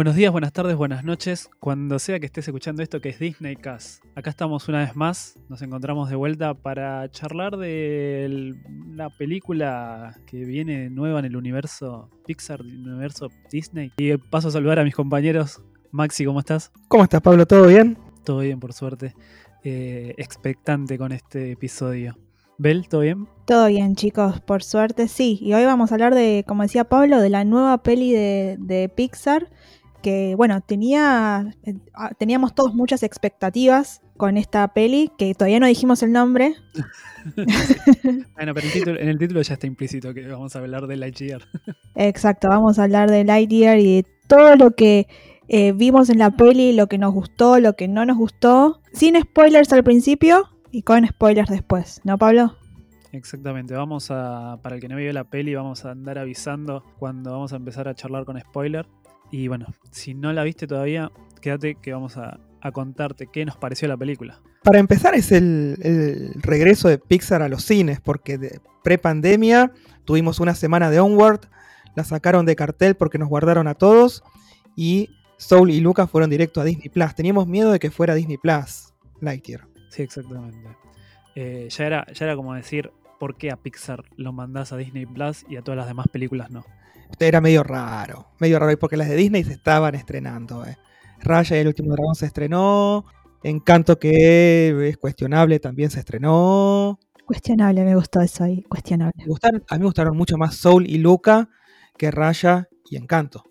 Buenos 0.00 0.16
días, 0.16 0.32
buenas 0.32 0.54
tardes, 0.54 0.76
buenas 0.76 1.04
noches. 1.04 1.50
Cuando 1.60 1.98
sea 1.98 2.18
que 2.18 2.24
estés 2.24 2.48
escuchando 2.48 2.82
esto 2.82 3.02
que 3.02 3.10
es 3.10 3.18
Disney 3.18 3.54
Cast. 3.54 4.02
Acá 4.14 4.30
estamos 4.30 4.66
una 4.66 4.78
vez 4.78 4.96
más. 4.96 5.38
Nos 5.50 5.60
encontramos 5.60 6.08
de 6.08 6.16
vuelta 6.16 6.54
para 6.54 7.10
charlar 7.10 7.58
de 7.58 8.54
la 8.94 9.10
película 9.10 10.16
que 10.24 10.46
viene 10.46 10.88
nueva 10.88 11.18
en 11.18 11.26
el 11.26 11.36
universo 11.36 12.08
Pixar, 12.26 12.62
el 12.62 12.88
universo 12.88 13.28
Disney. 13.52 13.92
Y 13.98 14.16
paso 14.16 14.48
a 14.48 14.52
saludar 14.52 14.78
a 14.78 14.84
mis 14.84 14.94
compañeros. 14.94 15.60
Maxi, 15.90 16.24
¿cómo 16.24 16.40
estás? 16.40 16.72
¿Cómo 16.88 17.04
estás, 17.04 17.20
Pablo? 17.20 17.44
¿Todo 17.44 17.66
bien? 17.66 17.98
Todo 18.24 18.38
bien, 18.38 18.58
por 18.58 18.72
suerte. 18.72 19.14
Eh, 19.64 20.14
expectante 20.16 20.96
con 20.96 21.12
este 21.12 21.52
episodio. 21.52 22.16
Bel, 22.56 22.88
¿todo 22.88 23.02
bien? 23.02 23.28
Todo 23.44 23.66
bien, 23.68 23.96
chicos, 23.96 24.40
por 24.40 24.62
suerte 24.62 25.08
sí. 25.08 25.38
Y 25.42 25.52
hoy 25.52 25.66
vamos 25.66 25.92
a 25.92 25.94
hablar 25.94 26.14
de, 26.14 26.42
como 26.48 26.62
decía 26.62 26.84
Pablo, 26.84 27.20
de 27.20 27.28
la 27.28 27.44
nueva 27.44 27.82
peli 27.82 28.12
de, 28.12 28.56
de 28.60 28.88
Pixar 28.88 29.50
que 30.02 30.34
bueno, 30.36 30.60
tenía, 30.60 31.54
eh, 31.64 31.74
ah, 31.94 32.10
teníamos 32.18 32.54
todos 32.54 32.74
muchas 32.74 33.02
expectativas 33.02 34.02
con 34.16 34.36
esta 34.36 34.68
peli, 34.68 35.10
que 35.16 35.34
todavía 35.34 35.60
no 35.60 35.66
dijimos 35.66 36.02
el 36.02 36.12
nombre. 36.12 36.54
bueno, 38.34 38.54
pero 38.54 38.98
en 38.98 39.08
el 39.08 39.18
título 39.18 39.42
ya 39.42 39.54
está 39.54 39.66
implícito 39.66 40.12
que 40.12 40.26
vamos 40.28 40.54
a 40.54 40.58
hablar 40.58 40.86
de 40.86 40.96
Lightyear. 40.96 41.42
Exacto, 41.94 42.48
vamos 42.48 42.78
a 42.78 42.84
hablar 42.84 43.10
de 43.10 43.24
Lightyear 43.24 43.78
y 43.78 44.02
de 44.02 44.06
todo 44.26 44.56
lo 44.56 44.72
que 44.72 45.06
eh, 45.48 45.72
vimos 45.72 46.10
en 46.10 46.18
la 46.18 46.30
peli, 46.30 46.72
lo 46.72 46.86
que 46.86 46.98
nos 46.98 47.12
gustó, 47.12 47.58
lo 47.58 47.74
que 47.74 47.88
no 47.88 48.04
nos 48.04 48.16
gustó, 48.16 48.80
sin 48.92 49.20
spoilers 49.20 49.72
al 49.72 49.84
principio 49.84 50.48
y 50.70 50.82
con 50.82 51.06
spoilers 51.06 51.50
después, 51.50 52.00
¿no, 52.04 52.18
Pablo? 52.18 52.56
Exactamente, 53.12 53.74
vamos 53.74 54.10
a, 54.10 54.60
para 54.62 54.76
el 54.76 54.80
que 54.80 54.88
no 54.88 54.96
vio 54.96 55.12
la 55.12 55.24
peli, 55.24 55.54
vamos 55.54 55.84
a 55.84 55.90
andar 55.90 56.18
avisando 56.18 56.84
cuando 56.98 57.32
vamos 57.32 57.52
a 57.52 57.56
empezar 57.56 57.88
a 57.88 57.94
charlar 57.94 58.24
con 58.24 58.40
spoiler. 58.40 58.86
Y 59.30 59.48
bueno, 59.48 59.66
si 59.90 60.14
no 60.14 60.32
la 60.32 60.42
viste 60.42 60.66
todavía, 60.66 61.10
quédate 61.40 61.76
que 61.76 61.92
vamos 61.92 62.16
a, 62.16 62.40
contarte 62.72 63.26
qué 63.26 63.44
nos 63.46 63.56
pareció 63.56 63.88
la 63.88 63.96
película. 63.96 64.40
Para 64.62 64.78
empezar 64.78 65.14
es 65.14 65.32
el, 65.32 66.32
regreso 66.42 66.88
de 66.88 66.98
Pixar 66.98 67.42
a 67.42 67.48
los 67.48 67.64
cines, 67.64 68.00
porque 68.00 68.36
de 68.36 68.60
pre-pandemia 68.84 69.72
tuvimos 70.04 70.40
una 70.40 70.54
semana 70.54 70.90
de 70.90 71.00
Onward, 71.00 71.40
la 71.96 72.04
sacaron 72.04 72.44
de 72.44 72.56
cartel 72.56 72.96
porque 72.96 73.18
nos 73.18 73.28
guardaron 73.28 73.66
a 73.66 73.74
todos, 73.74 74.22
y 74.76 75.08
Soul 75.38 75.70
y 75.70 75.80
Lucas 75.80 76.10
fueron 76.10 76.28
directo 76.28 76.60
a 76.60 76.64
Disney 76.64 76.90
Plus. 76.90 77.14
Teníamos 77.14 77.46
miedo 77.46 77.72
de 77.72 77.78
que 77.78 77.90
fuera 77.90 78.14
Disney 78.14 78.36
Plus, 78.36 78.92
Lightyear. 79.20 79.66
Sí, 79.88 80.02
exactamente. 80.02 80.68
Eh, 81.34 81.68
ya, 81.70 81.86
era, 81.86 82.06
ya 82.12 82.26
era 82.26 82.36
como 82.36 82.54
decir, 82.54 82.90
¿por 83.18 83.36
qué 83.36 83.50
a 83.50 83.56
Pixar 83.56 84.04
lo 84.16 84.32
mandás 84.32 84.72
a 84.72 84.76
Disney 84.76 85.06
Plus 85.06 85.46
y 85.48 85.56
a 85.56 85.62
todas 85.62 85.78
las 85.78 85.86
demás 85.86 86.08
películas 86.08 86.50
no? 86.50 86.64
Era 87.18 87.40
medio 87.40 87.62
raro, 87.62 88.28
medio 88.38 88.58
raro, 88.58 88.78
porque 88.78 88.96
las 88.96 89.08
de 89.08 89.16
Disney 89.16 89.44
se 89.44 89.52
estaban 89.52 89.94
estrenando. 89.94 90.64
Eh. 90.64 90.78
Raya 91.20 91.56
y 91.56 91.60
el 91.60 91.68
último 91.68 91.92
dragón 91.92 92.14
se 92.14 92.26
estrenó, 92.26 93.04
Encanto 93.42 93.98
que 93.98 94.88
es 94.88 94.96
cuestionable 94.98 95.58
también 95.60 95.90
se 95.90 96.00
estrenó. 96.00 96.98
Cuestionable, 97.24 97.84
me 97.84 97.94
gustó 97.94 98.20
eso 98.20 98.44
ahí, 98.44 98.62
cuestionable. 98.64 99.22
a 99.22 99.74
mí 99.74 99.78
me 99.78 99.84
gustaron 99.84 100.16
mucho 100.16 100.36
más 100.36 100.56
Soul 100.56 100.86
y 100.86 100.98
Luca 100.98 101.48
que 101.96 102.10
Raya 102.10 102.68
y 102.90 102.96
Encanto. 102.96 103.44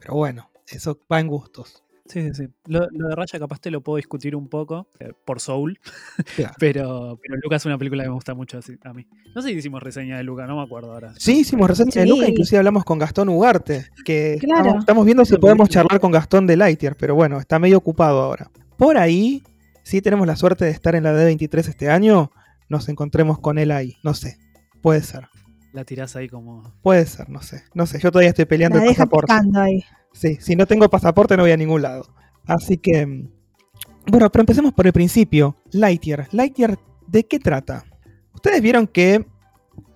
Pero 0.00 0.14
bueno, 0.14 0.50
eso 0.66 0.98
va 1.10 1.20
en 1.20 1.28
gustos. 1.28 1.84
Sí, 2.10 2.22
sí, 2.22 2.34
sí. 2.34 2.48
Lo, 2.66 2.80
de 2.80 3.14
Raya 3.14 3.38
capaz 3.38 3.60
te 3.60 3.70
lo 3.70 3.82
puedo 3.82 3.96
discutir 3.96 4.34
un 4.34 4.48
poco 4.48 4.88
eh, 4.98 5.12
por 5.24 5.38
Soul, 5.38 5.78
pero, 6.58 7.20
pero 7.22 7.40
Luca 7.40 7.54
es 7.54 7.66
una 7.66 7.78
película 7.78 8.02
que 8.02 8.08
me 8.08 8.14
gusta 8.14 8.34
mucho 8.34 8.58
a 8.58 8.92
mí. 8.92 9.06
No 9.32 9.40
sé 9.40 9.50
si 9.50 9.54
hicimos 9.54 9.80
reseña 9.80 10.16
de 10.16 10.24
Luca, 10.24 10.44
no 10.46 10.56
me 10.56 10.62
acuerdo 10.62 10.92
ahora. 10.92 11.14
Sí, 11.16 11.40
hicimos 11.40 11.68
reseña 11.68 12.02
de 12.02 12.08
Luca, 12.08 12.28
inclusive 12.28 12.58
hablamos 12.58 12.84
con 12.84 12.98
Gastón 12.98 13.28
Ugarte, 13.28 13.86
que 14.04 14.40
estamos, 14.80 15.04
viendo 15.04 15.24
si 15.24 15.36
podemos 15.36 15.68
charlar 15.68 16.00
con 16.00 16.10
Gastón 16.10 16.48
de 16.48 16.56
Lightyear, 16.56 16.96
pero 16.96 17.14
bueno, 17.14 17.38
está 17.38 17.60
medio 17.60 17.78
ocupado 17.78 18.20
ahora. 18.20 18.50
Por 18.76 18.98
ahí, 18.98 19.44
si 19.84 20.02
tenemos 20.02 20.26
la 20.26 20.34
suerte 20.34 20.64
de 20.64 20.72
estar 20.72 20.96
en 20.96 21.04
la 21.04 21.12
D23 21.12 21.68
este 21.68 21.90
año, 21.90 22.32
nos 22.68 22.88
encontremos 22.88 23.38
con 23.38 23.58
él 23.58 23.70
ahí, 23.70 23.98
no 24.02 24.14
sé, 24.14 24.36
puede 24.82 25.02
ser. 25.02 25.28
La 25.72 25.84
tirás 25.84 26.16
ahí 26.16 26.28
como... 26.28 26.74
Puede 26.82 27.06
ser, 27.06 27.30
no 27.30 27.40
sé, 27.40 27.62
no 27.72 27.86
sé, 27.86 28.00
yo 28.00 28.10
todavía 28.10 28.30
estoy 28.30 28.46
peleando 28.46 28.80
el 28.80 28.86
pasaporte. 28.86 29.32
Ahí. 29.54 29.84
Sí, 30.12 30.36
si 30.40 30.56
no 30.56 30.66
tengo 30.66 30.88
pasaporte 30.88 31.36
no 31.36 31.44
voy 31.44 31.52
a 31.52 31.56
ningún 31.56 31.82
lado. 31.82 32.06
Así 32.46 32.78
que, 32.78 33.04
bueno, 34.06 34.30
pero 34.30 34.42
empecemos 34.42 34.72
por 34.72 34.86
el 34.86 34.92
principio. 34.92 35.56
Lightyear. 35.72 36.28
Lightyear, 36.32 36.78
¿de 37.06 37.24
qué 37.24 37.38
trata? 37.38 37.84
Ustedes 38.34 38.60
vieron 38.60 38.86
que 38.86 39.24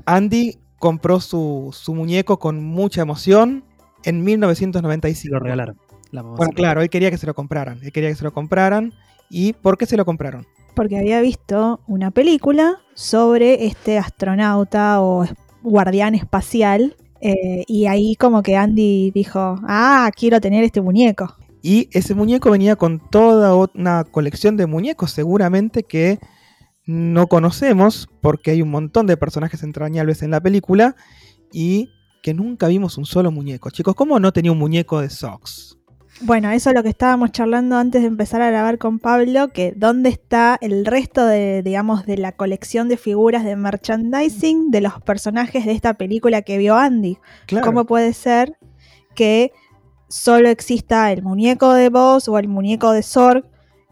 Andy 0.06 0.58
compró 0.78 1.20
su, 1.20 1.74
muñeco 1.88 2.38
con 2.38 2.62
mucha 2.62 3.02
emoción 3.02 3.64
en 4.04 4.22
1995. 4.22 5.34
Lo 5.34 5.40
regalaron. 5.40 5.76
bueno, 6.12 6.52
claro, 6.54 6.82
él 6.82 6.90
quería 6.90 7.10
que 7.10 7.18
se 7.18 7.26
lo 7.26 7.34
compraran. 7.34 7.80
Él 7.82 7.92
quería 7.92 8.10
que 8.10 8.16
se 8.16 8.24
lo 8.24 8.32
compraran. 8.32 8.92
¿Y 9.30 9.54
por 9.54 9.78
qué 9.78 9.86
se 9.86 9.96
lo 9.96 10.04
compraron? 10.04 10.46
Porque 10.74 10.98
había 10.98 11.20
visto 11.20 11.80
una 11.86 12.10
película 12.10 12.80
sobre 12.94 13.66
este 13.66 13.98
astronauta 13.98 15.00
o 15.00 15.26
guardián 15.62 16.14
espacial 16.14 16.96
eh, 17.24 17.64
y 17.66 17.86
ahí 17.86 18.16
como 18.16 18.42
que 18.42 18.54
Andy 18.54 19.10
dijo, 19.10 19.58
ah, 19.66 20.10
quiero 20.14 20.42
tener 20.42 20.62
este 20.62 20.82
muñeco. 20.82 21.34
Y 21.62 21.88
ese 21.92 22.14
muñeco 22.14 22.50
venía 22.50 22.76
con 22.76 23.00
toda 23.00 23.54
una 23.74 24.04
colección 24.04 24.58
de 24.58 24.66
muñecos 24.66 25.10
seguramente 25.10 25.84
que 25.84 26.18
no 26.84 27.26
conocemos 27.26 28.10
porque 28.20 28.50
hay 28.50 28.60
un 28.60 28.70
montón 28.70 29.06
de 29.06 29.16
personajes 29.16 29.62
entrañables 29.62 30.20
en 30.20 30.32
la 30.32 30.42
película 30.42 30.96
y 31.50 31.88
que 32.22 32.34
nunca 32.34 32.68
vimos 32.68 32.98
un 32.98 33.06
solo 33.06 33.30
muñeco. 33.30 33.70
Chicos, 33.70 33.94
¿cómo 33.94 34.20
no 34.20 34.30
tenía 34.30 34.52
un 34.52 34.58
muñeco 34.58 35.00
de 35.00 35.08
Sox? 35.08 35.78
Bueno, 36.20 36.50
eso 36.50 36.70
es 36.70 36.76
lo 36.76 36.82
que 36.82 36.90
estábamos 36.90 37.32
charlando 37.32 37.76
antes 37.76 38.02
de 38.02 38.08
empezar 38.08 38.40
a 38.40 38.48
grabar 38.48 38.78
con 38.78 38.98
Pablo, 38.98 39.48
que 39.48 39.72
dónde 39.76 40.10
está 40.10 40.56
el 40.60 40.86
resto 40.86 41.26
de, 41.26 41.62
digamos, 41.62 42.06
de 42.06 42.16
la 42.16 42.32
colección 42.32 42.88
de 42.88 42.96
figuras 42.96 43.44
de 43.44 43.56
merchandising 43.56 44.70
de 44.70 44.80
los 44.80 45.02
personajes 45.02 45.66
de 45.66 45.72
esta 45.72 45.94
película 45.94 46.42
que 46.42 46.56
vio 46.56 46.76
Andy. 46.76 47.18
¿Cómo 47.62 47.84
puede 47.84 48.12
ser 48.12 48.56
que 49.14 49.52
solo 50.08 50.48
exista 50.48 51.10
el 51.10 51.22
muñeco 51.22 51.72
de 51.74 51.88
Buzz 51.88 52.28
o 52.28 52.38
el 52.38 52.46
muñeco 52.46 52.92
de 52.92 53.02
Zorg 53.02 53.44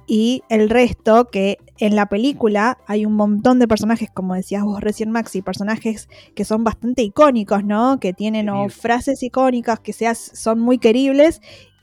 y 0.07 0.43
el 0.49 0.71
resto 0.71 1.29
que 1.29 1.59
en 1.79 1.97
la 1.97 2.07
película 2.07 2.79
hay 2.87 3.05
un 3.05 3.15
montón 3.15 3.59
de 3.59 3.67
personajes, 3.67 4.09
como 4.13 4.35
decías 4.35 4.63
vos 4.63 4.81
recién 4.81 5.11
Maxi, 5.11 5.43
personajes 5.43 6.09
que 6.37 6.45
son 6.45 6.63
bastante 6.63 7.03
icónicos, 7.03 7.65
¿no? 7.65 7.99
Que 7.99 8.13
tienen 8.13 8.49
frases 8.71 9.23
icónicas, 9.23 9.81
que 9.81 9.93
seas, 9.93 10.31
son 10.35 10.61
muy 10.61 10.79
queribles 10.79 11.41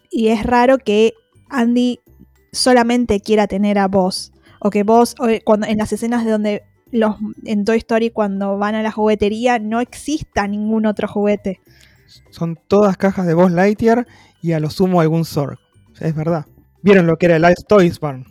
y 0.10 0.30
es 0.30 0.44
raro 0.44 0.78
que 0.78 1.14
Andy 1.50 2.00
solamente 2.52 3.20
quiera 3.22 3.48
tener 3.48 3.78
a 3.78 3.88
vos. 3.88 4.32
O 4.60 4.70
que 4.70 4.84
vos, 4.84 5.16
cuando, 5.46 5.68
en 5.68 5.78
las 5.78 5.94
escenas 5.94 6.26
de 6.26 6.32
donde 6.32 6.64
los, 6.92 7.16
en 7.46 7.66
Toy 7.66 7.78
Story, 7.78 8.10
cuando 8.10 8.58
van 8.58 8.76
a 8.76 8.84
la 8.84 8.92
juguetería, 8.92 9.60
no 9.60 9.80
exista 9.80 10.48
ningún 10.48 10.86
otro 10.86 11.08
juguete. 11.08 11.62
Son 12.32 12.60
todas 12.68 12.98
cajas 12.98 13.26
de 13.28 13.34
Boss 13.34 13.52
Lightyear 13.52 14.08
y 14.42 14.54
a 14.54 14.60
lo 14.60 14.70
sumo 14.70 15.02
algún 15.02 15.26
Zorg. 15.26 15.58
Es 16.00 16.16
verdad. 16.16 16.46
¿Vieron 16.82 17.08
lo 17.08 17.18
que 17.18 17.28
era 17.28 17.36
el 17.36 17.44
Ice 17.44 17.64
Toys 17.68 18.00
Barn? 18.00 18.26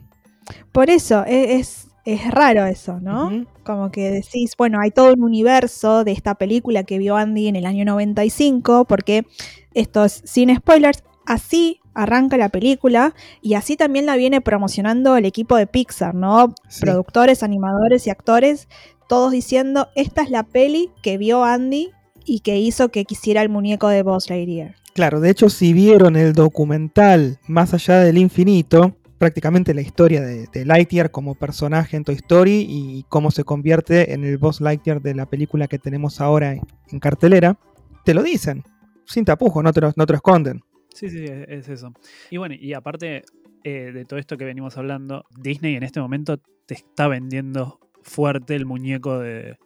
Por 0.73 0.91
eso, 0.91 1.25
e, 1.27 1.57
es, 1.57 1.89
es, 2.05 2.31
raro 2.31 2.65
eso, 2.65 2.99
¿no? 3.01 3.47
Como 3.65 3.91
que 3.91 4.11
decís, 4.11 4.55
bueno, 4.57 4.81
hay 4.81 4.91
todo 4.91 5.13
un 5.13 5.23
universo 5.23 6.05
de 6.05 6.13
esta 6.13 6.35
película 6.35 6.85
que 6.85 6.99
vio 6.99 7.17
Andy 7.17 7.49
en 7.49 7.57
el 7.57 7.67
año 7.67 7.85
95, 7.85 8.87
porque 8.87 9.27
esto 9.75 10.05
es 10.05 10.23
sin 10.25 10.55
spoilers, 10.57 11.03
así 11.29 11.81
arranca 11.95 12.37
la 12.37 12.49
película 12.49 13.15
y 13.43 13.55
así 13.55 13.77
también 13.77 14.07
la 14.07 14.17
viene 14.17 14.41
promocionando 14.41 15.17
el 15.17 15.27
equipo 15.27 15.57
de 15.57 15.67
Pixar, 15.67 16.15
¿no? 16.15 16.55
Productores, 16.81 17.43
animadores 17.43 18.07
y 18.07 18.11
actores, 18.11 18.69
todos 19.09 19.31
diciendo, 19.31 19.89
esta 19.95 20.23
es 20.23 20.31
la 20.31 20.43
peli 20.43 20.91
que 21.03 21.19
vio 21.19 21.45
Andy 21.45 21.91
y 22.25 22.41
que 22.41 22.59
hizo 22.59 22.89
que 22.89 23.05
quisiera 23.05 23.43
el 23.43 23.49
muñeco 23.49 23.89
de 23.89 24.03
Buzz 24.03 24.31
Lightyear. 24.31 24.75
Claro, 24.95 25.21
de 25.21 25.31
hecho 25.31 25.49
si 25.49 25.73
vieron 25.73 26.17
el 26.17 26.33
documental 26.33 27.39
Más 27.47 27.73
allá 27.73 28.01
del 28.01 28.19
infinito, 28.19 28.97
prácticamente 29.19 29.75
la 29.75 29.83
historia 29.83 30.23
de, 30.23 30.65
Lightyear 30.65 31.11
como 31.11 31.35
personaje 31.35 31.97
en 31.97 32.05
Toy 32.05 32.15
Story 32.15 32.67
y 32.69 33.05
cómo 33.09 33.31
se 33.31 33.45
convierte 33.45 34.15
en 34.15 34.25
el 34.25 34.39
Buzz 34.39 34.61
Lightyear 34.61 35.03
de 35.03 35.15
la 35.15 35.27
película 35.27 35.69
que 35.69 35.79
tenemos 35.79 36.21
ahora 36.21 36.53
en, 36.53 37.01
cartelera, 37.01 37.59
te 38.05 38.15
lo 38.15 38.23
dicen, 38.23 38.65
sin 39.05 39.25
tapujo, 39.25 39.63
no 39.63 39.73
te 39.73 39.81
no 39.81 40.07
te 40.07 40.13
lo 40.13 40.17
esconden. 40.17 40.63
Sí, 40.95 41.09
sí, 41.11 41.25
es 41.25 41.69
eso. 41.69 41.93
Y 42.31 42.37
bueno, 42.39 42.55
y 42.59 42.73
aparte 42.73 43.25
eh, 43.65 43.93
de 43.93 44.05
todo 44.05 44.19
esto 44.19 44.37
que 44.37 44.45
venimos 44.45 44.77
hablando, 44.77 45.25
Disney 45.37 45.77
en 45.77 45.83
este 45.83 46.01
momento 46.01 46.39
te 46.67 46.75
está 46.75 47.09
vendiendo 47.09 47.81
fuerte 48.03 48.55
el 48.55 48.67
muñeco 48.67 49.19
de, 49.19 49.59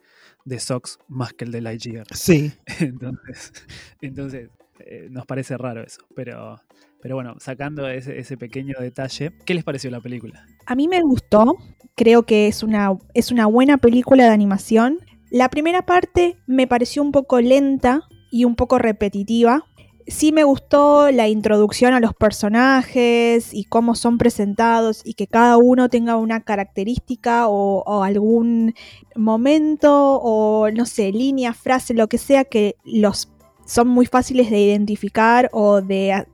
de 0.45 0.59
Sox 0.59 0.99
más 1.07 1.33
que 1.33 1.45
el 1.45 1.51
de 1.51 1.61
Lightyear. 1.61 2.07
Sí. 2.13 2.51
entonces, 2.79 3.53
entonces 4.01 4.49
eh, 4.79 5.07
nos 5.09 5.25
parece 5.25 5.57
raro 5.57 5.83
eso. 5.83 6.01
Pero, 6.15 6.59
pero 7.01 7.15
bueno, 7.15 7.35
sacando 7.39 7.87
ese, 7.87 8.17
ese, 8.17 8.37
pequeño 8.37 8.75
detalle, 8.79 9.31
¿qué 9.45 9.53
les 9.53 9.63
pareció 9.63 9.91
la 9.91 10.01
película? 10.01 10.45
A 10.65 10.75
mí 10.75 10.87
me 10.87 11.01
gustó. 11.01 11.55
Creo 11.95 12.23
que 12.23 12.47
es 12.47 12.63
una, 12.63 12.97
es 13.13 13.31
una 13.31 13.45
buena 13.45 13.77
película 13.77 14.25
de 14.25 14.31
animación. 14.31 14.99
La 15.29 15.49
primera 15.49 15.85
parte 15.85 16.37
me 16.47 16.67
pareció 16.67 17.01
un 17.03 17.11
poco 17.11 17.39
lenta 17.39 18.01
y 18.31 18.45
un 18.45 18.55
poco 18.55 18.79
repetitiva 18.79 19.65
sí 20.07 20.31
me 20.31 20.43
gustó 20.43 21.11
la 21.11 21.27
introducción 21.27 21.93
a 21.93 21.99
los 21.99 22.13
personajes 22.13 23.53
y 23.53 23.65
cómo 23.65 23.95
son 23.95 24.17
presentados 24.17 25.01
y 25.05 25.13
que 25.13 25.27
cada 25.27 25.57
uno 25.57 25.89
tenga 25.89 26.17
una 26.17 26.41
característica 26.41 27.47
o, 27.47 28.03
algún 28.03 28.73
momento 29.15 30.19
o 30.21 30.69
no 30.71 30.85
sé, 30.85 31.11
línea, 31.11 31.53
frase, 31.53 31.93
lo 31.93 32.07
que 32.07 32.17
sea 32.17 32.45
que 32.45 32.75
los 32.83 33.29
son 33.65 33.87
muy 33.87 34.05
fáciles 34.05 34.49
de 34.49 34.59
identificar 34.59 35.49
o 35.53 35.81
de 35.81 36.25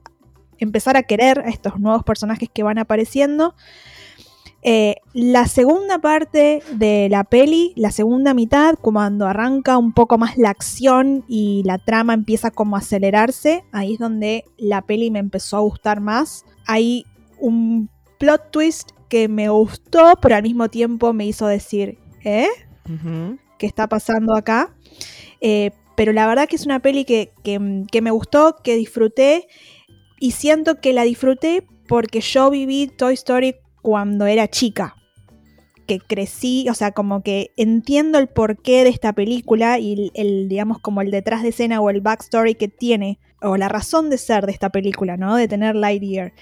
empezar 0.57 0.97
a 0.97 1.03
querer 1.03 1.39
a 1.39 1.49
estos 1.49 1.79
nuevos 1.79 2.03
personajes 2.03 2.49
que 2.51 2.63
van 2.63 2.79
apareciendo. 2.79 3.55
Eh, 4.61 4.97
la 5.13 5.47
segunda 5.47 5.99
parte 5.99 6.61
de 6.73 7.07
la 7.09 7.23
peli, 7.23 7.73
la 7.75 7.91
segunda 7.91 8.33
mitad, 8.33 8.75
cuando 8.75 9.25
arranca 9.25 9.77
un 9.77 9.93
poco 9.93 10.17
más 10.17 10.37
la 10.37 10.49
acción 10.49 11.23
y 11.27 11.63
la 11.65 11.77
trama 11.77 12.13
empieza 12.13 12.51
como 12.51 12.75
a 12.75 12.79
acelerarse, 12.79 13.63
ahí 13.71 13.93
es 13.93 13.99
donde 13.99 14.43
la 14.57 14.81
peli 14.81 15.11
me 15.11 15.19
empezó 15.19 15.57
a 15.57 15.61
gustar 15.61 16.01
más. 16.01 16.45
Hay 16.65 17.05
un 17.39 17.89
plot 18.17 18.51
twist 18.51 18.91
que 19.07 19.27
me 19.27 19.49
gustó, 19.49 20.13
pero 20.21 20.35
al 20.35 20.43
mismo 20.43 20.69
tiempo 20.69 21.13
me 21.13 21.25
hizo 21.25 21.47
decir, 21.47 21.97
¿eh? 22.23 22.47
¿Qué 23.57 23.65
está 23.65 23.87
pasando 23.87 24.35
acá? 24.35 24.75
Eh, 25.41 25.71
pero 25.95 26.11
la 26.11 26.27
verdad 26.27 26.47
que 26.47 26.55
es 26.55 26.65
una 26.65 26.79
peli 26.79 27.05
que, 27.05 27.31
que 27.43 28.01
me 28.01 28.11
gustó, 28.11 28.57
que 28.63 28.75
disfruté 28.75 29.47
y 30.19 30.31
siento 30.31 30.81
que 30.81 30.93
la 30.93 31.03
disfruté 31.03 31.65
porque 31.87 32.21
yo 32.21 32.49
viví 32.49 32.87
Toy 32.87 33.13
Story 33.15 33.55
cuando 33.81 34.25
era 34.25 34.47
chica. 34.47 34.95
Que 35.87 35.99
crecí, 35.99 36.67
o 36.69 36.73
sea, 36.73 36.91
como 36.91 37.23
que 37.23 37.51
entiendo 37.57 38.19
el 38.19 38.27
porqué 38.27 38.83
de 38.83 38.89
esta 38.89 39.13
película 39.13 39.79
y 39.79 40.11
el, 40.13 40.47
digamos, 40.47 40.79
como 40.79 41.01
el 41.01 41.09
detrás 41.09 41.41
de 41.41 41.49
escena 41.49 41.81
o 41.81 41.89
el 41.89 42.01
backstory 42.01 42.55
que 42.55 42.67
tiene, 42.67 43.19
o 43.41 43.57
la 43.57 43.69
razón 43.69 44.09
de 44.09 44.17
ser 44.17 44.45
de 44.45 44.51
esta 44.51 44.69
película, 44.69 45.17
¿no? 45.17 45.35
De 45.35 45.47
tener 45.47 45.75
Lightyear. 45.75 46.33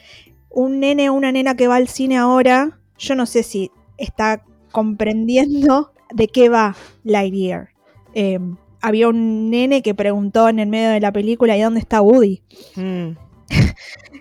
Un 0.50 0.80
nene 0.80 1.10
o 1.10 1.14
una 1.14 1.32
nena 1.32 1.56
que 1.56 1.68
va 1.68 1.76
al 1.76 1.88
cine 1.88 2.18
ahora, 2.18 2.80
yo 2.98 3.16
no 3.16 3.26
sé 3.26 3.44
si 3.44 3.72
está 3.98 4.44
comprendiendo 4.72 5.92
de 6.14 6.28
qué 6.28 6.50
va 6.50 6.76
Lightyear. 7.04 7.70
Em, 8.14 8.58
había 8.82 9.08
un 9.10 9.50
nene 9.50 9.82
que 9.82 9.96
preguntó 9.96 10.50
en 10.50 10.60
el 10.60 10.68
medio 10.68 10.90
de 10.90 11.00
la 11.00 11.12
película, 11.12 11.58
¿y 11.58 11.62
dónde 11.62 11.80
está 11.80 12.02
Woody? 12.02 12.42
Mm. 12.76 13.27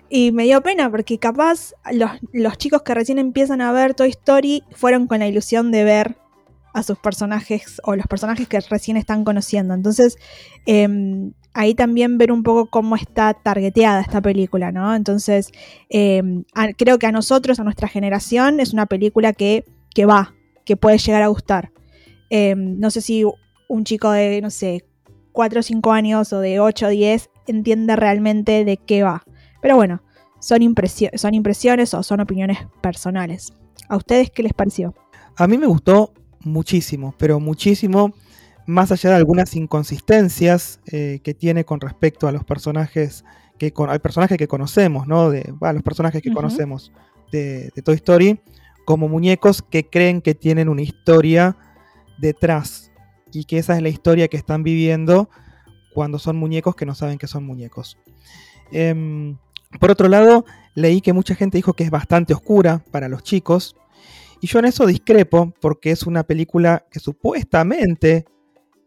Y 0.09 0.31
me 0.31 0.43
dio 0.43 0.61
pena 0.61 0.89
porque 0.89 1.19
capaz 1.19 1.73
los, 1.91 2.57
chicos 2.57 2.81
que 2.83 2.93
recién 2.93 3.19
empiezan 3.19 3.61
a 3.61 3.71
ver 3.71 3.93
Toy 3.93 4.09
Story 4.09 4.63
fueron 4.71 5.07
con 5.07 5.19
la 5.19 5.27
ilusión 5.27 5.71
de 5.71 5.83
ver 5.83 6.17
a 6.73 6.83
sus 6.83 6.97
personajes 6.99 7.81
o 7.83 7.95
los 7.95 8.07
personajes 8.07 8.47
que 8.47 8.59
recién 8.59 8.97
están 8.97 9.25
conociendo. 9.25 9.73
Entonces, 9.73 10.15
em, 10.65 11.33
ahí 11.53 11.73
también 11.73 12.17
ver 12.17 12.31
un 12.31 12.43
poco 12.43 12.69
cómo 12.69 12.95
está 12.95 13.33
targeteada 13.33 14.01
esta 14.01 14.21
película, 14.21 14.71
¿no? 14.71 14.95
Entonces, 14.95 15.51
em, 15.89 16.45
creo 16.77 16.99
que 16.99 17.07
a 17.07 17.11
nosotros, 17.11 17.59
a 17.59 17.63
nuestra 17.63 17.87
generación, 17.87 18.59
es 18.59 18.73
una 18.73 18.85
película 18.85 19.33
que, 19.33 19.65
que 19.93 20.05
va, 20.05 20.35
que 20.65 20.77
puede 20.77 20.99
llegar 20.99 21.23
a 21.23 21.27
gustar. 21.27 21.71
Em, 22.29 22.79
no 22.79 22.91
sé 22.91 23.01
si 23.01 23.23
un 23.67 23.83
chico 23.83 24.11
de, 24.11 24.39
no 24.41 24.51
sé, 24.51 24.85
4 25.31 25.59
o 25.59 25.63
5 25.63 25.91
años 25.91 26.31
o 26.31 26.39
de 26.39 26.59
8 26.59 26.85
o 26.85 26.89
10 26.89 27.29
entiende 27.47 27.95
realmente 27.95 28.63
de 28.65 28.77
qué 28.77 29.03
va. 29.03 29.23
Pero 29.61 29.75
bueno, 29.75 30.01
son, 30.39 30.59
son 31.15 31.33
impresiones 31.33 31.93
o 31.93 32.03
son 32.03 32.19
opiniones 32.19 32.59
personales. 32.81 33.53
¿A 33.89 33.97
ustedes 33.97 34.29
qué 34.31 34.43
les 34.43 34.53
pareció? 34.53 34.93
A 35.35 35.47
mí 35.47 35.57
me 35.57 35.67
gustó 35.67 36.13
muchísimo, 36.41 37.13
pero 37.17 37.39
muchísimo, 37.39 38.13
más 38.65 38.91
allá 38.91 39.11
de 39.11 39.15
algunas 39.17 39.55
inconsistencias 39.55 40.79
eh, 40.91 41.19
que 41.23 41.33
tiene 41.33 41.63
con 41.63 41.79
respecto 41.79 42.27
a 42.27 42.31
los 42.31 42.43
personajes 42.43 43.23
que 43.57 43.73
al 43.75 44.01
personaje 44.01 44.37
que 44.37 44.47
conocemos, 44.47 45.07
¿no? 45.07 45.31
De, 45.31 45.53
los 45.59 45.83
personajes 45.83 46.21
que 46.21 46.31
conocemos 46.31 46.91
de, 47.31 47.71
de, 47.75 47.81
Toy 47.81 47.95
Story, 47.95 48.39
como 48.85 49.07
muñecos 49.07 49.63
que 49.63 49.89
creen 49.89 50.21
que 50.21 50.35
tienen 50.35 50.69
una 50.69 50.83
historia 50.83 51.57
detrás 52.19 52.91
y 53.33 53.45
que 53.45 53.57
esa 53.57 53.75
es 53.75 53.81
la 53.81 53.89
historia 53.89 54.27
que 54.27 54.37
están 54.37 54.61
viviendo 54.61 55.29
cuando 55.97 56.19
son 56.19 56.37
muñecos 56.37 56.75
que 56.75 56.85
no 56.85 56.93
saben 56.93 57.17
que 57.17 57.25
son 57.25 57.43
muñecos. 57.43 57.97
Em, 58.71 59.35
por 59.79 59.89
otro 59.89 60.07
lado, 60.07 60.45
leí 60.75 61.01
que 61.01 61.11
mucha 61.11 61.33
gente 61.33 61.57
dijo 61.57 61.73
que 61.73 61.83
es 61.83 61.89
bastante 61.89 62.35
oscura 62.35 62.83
para 62.91 63.09
los 63.09 63.23
chicos. 63.23 63.75
Y 64.39 64.45
yo 64.45 64.59
en 64.59 64.65
eso 64.65 64.85
discrepo 64.85 65.55
porque 65.59 65.89
es 65.89 66.03
una 66.03 66.21
película 66.21 66.85
que 66.91 66.99
supuestamente 66.99 68.25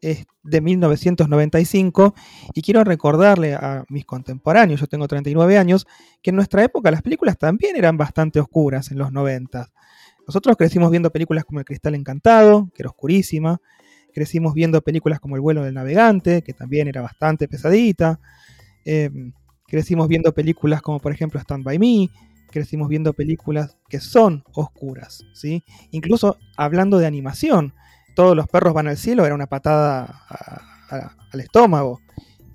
es 0.01 0.25
de 0.45 0.61
1995 0.61 2.15
y 2.55 2.63
quiero 2.63 2.85
recordarle 2.85 3.55
a 3.55 3.85
mis 3.89 4.05
contemporáneos, 4.05 4.79
yo 4.79 4.87
tengo 4.87 5.09
39 5.09 5.59
años, 5.59 5.89
que 6.23 6.31
en 6.31 6.37
nuestra 6.37 6.63
época 6.63 6.93
las 6.93 7.03
películas 7.03 7.37
también 7.39 7.75
eran 7.75 7.97
bastante 7.97 8.39
oscuras 8.39 8.93
en 8.93 8.99
los 8.99 9.11
90. 9.11 9.69
Nosotros 10.29 10.57
crecimos 10.57 10.93
viendo 10.93 11.11
películas 11.11 11.45
como 11.45 11.59
El 11.59 11.65
Cristal 11.65 11.97
Encantado, 11.97 12.71
que 12.73 12.83
era 12.83 12.91
oscurísima, 12.91 13.61
crecimos 14.13 14.55
viendo 14.55 14.81
películas 14.83 15.21
como 15.21 15.37
El 15.37 15.43
vuelo 15.43 15.65
del 15.65 15.75
navegante, 15.75 16.43
que 16.43 16.53
también 16.53 16.89
era 16.89 17.03
bastante 17.03 17.49
pesadita, 17.49 18.21
em, 18.85 19.33
Crecimos 19.71 20.09
viendo 20.09 20.35
películas 20.35 20.83
como 20.83 20.99
por 20.99 21.13
ejemplo 21.13 21.39
Stand 21.39 21.63
By 21.63 21.79
Me, 21.79 22.11
crecimos 22.51 22.89
viendo 22.89 23.13
películas 23.13 23.77
que 23.89 24.01
son 24.01 24.43
oscuras, 24.53 25.25
¿sí? 25.33 25.63
Incluso 25.93 26.39
hablando 26.57 26.99
de 26.99 27.07
animación, 27.07 27.73
todos 28.17 28.35
los 28.35 28.49
perros 28.49 28.75
van 28.75 28.89
al 28.89 28.97
cielo 28.97 29.25
era 29.25 29.35
una 29.35 29.47
patada 29.47 30.27
al 31.31 31.41
estómago. 31.41 32.01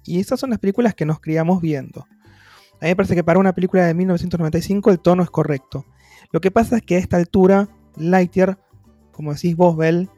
Y 0.04 0.19
esas 0.19 0.42
son 0.42 0.50
las 0.50 0.60
películas 0.60 0.94
que 0.94 1.06
nos 1.06 1.22
criamos 1.22 1.62
viendo. 1.62 2.01
A 2.81 2.84
mí 2.84 2.90
me 2.90 2.96
parece 2.98 3.16
que 3.16 3.24
para 3.24 3.40
una 3.40 3.54
película 3.54 3.86
de 3.86 3.94
1995 3.94 4.92
el 4.92 5.00
tono 5.00 5.24
es 5.24 5.30
correcto. 5.30 5.86
Lo 6.34 6.42
que 6.42 6.51
pasa 6.51 6.75
es 6.75 6.81
que 6.81 6.98
a 6.98 7.00
esta 7.00 7.16
altura, 7.16 7.69
Lightyear, 7.96 8.60
como 9.13 9.34
decís 9.34 9.56
vos, 9.56 9.78
Bell, 9.78 10.10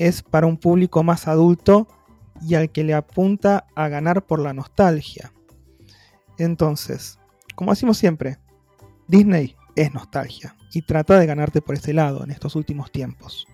es 0.00 0.22
para 0.22 0.46
un 0.46 0.56
público 0.56 1.02
más 1.02 1.28
adulto 1.28 1.86
y 2.40 2.54
al 2.54 2.70
que 2.70 2.84
le 2.84 2.94
apunta 2.94 3.66
a 3.74 3.88
ganar 3.88 4.24
por 4.24 4.40
la 4.40 4.54
nostalgia. 4.54 5.30
Entonces, 6.38 7.18
como 7.54 7.72
decimos 7.72 7.98
siempre, 7.98 8.38
Disney 9.08 9.56
es 9.76 9.92
nostalgia 9.92 10.56
y 10.72 10.82
trata 10.82 11.18
de 11.18 11.26
ganarte 11.26 11.60
por 11.60 11.74
ese 11.74 11.92
lado 11.92 12.24
en 12.24 12.30
estos 12.30 12.56
últimos 12.56 12.90
tiempos. 12.90 13.46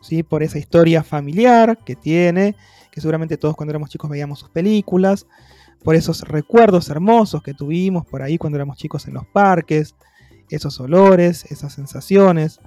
¿Sí? 0.00 0.22
Por 0.22 0.42
esa 0.42 0.58
historia 0.58 1.02
familiar 1.02 1.78
que 1.84 1.94
tiene, 1.94 2.56
que 2.90 3.02
seguramente 3.02 3.36
todos 3.36 3.54
cuando 3.54 3.72
éramos 3.72 3.90
chicos 3.90 4.10
veíamos 4.10 4.38
sus 4.38 4.48
películas, 4.48 5.26
por 5.84 5.94
esos 5.94 6.22
recuerdos 6.22 6.88
hermosos 6.88 7.42
que 7.42 7.52
tuvimos 7.52 8.06
por 8.06 8.22
ahí 8.22 8.38
cuando 8.38 8.56
éramos 8.56 8.78
chicos 8.78 9.06
en 9.06 9.14
los 9.14 9.26
parques, 9.26 9.94
esos 10.48 10.80
olores, 10.80 11.44
esas 11.52 11.74
sensaciones. 11.74 12.60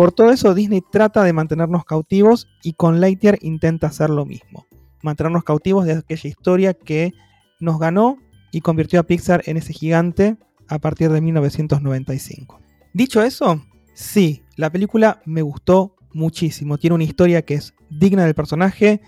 Por 0.00 0.12
todo 0.12 0.30
eso 0.30 0.54
Disney 0.54 0.80
trata 0.80 1.22
de 1.24 1.34
mantenernos 1.34 1.84
cautivos 1.84 2.48
y 2.62 2.72
con 2.72 3.02
Lightyear 3.02 3.36
intenta 3.42 3.88
hacer 3.88 4.08
lo 4.08 4.24
mismo. 4.24 4.64
Mantenernos 5.02 5.44
cautivos 5.44 5.84
de 5.84 5.92
aquella 5.92 6.26
historia 6.26 6.72
que 6.72 7.12
nos 7.60 7.78
ganó 7.78 8.16
y 8.50 8.62
convirtió 8.62 8.98
a 8.98 9.02
Pixar 9.02 9.42
en 9.44 9.58
ese 9.58 9.74
gigante 9.74 10.38
a 10.68 10.78
partir 10.78 11.12
de 11.12 11.20
1995. 11.20 12.60
Dicho 12.94 13.22
eso, 13.22 13.62
sí, 13.92 14.42
la 14.56 14.72
película 14.72 15.20
me 15.26 15.42
gustó 15.42 15.94
muchísimo. 16.14 16.78
Tiene 16.78 16.94
una 16.94 17.04
historia 17.04 17.42
que 17.42 17.56
es 17.56 17.74
digna 17.90 18.24
del 18.24 18.34
personaje. 18.34 19.02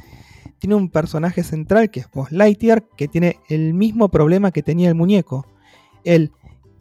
Tiene 0.58 0.74
un 0.74 0.90
personaje 0.90 1.42
central 1.42 1.90
que 1.90 2.00
es 2.00 2.10
Buzz 2.10 2.30
Lightyear, 2.32 2.86
que 2.98 3.08
tiene 3.08 3.38
el 3.48 3.72
mismo 3.72 4.10
problema 4.10 4.50
que 4.50 4.62
tenía 4.62 4.90
el 4.90 4.94
muñeco. 4.94 5.46
Él 6.04 6.32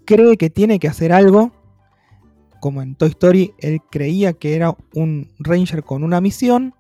cree 0.04 0.36
que 0.36 0.50
tiene 0.50 0.80
que 0.80 0.90
hacer 0.90 1.14
algo. 1.14 1.54
Como 2.62 2.82
en 2.82 2.96
Toy 2.96 3.10
Story, 3.10 3.54
él 3.58 3.80
creía 3.90 4.32
que 4.34 4.56
era 4.56 4.78
un 4.94 5.34
Ranger 5.40 5.84
con 5.84 6.06
una 6.06 6.22
misión. 6.22 6.74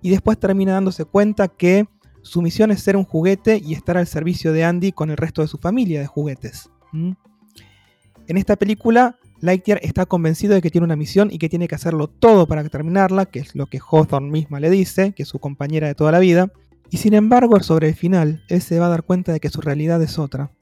Y 0.00 0.10
después 0.10 0.38
termina 0.38 0.72
dándose 0.72 1.04
cuenta 1.04 1.48
que 1.48 1.86
su 2.22 2.40
misión 2.40 2.70
es 2.70 2.80
ser 2.82 2.96
un 2.96 3.04
juguete 3.04 3.60
y 3.62 3.74
estar 3.74 3.98
al 3.98 4.06
servicio 4.06 4.52
de 4.52 4.64
Andy 4.64 4.92
con 4.92 5.10
el 5.10 5.16
resto 5.16 5.42
de 5.42 5.48
su 5.48 5.58
familia 5.58 6.00
de 6.00 6.06
juguetes. 6.06 6.70
En 6.92 8.36
esta 8.36 8.56
película, 8.56 9.18
Lightyear 9.40 9.80
está 9.82 10.06
convencido 10.06 10.54
de 10.54 10.62
que 10.62 10.70
tiene 10.70 10.84
una 10.84 10.96
misión 10.96 11.30
y 11.32 11.38
que 11.38 11.48
tiene 11.48 11.66
que 11.68 11.74
hacerlo 11.74 12.06
todo 12.08 12.46
para 12.46 12.66
terminarla, 12.68 13.26
que 13.26 13.40
es 13.40 13.54
lo 13.54 13.66
que 13.66 13.80
Hawthorne 13.80 14.30
misma 14.30 14.60
le 14.60 14.70
dice, 14.70 15.12
que 15.12 15.24
es 15.24 15.28
su 15.28 15.40
compañera 15.40 15.88
de 15.88 15.94
toda 15.94 16.12
la 16.12 16.20
vida. 16.20 16.52
Y 16.90 16.98
sin 16.98 17.12
embargo, 17.12 17.60
sobre 17.60 17.88
el 17.88 17.94
final, 17.94 18.44
él 18.48 18.62
se 18.62 18.78
va 18.78 18.86
a 18.86 18.90
dar 18.90 19.02
cuenta 19.02 19.32
de 19.32 19.40
que 19.40 19.50
su 19.50 19.60
realidad 19.60 20.00
es 20.00 20.18
otra 20.18 20.52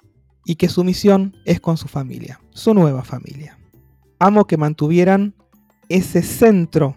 y 0.46 0.54
que 0.54 0.68
su 0.68 0.82
misión 0.82 1.36
es 1.44 1.60
con 1.60 1.76
su 1.76 1.88
familia, 1.88 2.40
su 2.50 2.72
nueva 2.72 3.04
familia. 3.04 3.58
Amo 4.22 4.46
que 4.46 4.56
mantuvieran 4.56 5.34
ese 5.88 6.22
centro 6.22 6.96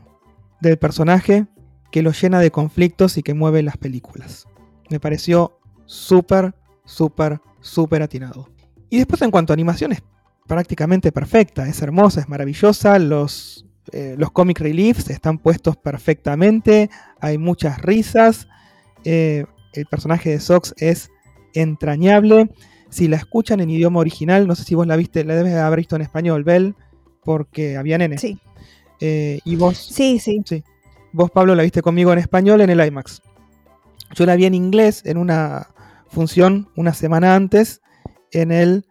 del 0.61 0.77
personaje 0.77 1.47
que 1.91 2.01
lo 2.01 2.11
llena 2.11 2.39
de 2.39 2.51
conflictos 2.51 3.17
y 3.17 3.23
que 3.23 3.33
mueve 3.33 3.63
las 3.63 3.77
películas 3.77 4.47
me 4.89 4.99
pareció 4.99 5.59
súper, 5.85 6.53
súper, 6.85 7.39
súper 7.61 8.01
atinado. 8.01 8.49
Y 8.89 8.97
después 8.97 9.21
en 9.21 9.31
cuanto 9.31 9.53
a 9.53 9.55
animación 9.55 9.91
es 9.91 10.03
prácticamente 10.47 11.11
perfecta, 11.11 11.67
es 11.67 11.81
hermosa, 11.81 12.21
es 12.21 12.29
maravillosa, 12.29 12.99
los, 12.99 13.65
eh, 13.91 14.15
los 14.17 14.31
comic 14.31 14.59
reliefs 14.59 15.09
están 15.09 15.39
puestos 15.39 15.75
perfectamente, 15.77 16.89
hay 17.19 17.37
muchas 17.37 17.81
risas, 17.81 18.47
eh, 19.03 19.45
el 19.73 19.85
personaje 19.87 20.29
de 20.29 20.39
Sox 20.39 20.73
es 20.77 21.09
entrañable. 21.53 22.49
Si 22.89 23.07
la 23.07 23.17
escuchan 23.17 23.59
en 23.59 23.69
idioma 23.69 23.99
original, 23.99 24.47
no 24.47 24.55
sé 24.55 24.63
si 24.63 24.75
vos 24.75 24.87
la 24.87 24.95
viste, 24.95 25.25
la 25.25 25.35
debes 25.35 25.55
haber 25.55 25.79
visto 25.79 25.95
en 25.95 26.01
español, 26.03 26.43
Bel, 26.43 26.75
porque 27.25 27.75
había 27.75 27.97
nene. 27.97 28.17
Sí. 28.17 28.39
Eh, 29.01 29.39
y 29.43 29.57
vos. 29.57 29.77
Sí, 29.77 30.19
sí. 30.19 30.41
Sí. 30.45 30.63
Vos, 31.11 31.31
Pablo, 31.31 31.55
la 31.55 31.63
viste 31.63 31.81
conmigo 31.81 32.13
en 32.13 32.19
español 32.19 32.61
en 32.61 32.69
el 32.69 32.85
IMAX. 32.85 33.21
Yo 34.13 34.25
la 34.25 34.35
vi 34.35 34.45
en 34.45 34.53
inglés 34.53 35.01
en 35.05 35.17
una 35.17 35.67
función 36.07 36.69
una 36.75 36.93
semana 36.93 37.35
antes 37.35 37.81
en 38.31 38.51
el 38.51 38.85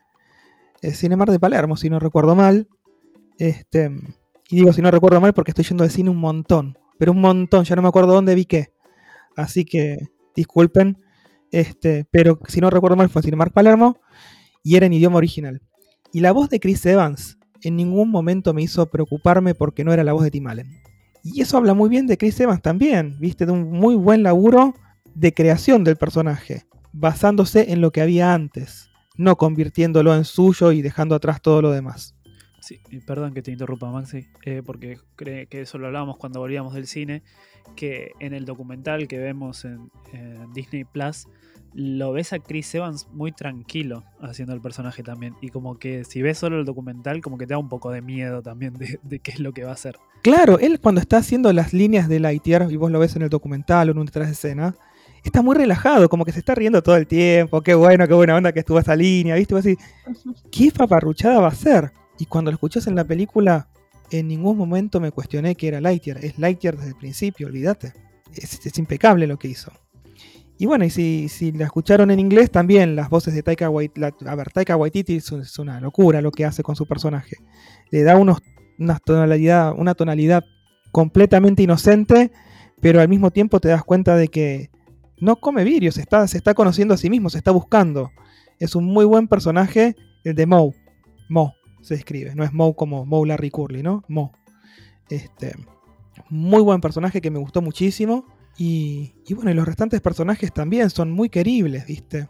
eh, 0.82 0.92
Cinemar 0.92 1.30
de 1.30 1.38
Palermo, 1.38 1.76
si 1.76 1.88
no 1.88 1.98
recuerdo 1.98 2.34
mal. 2.34 2.68
Este, 3.38 3.90
y 4.50 4.56
digo 4.56 4.72
si 4.72 4.82
no 4.82 4.90
recuerdo 4.90 5.20
mal 5.20 5.32
porque 5.32 5.52
estoy 5.52 5.64
yendo 5.64 5.84
de 5.84 5.90
cine 5.90 6.10
un 6.10 6.18
montón. 6.18 6.76
Pero 6.98 7.12
un 7.12 7.20
montón, 7.20 7.64
ya 7.64 7.76
no 7.76 7.82
me 7.82 7.88
acuerdo 7.88 8.12
dónde 8.12 8.34
vi 8.34 8.44
qué. 8.44 8.72
Así 9.36 9.64
que 9.64 9.98
disculpen. 10.34 10.98
Este, 11.50 12.04
pero 12.10 12.40
si 12.48 12.60
no 12.60 12.68
recuerdo 12.68 12.96
mal 12.96 13.08
fue 13.08 13.22
Cinemark 13.22 13.52
Palermo 13.52 13.98
y 14.62 14.76
era 14.76 14.86
en 14.86 14.92
idioma 14.92 15.18
original. 15.18 15.62
Y 16.12 16.20
la 16.20 16.32
voz 16.32 16.48
de 16.48 16.60
Chris 16.60 16.84
Evans 16.86 17.38
en 17.64 17.76
ningún 17.76 18.10
momento 18.10 18.54
me 18.54 18.62
hizo 18.62 18.86
preocuparme 18.86 19.54
porque 19.54 19.84
no 19.84 19.92
era 19.92 20.04
la 20.04 20.12
voz 20.12 20.22
de 20.24 20.30
Tim 20.30 20.46
Allen. 20.46 20.70
Y 21.22 21.40
eso 21.40 21.56
habla 21.56 21.72
muy 21.72 21.88
bien 21.88 22.06
de 22.06 22.18
Chris 22.18 22.38
Evans 22.38 22.60
también, 22.60 23.16
viste, 23.18 23.46
de 23.46 23.52
un 23.52 23.70
muy 23.70 23.94
buen 23.94 24.22
laburo 24.22 24.74
de 25.14 25.32
creación 25.32 25.82
del 25.82 25.96
personaje, 25.96 26.64
basándose 26.92 27.72
en 27.72 27.80
lo 27.80 27.92
que 27.92 28.02
había 28.02 28.34
antes, 28.34 28.90
no 29.16 29.36
convirtiéndolo 29.36 30.14
en 30.14 30.24
suyo 30.24 30.72
y 30.72 30.82
dejando 30.82 31.14
atrás 31.14 31.40
todo 31.40 31.62
lo 31.62 31.70
demás. 31.70 32.14
Sí, 32.60 32.80
perdón 33.06 33.34
que 33.34 33.42
te 33.42 33.50
interrumpa, 33.50 33.90
Maxi, 33.90 34.28
eh, 34.44 34.62
porque 34.64 34.98
cree 35.16 35.46
que 35.46 35.62
eso 35.62 35.78
lo 35.78 35.86
hablábamos 35.86 36.16
cuando 36.18 36.40
volvíamos 36.40 36.74
del 36.74 36.86
cine, 36.86 37.22
que 37.76 38.12
en 38.20 38.34
el 38.34 38.44
documental 38.44 39.08
que 39.08 39.18
vemos 39.18 39.64
en 39.64 39.90
Disney 40.54 40.84
Plus, 40.84 41.26
lo 41.74 42.12
ves 42.12 42.32
a 42.32 42.38
Chris 42.38 42.72
Evans 42.74 43.08
muy 43.12 43.32
tranquilo 43.32 44.04
haciendo 44.20 44.54
el 44.54 44.60
personaje 44.60 45.02
también. 45.02 45.34
Y 45.40 45.48
como 45.48 45.78
que 45.78 46.04
si 46.04 46.22
ves 46.22 46.38
solo 46.38 46.58
el 46.58 46.64
documental, 46.64 47.20
como 47.20 47.36
que 47.36 47.46
te 47.46 47.54
da 47.54 47.58
un 47.58 47.68
poco 47.68 47.90
de 47.90 48.00
miedo 48.00 48.42
también 48.42 48.74
de, 48.74 49.18
qué 49.18 49.30
es 49.32 49.40
lo 49.40 49.52
que 49.52 49.64
va 49.64 49.70
a 49.70 49.74
hacer. 49.74 49.98
Claro, 50.22 50.58
él 50.58 50.80
cuando 50.80 51.00
está 51.00 51.18
haciendo 51.18 51.52
las 51.52 51.72
líneas 51.72 52.08
de 52.08 52.20
Lightyear, 52.20 52.70
y 52.70 52.76
vos 52.76 52.90
lo 52.90 52.98
ves 52.98 53.16
en 53.16 53.22
el 53.22 53.28
documental 53.28 53.88
o 53.88 53.92
en 53.92 53.98
un 53.98 54.06
detrás 54.06 54.28
de 54.28 54.32
escena, 54.32 54.76
está 55.24 55.42
muy 55.42 55.56
relajado, 55.56 56.08
como 56.08 56.24
que 56.24 56.32
se 56.32 56.38
está 56.38 56.54
riendo 56.54 56.82
todo 56.82 56.96
el 56.96 57.06
tiempo. 57.06 57.60
Qué 57.60 57.74
bueno, 57.74 58.06
qué 58.06 58.14
buena 58.14 58.36
onda 58.36 58.52
que 58.52 58.60
estuvo 58.60 58.78
esa 58.78 58.94
línea, 58.94 59.34
¿viste? 59.34 59.54
Vos 59.54 59.66
así, 59.66 59.76
¿qué 60.50 60.70
paparruchada 60.70 61.40
va 61.40 61.48
a 61.48 61.54
ser? 61.54 61.92
Y 62.18 62.26
cuando 62.26 62.50
lo 62.50 62.54
escuchás 62.54 62.86
en 62.86 62.94
la 62.94 63.04
película, 63.04 63.68
en 64.10 64.28
ningún 64.28 64.56
momento 64.56 65.00
me 65.00 65.10
cuestioné 65.10 65.56
que 65.56 65.68
era 65.68 65.80
Lightyear. 65.80 66.24
Es 66.24 66.38
Lightyear 66.38 66.76
desde 66.76 66.90
el 66.90 66.96
principio, 66.96 67.48
olvídate. 67.48 67.92
es 68.36 68.78
impecable 68.78 69.26
lo 69.26 69.38
que 69.38 69.48
hizo. 69.48 69.72
Y 70.64 70.66
bueno, 70.66 70.86
y 70.86 70.88
si, 70.88 71.28
si, 71.28 71.52
la 71.52 71.66
escucharon 71.66 72.10
en 72.10 72.18
inglés, 72.18 72.50
también 72.50 72.96
las 72.96 73.10
voces 73.10 73.34
de 73.34 73.42
Taika 73.42 73.68
Waititi. 73.68 74.00
A 74.26 74.34
ver, 74.34 74.50
Taika 74.50 74.78
Waititi 74.78 75.16
es, 75.16 75.58
una 75.58 75.78
locura 75.78 76.22
lo 76.22 76.30
que 76.30 76.46
hace 76.46 76.62
con 76.62 76.74
su 76.74 76.86
personaje. 76.86 77.36
Le 77.90 78.02
da 78.02 78.16
unos, 78.16 78.38
una, 78.78 78.98
tonalidad, 78.98 79.74
una 79.76 79.94
tonalidad 79.94 80.42
completamente 80.90 81.62
inocente, 81.62 82.32
pero 82.80 83.02
al 83.02 83.10
mismo 83.10 83.30
tiempo 83.30 83.60
te 83.60 83.68
das 83.68 83.84
cuenta 83.84 84.16
de 84.16 84.28
que 84.28 84.70
no 85.20 85.36
come 85.36 85.64
vidrios, 85.64 85.98
está, 85.98 86.26
se 86.28 86.38
está 86.38 86.54
conociendo 86.54 86.94
a 86.94 86.96
sí 86.96 87.10
mismo, 87.10 87.28
se 87.28 87.36
está 87.36 87.50
buscando. 87.50 88.10
Es 88.58 88.74
un 88.74 88.86
muy 88.86 89.04
buen 89.04 89.28
personaje, 89.28 89.94
el 90.24 90.34
de 90.34 90.46
Moe. 90.46 90.72
Mo 91.28 91.52
se 91.82 91.94
escribe, 91.94 92.34
no 92.34 92.42
es 92.42 92.54
Moe 92.54 92.74
como 92.74 93.04
Moe 93.04 93.28
Larry 93.28 93.50
Curly, 93.50 93.82
¿no? 93.82 94.02
Mo. 94.08 94.32
Este, 95.10 95.52
muy 96.30 96.62
buen 96.62 96.80
personaje 96.80 97.20
que 97.20 97.30
me 97.30 97.38
gustó 97.38 97.60
muchísimo. 97.60 98.24
Y, 98.56 99.12
bueno, 99.34 99.50
y 99.50 99.54
los 99.54 99.66
restantes 99.66 100.00
personajes 100.00 100.52
también 100.52 100.90
son 100.90 101.10
muy 101.10 101.28
queribles, 101.28 101.86
¿viste? 101.86 102.28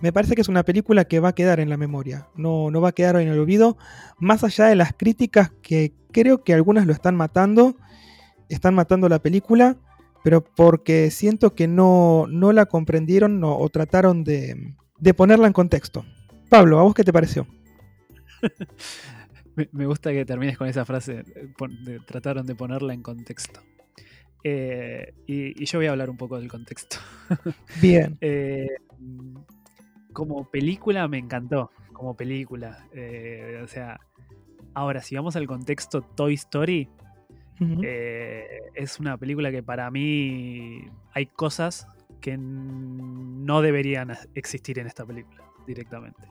Me 0.00 0.12
parece 0.12 0.34
que 0.34 0.40
es 0.40 0.48
una 0.48 0.64
película 0.64 1.04
que 1.04 1.20
va 1.20 1.28
a 1.28 1.34
quedar 1.34 1.60
en 1.60 1.70
la 1.70 1.76
memoria, 1.76 2.28
no, 2.34 2.70
no 2.70 2.80
va 2.80 2.90
a 2.90 2.92
quedar 2.92 3.16
en 3.16 3.28
el 3.28 3.38
olvido, 3.38 3.78
más 4.18 4.44
allá 4.44 4.66
de 4.66 4.74
las 4.74 4.92
críticas 4.92 5.52
que 5.62 5.94
creo 6.12 6.44
que 6.44 6.52
algunas 6.52 6.86
lo 6.86 6.92
están 6.92 7.16
matando, 7.16 7.76
están 8.48 8.74
matando 8.74 9.08
la 9.08 9.20
película, 9.20 9.76
pero 10.22 10.44
porque 10.44 11.10
siento 11.10 11.54
que 11.54 11.66
no, 11.66 12.26
no 12.28 12.52
la 12.52 12.66
comprendieron 12.66 13.40
o 13.42 13.66
trataron 13.70 14.22
de, 14.24 14.74
de 14.98 15.14
ponerla 15.14 15.46
en 15.46 15.52
contexto. 15.52 16.04
Pablo, 16.48 16.78
¿a 16.78 16.82
vos 16.82 16.94
qué 16.94 17.04
te 17.04 17.12
pareció? 17.12 17.46
me 19.72 19.86
gusta 19.86 20.12
que 20.12 20.24
termines 20.24 20.58
con 20.58 20.68
esa 20.68 20.84
frase, 20.84 21.24
de, 21.84 22.00
trataron 22.06 22.46
de 22.46 22.54
ponerla 22.54 22.94
en 22.94 23.02
contexto. 23.02 23.60
Eh, 24.44 25.14
y, 25.26 25.64
yo 25.64 25.78
voy 25.78 25.86
a 25.86 25.90
hablar 25.90 26.10
un 26.10 26.16
poco 26.16 26.38
del 26.38 26.48
contexto. 26.48 26.98
Bien. 27.80 28.16
Eh, 28.20 28.68
como 30.12 30.50
película 30.50 31.08
me 31.08 31.18
encantó, 31.18 31.70
como 31.92 32.16
película. 32.16 32.86
Eh, 32.92 33.60
o 33.62 33.68
sea, 33.68 34.00
ahora 34.74 35.02
si 35.02 35.16
vamos 35.16 35.36
al 35.36 35.46
contexto 35.46 36.02
Toy 36.02 36.34
Story, 36.34 36.88
es 37.58 39.00
una 39.00 39.16
película 39.16 39.50
que 39.50 39.62
para 39.62 39.90
mí 39.90 40.84
hay 41.12 41.26
cosas 41.26 41.88
que 42.20 42.36
no 42.36 43.62
deberían 43.62 44.12
existir 44.34 44.78
en 44.78 44.86
esta 44.86 45.04
película 45.04 45.42
directamente. 45.66 46.22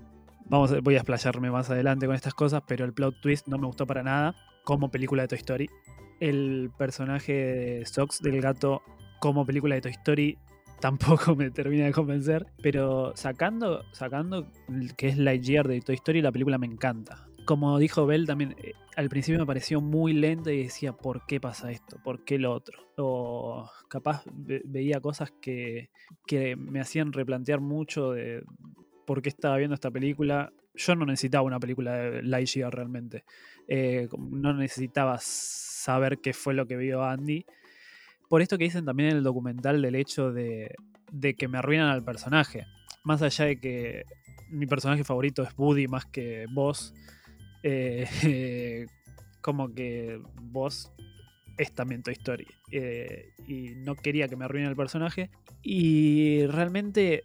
Vamos, 0.48 0.80
voy 0.84 0.94
a 0.94 0.98
explayarme 0.98 1.50
más 1.50 1.72
adelante 1.72 2.06
con 2.06 2.16
estas 2.16 2.36
cosas, 2.36 2.62
pero 2.68 2.86
el 2.86 2.94
plot 2.94 3.20
twist 3.22 3.48
no 3.48 3.58
me 3.58 3.66
gustó 3.66 3.88
para 3.88 4.04
nada 4.04 4.36
como 4.64 4.92
película 4.92 5.24
de 5.24 5.28
Toy 5.28 5.38
Story 5.38 5.70
el 6.19 6.72
personaje 6.77 7.34
de 7.34 7.86
Sox 7.86 8.22
del 8.22 8.41
gato 8.41 8.81
como 9.19 9.45
película 9.45 9.75
de 9.75 9.81
Toy 9.81 9.91
Story 9.91 10.38
tampoco 10.79 11.36
me 11.36 11.51
termina 11.51 11.86
de 11.86 11.91
convencer, 11.91 12.45
pero 12.62 13.13
sacando, 13.15 13.84
sacando 13.91 14.51
que 14.98 15.07
es 15.07 15.17
Lightyear 15.17 15.67
de 15.67 15.81
Toy 15.81 15.95
Story, 15.95 16.22
la 16.22 16.31
película 16.31 16.57
me 16.57 16.67
encanta. 16.67 17.27
Como 17.45 17.77
dijo 17.77 18.05
Bell 18.05 18.25
también, 18.25 18.55
eh, 18.63 18.74
al 18.95 19.10
principio 19.10 19.39
me 19.39 19.45
pareció 19.45 19.81
muy 19.81 20.13
lenta 20.13 20.51
y 20.51 20.63
decía, 20.63 20.93
¿por 20.93 21.25
qué 21.25 21.39
pasa 21.39 21.72
esto? 21.72 21.98
¿Por 22.03 22.24
qué 22.24 22.39
lo 22.39 22.51
otro? 22.53 22.79
O 22.98 23.69
capaz 23.88 24.24
veía 24.36 25.00
cosas 25.00 25.31
que, 25.41 25.89
que 26.25 26.55
me 26.55 26.79
hacían 26.79 27.13
replantear 27.13 27.62
mucho 27.62 28.12
de 28.12 28.43
por 29.05 29.22
qué 29.22 29.29
estaba 29.29 29.57
viendo 29.57 29.75
esta 29.75 29.91
película. 29.91 30.51
Yo 30.75 30.96
no 30.96 31.05
necesitaba 31.05 31.44
una 31.44 31.60
película 31.60 31.96
de 31.96 32.24
Lightyear 32.24 32.74
realmente. 32.74 33.24
Eh, 33.67 34.08
no 34.17 34.53
necesitaba 34.53 35.17
saber 35.20 36.20
qué 36.20 36.34
fue 36.34 36.53
lo 36.53 36.67
que 36.67 36.77
vio 36.77 37.03
Andy. 37.03 37.46
Por 38.29 38.41
esto 38.41 38.58
que 38.58 38.65
dicen 38.65 38.86
también 38.86 39.10
en 39.10 39.17
el 39.17 39.24
documental 39.24 39.82
del 39.82 39.96
hecho 39.96 40.32
de, 40.32 40.75
que 41.38 41.48
me 41.48 41.58
arruinan 41.58 41.89
al 41.89 42.03
personaje. 42.03 42.65
Más 43.03 43.22
allá 43.22 43.46
de 43.46 43.60
que 43.60 44.03
mi 44.50 44.65
personaje 44.65 45.03
favorito 45.03 45.44
es 45.44 45.50
Woody 45.58 45.88
más 45.88 46.05
que 46.05 46.46
vos, 46.51 46.94
eh, 47.63 48.88
como 49.41 49.74
que 49.74 50.20
vos 50.41 50.91
es 51.58 51.72
también 51.74 52.03
Toy 52.03 52.13
Story. 52.13 52.48
Eh, 52.72 53.29
y 53.48 53.75
no 53.75 53.96
quería 53.96 54.27
que 54.27 54.36
me 54.36 54.46
arruinen 54.46 54.70
el 54.70 54.75
personaje. 54.75 55.29
Y 55.62 56.46
realmente, 56.48 57.24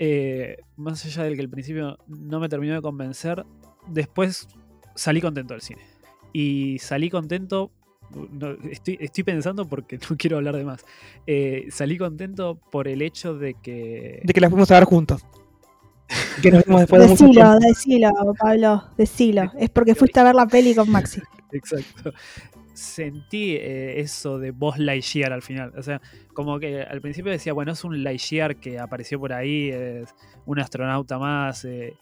eh, 0.00 0.56
más 0.76 1.04
allá 1.04 1.24
del 1.24 1.36
que 1.36 1.42
al 1.42 1.50
principio 1.50 1.98
no 2.08 2.40
me 2.40 2.48
terminó 2.48 2.74
de 2.74 2.80
convencer, 2.80 3.44
después 3.86 4.48
salí 4.94 5.20
contento 5.20 5.52
del 5.52 5.60
cine. 5.60 5.82
Y 6.32 6.78
salí 6.78 7.10
contento 7.10 7.70
estoy, 8.70 8.96
estoy 8.98 9.24
pensando 9.24 9.68
porque 9.68 9.98
no 10.10 10.16
quiero 10.16 10.38
hablar 10.38 10.56
de 10.56 10.64
más. 10.64 10.84
Eh, 11.26 11.66
salí 11.70 11.98
contento 11.98 12.58
por 12.70 12.88
el 12.88 13.02
hecho 13.02 13.34
de 13.34 13.54
que. 13.54 14.20
De 14.24 14.32
que 14.32 14.40
la 14.40 14.48
fuimos 14.48 14.70
a 14.70 14.74
ver 14.74 14.84
juntos. 14.84 15.22
Que 16.42 16.50
nos 16.50 16.64
vimos 16.64 16.80
después 16.80 17.08
decilo, 17.08 17.50
de 17.58 17.68
decilo, 17.68 18.10
Pablo, 18.38 18.84
decilo. 18.96 19.52
Es 19.58 19.68
porque 19.70 19.94
fuiste 19.94 20.18
a 20.18 20.24
ver 20.24 20.34
la 20.34 20.46
peli 20.46 20.74
con 20.74 20.90
Maxi. 20.90 21.20
Exacto. 21.52 22.12
Sentí 22.74 23.56
eh, 23.56 24.00
eso 24.00 24.38
de 24.38 24.50
voz 24.50 24.78
Lightyear 24.78 25.32
al 25.32 25.42
final. 25.42 25.72
O 25.76 25.82
sea, 25.82 26.00
como 26.34 26.58
que 26.58 26.82
al 26.82 27.00
principio 27.00 27.32
decía, 27.32 27.52
bueno, 27.52 27.72
es 27.72 27.84
un 27.84 28.02
Lightyear 28.02 28.56
que 28.56 28.78
apareció 28.78 29.18
por 29.18 29.32
ahí, 29.32 29.70
es 29.70 30.14
un 30.46 30.60
astronauta 30.60 31.18
más. 31.18 31.64
Eh, 31.64 31.94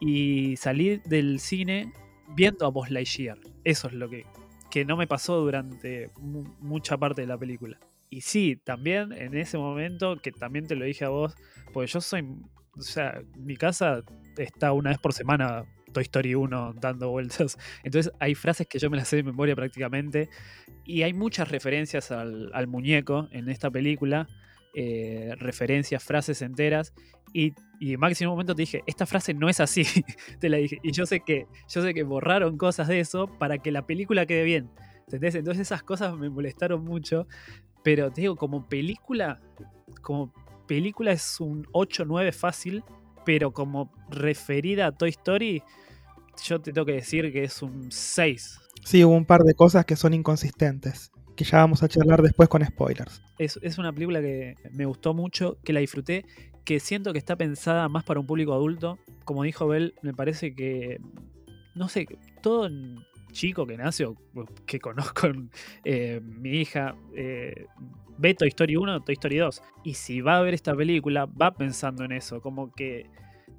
y 0.00 0.56
salí 0.56 1.00
del 1.06 1.38
cine 1.40 1.92
viendo 2.34 2.66
a 2.66 2.70
voz 2.70 2.90
Lightyear. 2.90 3.38
Eso 3.64 3.88
es 3.88 3.94
lo 3.94 4.08
que 4.08 4.24
que 4.72 4.86
no 4.86 4.96
me 4.96 5.06
pasó 5.06 5.36
durante 5.36 6.10
mucha 6.18 6.96
parte 6.96 7.20
de 7.20 7.26
la 7.26 7.36
película. 7.36 7.78
Y 8.08 8.22
sí, 8.22 8.56
también 8.56 9.12
en 9.12 9.36
ese 9.36 9.58
momento, 9.58 10.16
que 10.16 10.32
también 10.32 10.66
te 10.66 10.76
lo 10.76 10.86
dije 10.86 11.04
a 11.04 11.10
vos, 11.10 11.34
porque 11.74 11.92
yo 11.92 12.00
soy, 12.00 12.26
o 12.74 12.80
sea, 12.80 13.20
mi 13.36 13.58
casa 13.58 14.02
está 14.38 14.72
una 14.72 14.88
vez 14.88 14.98
por 14.98 15.12
semana 15.12 15.66
Toy 15.92 16.02
Story 16.02 16.34
1 16.34 16.74
dando 16.80 17.10
vueltas. 17.10 17.58
Entonces 17.84 18.12
hay 18.18 18.34
frases 18.34 18.66
que 18.66 18.78
yo 18.78 18.90
me 18.90 18.96
las 18.96 19.08
sé 19.08 19.16
de 19.16 19.22
memoria 19.22 19.54
prácticamente. 19.54 20.28
Y 20.84 21.02
hay 21.02 21.12
muchas 21.12 21.50
referencias 21.50 22.10
al, 22.10 22.66
muñeco 22.66 23.28
en 23.30 23.48
esta 23.48 23.70
película. 23.70 24.26
Eh, 24.74 25.34
referencias, 25.38 26.02
frases 26.02 26.42
enteras. 26.42 26.94
Y, 27.32 27.54
y 27.80 27.96
máximo 27.96 28.32
momento 28.32 28.54
te 28.54 28.62
dije, 28.62 28.82
esta 28.86 29.06
frase 29.06 29.34
no 29.34 29.48
es 29.48 29.60
así. 29.60 29.84
te 30.40 30.48
la 30.48 30.58
dije. 30.58 30.78
Y 30.82 30.92
yo 30.92 31.06
sé 31.06 31.20
que, 31.20 31.46
yo 31.68 31.82
sé 31.82 31.94
que 31.94 32.02
borraron 32.02 32.56
cosas 32.56 32.88
de 32.88 33.00
eso 33.00 33.26
para 33.38 33.58
que 33.58 33.70
la 33.70 33.86
película 33.86 34.26
quede 34.26 34.44
bien. 34.44 34.70
¿Entendés? 35.06 35.34
Entonces 35.34 35.62
esas 35.62 35.82
cosas 35.82 36.16
me 36.16 36.30
molestaron 36.30 36.84
mucho. 36.84 37.26
Pero 37.82 38.10
te 38.12 38.22
digo, 38.22 38.36
como 38.36 38.68
película, 38.68 39.40
como 40.00 40.32
película 40.66 41.12
es 41.12 41.40
un 41.40 41.64
8-9 41.66 42.32
fácil, 42.32 42.84
pero 43.24 43.52
como 43.52 43.92
referida 44.10 44.86
a 44.86 44.92
Toy 44.92 45.10
Story, 45.10 45.62
yo 46.44 46.60
te 46.60 46.72
tengo 46.72 46.86
que 46.86 46.92
decir 46.92 47.32
que 47.32 47.44
es 47.44 47.62
un 47.62 47.90
6. 47.90 48.60
Sí, 48.84 49.04
hubo 49.04 49.14
un 49.14 49.24
par 49.24 49.42
de 49.42 49.54
cosas 49.54 49.84
que 49.84 49.96
son 49.96 50.14
inconsistentes, 50.14 51.12
que 51.36 51.44
ya 51.44 51.58
vamos 51.58 51.82
a 51.82 51.88
charlar 51.88 52.22
después 52.22 52.48
con 52.48 52.64
spoilers. 52.64 53.22
Es, 53.38 53.58
es 53.62 53.78
una 53.78 53.92
película 53.92 54.20
que 54.20 54.56
me 54.72 54.86
gustó 54.86 55.14
mucho, 55.14 55.58
que 55.64 55.72
la 55.72 55.80
disfruté, 55.80 56.24
que 56.64 56.80
siento 56.80 57.12
que 57.12 57.18
está 57.18 57.36
pensada 57.36 57.88
más 57.88 58.04
para 58.04 58.20
un 58.20 58.26
público 58.26 58.52
adulto. 58.52 58.98
Como 59.24 59.42
dijo 59.42 59.66
Bell, 59.68 59.94
me 60.02 60.14
parece 60.14 60.54
que, 60.54 60.98
no 61.74 61.88
sé, 61.88 62.06
todo 62.42 62.68
chico 63.32 63.66
que 63.66 63.76
nace 63.76 64.04
o 64.04 64.16
que 64.66 64.78
conozco, 64.78 65.28
eh, 65.84 66.20
mi 66.22 66.60
hija, 66.60 66.94
eh, 67.14 67.66
ve 68.22 68.34
Toy 68.34 68.48
Story 68.48 68.76
1 68.76 68.94
o 68.94 69.00
Toy 69.00 69.14
Story 69.14 69.36
2. 69.38 69.62
Y 69.82 69.94
si 69.94 70.20
va 70.20 70.38
a 70.38 70.42
ver 70.42 70.54
esta 70.54 70.74
película, 70.74 71.26
va 71.26 71.52
pensando 71.54 72.04
en 72.04 72.12
eso, 72.12 72.40
como 72.40 72.72
que 72.72 73.10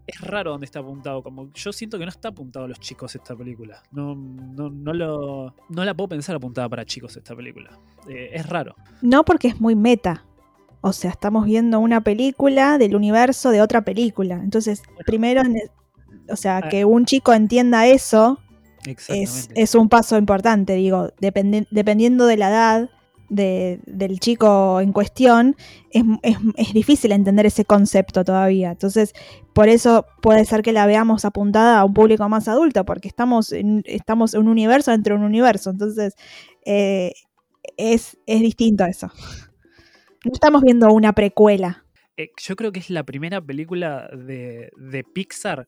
es 0.08 0.22
raro 0.22 0.52
donde 0.52 0.66
está 0.66 0.80
apuntado. 0.80 1.22
Como 1.22 1.52
yo 1.54 1.74
siento 1.74 2.00
que 2.00 2.06
no 2.06 2.10
está 2.10 2.30
apuntado 2.30 2.66
a 2.66 2.68
los 2.68 2.80
chicos 2.80 3.14
esta 3.16 3.36
película. 3.36 3.84
No, 3.92 4.16
no, 4.16 4.70
no, 4.70 4.94
lo, 4.94 5.54
no 5.70 5.86
la 5.86 5.94
puedo 5.94 6.10
pensar 6.10 6.36
apuntada 6.36 6.70
para 6.70 6.86
chicos 6.86 7.16
esta 7.16 7.36
película. 7.36 7.78
Eh, 8.08 8.32
es 8.34 8.48
raro. 8.48 8.76
No 9.02 9.24
porque 9.24 9.50
es 9.50 9.60
muy 9.60 9.76
meta. 9.76 10.26
O 10.82 10.92
sea, 10.92 11.12
estamos 11.12 11.46
viendo 11.46 11.80
una 11.80 12.02
película 12.02 12.78
del 12.78 12.96
universo 12.96 13.52
de 13.52 13.62
otra 13.62 13.84
película. 13.84 14.36
Entonces, 14.36 14.84
primero, 15.06 15.42
o 16.30 16.36
sea, 16.36 16.58
ah. 16.58 16.70
que 16.70 16.84
un 16.86 17.06
chico 17.06 17.34
entienda 17.34 17.88
eso 17.88 18.40
es, 18.86 19.50
es, 19.56 19.76
un 19.76 19.88
paso 19.88 20.18
importante. 20.18 20.74
Digo, 20.74 21.10
dependiendo 21.20 22.26
de 22.26 22.38
la 22.38 22.50
edad 22.50 22.90
del 23.36 24.20
chico 24.20 24.80
en 24.82 24.92
cuestión, 24.92 25.56
es, 25.92 26.04
es, 26.58 26.74
difícil 26.74 27.12
entender 27.12 27.46
ese 27.46 27.66
concepto 27.66 28.24
todavía. 28.24 28.72
Entonces, 28.72 29.14
por 29.54 29.70
eso 29.70 30.06
puede 30.22 30.46
ser 30.46 30.62
que 30.62 30.72
la 30.72 30.86
veamos 30.86 31.26
apuntada 31.26 31.80
a 31.80 31.86
un 31.86 31.94
público 31.94 32.28
más 32.30 32.48
adulto, 32.48 32.86
porque 32.86 33.08
estamos 33.08 33.52
en, 33.52 33.84
estamos 33.86 34.34
en 34.34 34.42
un 34.42 34.48
universo 34.48 34.92
dentro 34.92 35.16
de 35.16 35.22
un 35.22 35.26
universo. 35.26 35.70
Entonces, 35.70 36.16
eh, 36.66 37.14
es, 37.78 38.18
es 38.26 38.42
distinto 38.42 38.84
a 38.84 38.90
eso. 38.90 39.12
No 40.26 40.32
estamos 40.34 40.62
viendo 40.62 40.88
una 40.92 41.14
precuela. 41.14 41.86
Eh, 42.16 42.30
yo 42.38 42.56
creo 42.56 42.72
que 42.72 42.80
es 42.80 42.90
la 42.90 43.04
primera 43.04 43.42
película 43.42 44.10
de, 44.16 44.72
de 44.78 45.04
Pixar 45.04 45.68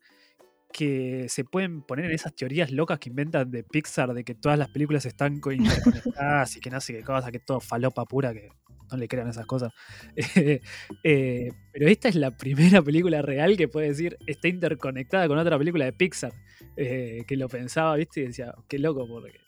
que 0.76 1.28
se 1.30 1.46
pueden 1.46 1.84
poner 1.84 2.06
en 2.06 2.12
esas 2.12 2.36
teorías 2.36 2.70
locas 2.70 3.00
que 3.00 3.08
inventan 3.08 3.50
de 3.50 3.64
Pixar 3.64 4.14
de 4.14 4.26
que 4.26 4.36
todas 4.36 4.60
las 4.60 4.68
películas 4.68 5.06
están 5.06 5.36
interconectadas 5.36 6.58
y 6.58 6.60
que 6.60 6.70
no 6.70 6.82
sé 6.82 6.92
qué 6.92 7.02
cosa, 7.02 7.32
que 7.32 7.40
todo 7.40 7.62
falopa 7.62 8.04
pura, 8.04 8.34
que 8.34 8.50
no 8.92 8.98
le 8.98 9.08
crean 9.08 9.30
esas 9.30 9.46
cosas. 9.46 9.72
Eh, 11.04 11.50
pero 11.72 11.88
esta 11.88 12.10
es 12.10 12.16
la 12.16 12.32
primera 12.32 12.82
película 12.82 13.22
real 13.22 13.56
que 13.56 13.68
puede 13.68 13.88
decir 13.88 14.18
está 14.28 14.48
interconectada 14.48 15.28
con 15.28 15.38
otra 15.38 15.58
película 15.58 15.86
de 15.86 15.94
Pixar. 15.94 16.34
Eh, 16.76 17.24
que 17.26 17.38
lo 17.38 17.48
pensaba, 17.48 17.96
¿viste? 17.96 18.22
Y 18.22 18.28
decía, 18.28 18.54
qué 18.68 18.80
loco, 18.80 19.08
porque 19.08 19.40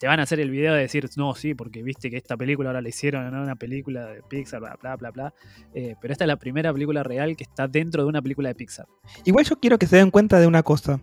te 0.00 0.06
van 0.06 0.18
a 0.18 0.22
hacer 0.22 0.40
el 0.40 0.50
video 0.50 0.72
de 0.72 0.80
decir, 0.80 1.10
no, 1.16 1.34
sí, 1.34 1.54
porque 1.54 1.82
viste 1.82 2.08
que 2.08 2.16
esta 2.16 2.34
película 2.34 2.70
ahora 2.70 2.80
la 2.80 2.88
hicieron 2.88 3.26
en 3.26 3.34
una 3.34 3.54
película 3.54 4.06
de 4.06 4.22
Pixar, 4.22 4.58
bla, 4.58 4.78
bla, 4.80 4.96
bla, 4.96 5.10
bla. 5.10 5.34
Eh, 5.74 5.94
pero 6.00 6.10
esta 6.10 6.24
es 6.24 6.28
la 6.28 6.36
primera 6.36 6.72
película 6.72 7.02
real 7.02 7.36
que 7.36 7.44
está 7.44 7.68
dentro 7.68 8.02
de 8.02 8.08
una 8.08 8.22
película 8.22 8.48
de 8.48 8.54
Pixar. 8.54 8.86
Igual 9.26 9.44
yo 9.44 9.60
quiero 9.60 9.78
que 9.78 9.86
se 9.86 9.96
den 9.96 10.10
cuenta 10.10 10.40
de 10.40 10.46
una 10.46 10.62
cosa. 10.62 11.02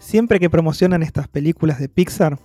Siempre 0.00 0.40
que 0.40 0.50
promocionan 0.50 1.04
estas 1.04 1.28
películas 1.28 1.78
de 1.78 1.88
Pixar, 1.88 2.36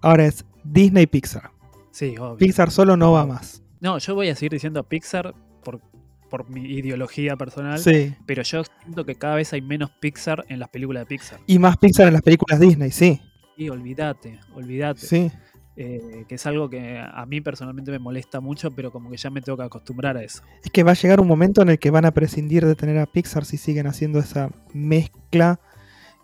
ahora 0.00 0.26
es 0.26 0.44
Disney 0.64 1.06
Pixar. 1.06 1.52
Sí, 1.92 2.16
obvio. 2.18 2.36
Pixar 2.36 2.72
solo 2.72 2.96
no 2.96 3.12
va 3.12 3.24
más. 3.24 3.62
No, 3.78 3.96
yo 3.98 4.16
voy 4.16 4.30
a 4.30 4.34
seguir 4.34 4.50
diciendo 4.50 4.82
Pixar 4.82 5.36
por, 5.62 5.80
por 6.28 6.50
mi 6.50 6.62
ideología 6.62 7.36
personal. 7.36 7.78
Sí. 7.78 8.12
Pero 8.26 8.42
yo 8.42 8.64
siento 8.82 9.04
que 9.04 9.14
cada 9.14 9.36
vez 9.36 9.52
hay 9.52 9.62
menos 9.62 9.90
Pixar 10.00 10.44
en 10.48 10.58
las 10.58 10.68
películas 10.68 11.02
de 11.02 11.06
Pixar. 11.06 11.38
Y 11.46 11.60
más 11.60 11.76
Pixar 11.76 12.08
en 12.08 12.14
las 12.14 12.22
películas 12.22 12.58
Disney, 12.58 12.90
sí. 12.90 13.20
Sí, 13.58 13.68
olvídate, 13.70 14.38
olvídate. 14.54 15.00
Sí. 15.00 15.32
Eh, 15.74 16.24
que 16.28 16.36
es 16.36 16.46
algo 16.46 16.70
que 16.70 16.96
a 16.96 17.26
mí 17.26 17.40
personalmente 17.40 17.90
me 17.90 17.98
molesta 17.98 18.40
mucho, 18.40 18.70
pero 18.70 18.92
como 18.92 19.10
que 19.10 19.16
ya 19.16 19.30
me 19.30 19.40
tengo 19.40 19.58
que 19.58 19.64
acostumbrar 19.64 20.16
a 20.16 20.22
eso. 20.22 20.44
Es 20.62 20.70
que 20.70 20.84
va 20.84 20.92
a 20.92 20.94
llegar 20.94 21.20
un 21.20 21.26
momento 21.26 21.62
en 21.62 21.70
el 21.70 21.80
que 21.80 21.90
van 21.90 22.04
a 22.04 22.12
prescindir 22.12 22.64
de 22.64 22.76
tener 22.76 22.98
a 22.98 23.06
Pixar 23.06 23.44
si 23.44 23.56
siguen 23.56 23.88
haciendo 23.88 24.20
esa 24.20 24.50
mezcla 24.72 25.60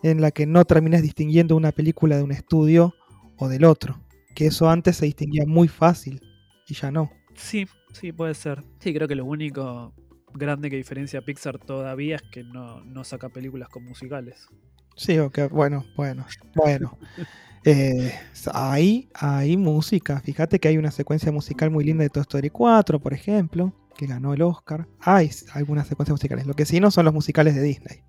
en 0.05 0.21
la 0.21 0.31
que 0.31 0.47
no 0.47 0.65
terminas 0.65 1.03
distinguiendo 1.03 1.57
una 1.57 1.73
película 1.73 2.17
de 2.17 2.23
un 2.23 2.31
estudio 2.31 2.95
o 3.37 3.49
del 3.49 3.65
otro. 3.65 4.01
Que 4.37 4.47
eso 4.47 4.71
antes 4.71 4.97
se 4.97 5.07
distinguía 5.07 5.45
muy 5.45 5.67
fácil 5.67 6.21
y 6.69 6.75
ya 6.75 6.93
no. 6.93 7.11
Sí, 7.35 7.67
sí, 7.93 8.13
puede 8.13 8.35
ser. 8.35 8.63
Sí, 8.79 8.95
creo 8.95 9.09
que 9.09 9.17
lo 9.17 9.25
único 9.25 9.93
grande 10.35 10.71
que 10.71 10.77
diferencia 10.77 11.19
a 11.19 11.23
Pixar 11.23 11.59
todavía 11.59 12.17
es 12.17 12.23
que 12.23 12.45
no, 12.45 12.85
no 12.85 13.03
saca 13.03 13.29
películas 13.29 13.69
con 13.69 13.85
musicales. 13.85 14.49
Sí, 14.97 15.19
ok, 15.19 15.51
bueno, 15.51 15.85
bueno, 15.97 16.25
bueno. 16.55 16.99
Eh, 17.67 18.13
hay, 18.53 19.09
hay 19.15 19.57
música. 19.57 20.21
Fíjate 20.21 20.61
que 20.61 20.69
hay 20.69 20.77
una 20.77 20.91
secuencia 20.91 21.33
musical 21.33 21.71
muy 21.71 21.83
linda 21.83 22.03
de 22.03 22.11
Toy 22.11 22.21
Story 22.21 22.51
4, 22.51 23.01
por 23.01 23.15
ejemplo, 23.15 23.73
que 23.97 24.07
ganó 24.07 24.35
el 24.35 24.43
Oscar. 24.43 24.87
Hay 25.01 25.31
algunas 25.55 25.87
secuencias 25.87 26.13
musicales. 26.13 26.47
Lo 26.47 26.53
que 26.53 26.67
sí 26.67 26.79
no 26.79 26.91
son 26.91 27.07
los 27.07 27.15
musicales 27.15 27.55
de 27.55 27.63
Disney. 27.63 28.05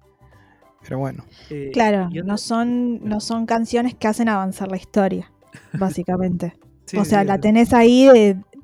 Pero 0.82 1.00
bueno. 1.00 1.24
Eh, 1.50 1.70
claro, 1.72 2.10
no 2.10 2.38
son, 2.38 3.02
no 3.08 3.22
son 3.22 3.46
canciones 3.46 3.96
que 3.96 4.10
hacen 4.10 4.28
avanzar 4.28 4.70
la 4.70 4.78
historia, 4.78 5.32
básicamente. 5.80 6.58
o 6.98 7.06
sea, 7.06 7.24
la 7.24 7.40
tenés 7.40 7.74
ahí 7.74 8.10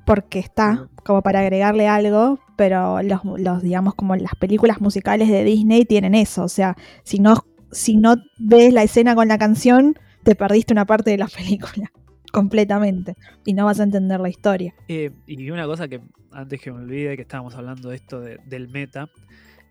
porque 0.05 0.39
está, 0.39 0.89
como 1.05 1.21
para 1.21 1.39
agregarle 1.39 1.87
algo, 1.87 2.37
pero 2.57 3.01
los, 3.01 3.21
los, 3.23 3.63
digamos, 3.63 3.95
como 3.95 4.17
las 4.17 4.35
películas 4.35 4.81
musicales 4.81 5.29
de 5.29 5.45
Disney 5.45 5.85
tienen 5.85 6.15
eso. 6.15 6.43
O 6.43 6.49
sea, 6.49 6.75
si 7.03 7.19
no 7.19 7.45
si 7.71 7.97
no 7.97 8.15
ves 8.37 8.73
la 8.73 8.83
escena 8.83 9.15
con 9.15 9.27
la 9.27 9.37
canción, 9.37 9.95
te 10.23 10.35
perdiste 10.35 10.73
una 10.73 10.85
parte 10.85 11.11
de 11.11 11.17
la 11.17 11.27
película 11.35 11.91
completamente 12.31 13.15
y 13.45 13.53
no 13.53 13.65
vas 13.65 13.79
a 13.79 13.83
entender 13.83 14.19
la 14.19 14.29
historia. 14.29 14.73
Eh, 14.87 15.11
y 15.27 15.49
una 15.51 15.65
cosa 15.65 15.87
que 15.87 16.01
antes 16.31 16.61
que 16.61 16.71
me 16.71 16.79
olvide 16.79 17.15
que 17.15 17.23
estábamos 17.23 17.55
hablando 17.55 17.89
de 17.89 17.95
esto 17.95 18.21
del 18.21 18.69
meta, 18.69 19.09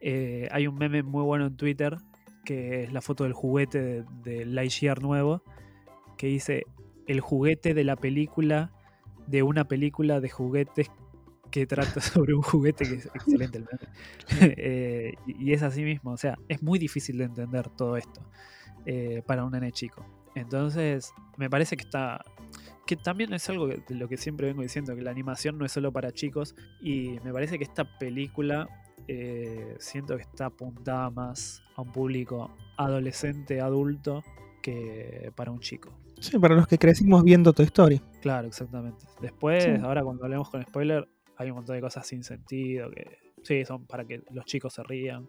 eh, 0.00 0.48
hay 0.50 0.66
un 0.66 0.76
meme 0.76 1.02
muy 1.02 1.22
bueno 1.22 1.46
en 1.46 1.56
Twitter 1.56 1.96
que 2.44 2.84
es 2.84 2.92
la 2.92 3.00
foto 3.00 3.24
del 3.24 3.32
juguete 3.32 3.80
de, 3.80 4.04
de 4.24 4.44
Lightyear 4.46 5.02
nuevo 5.02 5.42
que 6.16 6.26
dice 6.26 6.64
el 7.06 7.20
juguete 7.20 7.74
de 7.74 7.84
la 7.84 7.96
película 7.96 8.72
de 9.26 9.42
una 9.42 9.64
película 9.64 10.20
de 10.20 10.28
juguetes 10.28 10.90
que 11.50 11.66
trata 11.66 12.00
sobre 12.00 12.34
un 12.34 12.42
juguete 12.42 12.84
que 12.84 12.94
es 12.94 13.06
excelente 13.06 13.58
el 13.58 13.66
eh, 14.56 15.14
y, 15.26 15.52
es 15.52 15.62
así 15.62 15.82
mismo, 15.82 16.12
o 16.12 16.16
sea, 16.16 16.38
es 16.48 16.62
muy 16.62 16.78
difícil 16.78 17.18
de 17.18 17.24
entender 17.24 17.68
todo 17.70 17.96
esto 17.96 18.22
eh, 18.86 19.22
para 19.26 19.44
un 19.44 19.52
nene 19.52 19.72
chico. 19.72 20.04
Entonces, 20.34 21.12
me 21.36 21.50
parece 21.50 21.76
que 21.76 21.82
está. 21.82 22.24
que 22.86 22.96
también 22.96 23.32
es 23.34 23.48
algo 23.50 23.66
de 23.66 23.82
lo 23.94 24.08
que 24.08 24.16
siempre 24.16 24.46
vengo 24.46 24.62
diciendo, 24.62 24.94
que 24.94 25.02
la 25.02 25.10
animación 25.10 25.58
no 25.58 25.64
es 25.64 25.72
solo 25.72 25.92
para 25.92 26.12
chicos. 26.12 26.54
Y 26.80 27.18
me 27.24 27.32
parece 27.32 27.58
que 27.58 27.64
esta 27.64 27.98
película 27.98 28.68
eh, 29.08 29.74
siento 29.80 30.16
que 30.16 30.22
está 30.22 30.46
apuntada 30.46 31.10
más 31.10 31.62
a 31.74 31.82
un 31.82 31.90
público 31.90 32.56
adolescente, 32.76 33.60
adulto, 33.60 34.22
que 34.62 35.32
para 35.34 35.50
un 35.50 35.58
chico. 35.58 35.90
Sí, 36.20 36.38
para 36.38 36.54
los 36.54 36.68
que 36.68 36.78
crecimos 36.78 37.24
viendo 37.24 37.52
tu 37.52 37.62
historia. 37.62 38.00
Claro, 38.20 38.46
exactamente. 38.46 39.06
Después, 39.20 39.66
ahora 39.82 40.04
cuando 40.04 40.24
hablemos 40.24 40.50
con 40.50 40.62
spoiler, 40.62 41.08
hay 41.40 41.48
un 41.48 41.56
montón 41.56 41.74
de 41.74 41.80
cosas 41.80 42.06
sin 42.06 42.22
sentido 42.22 42.90
que 42.90 43.18
sí, 43.42 43.64
son 43.64 43.86
para 43.86 44.04
que 44.04 44.22
los 44.30 44.44
chicos 44.44 44.74
se 44.74 44.82
rían. 44.82 45.26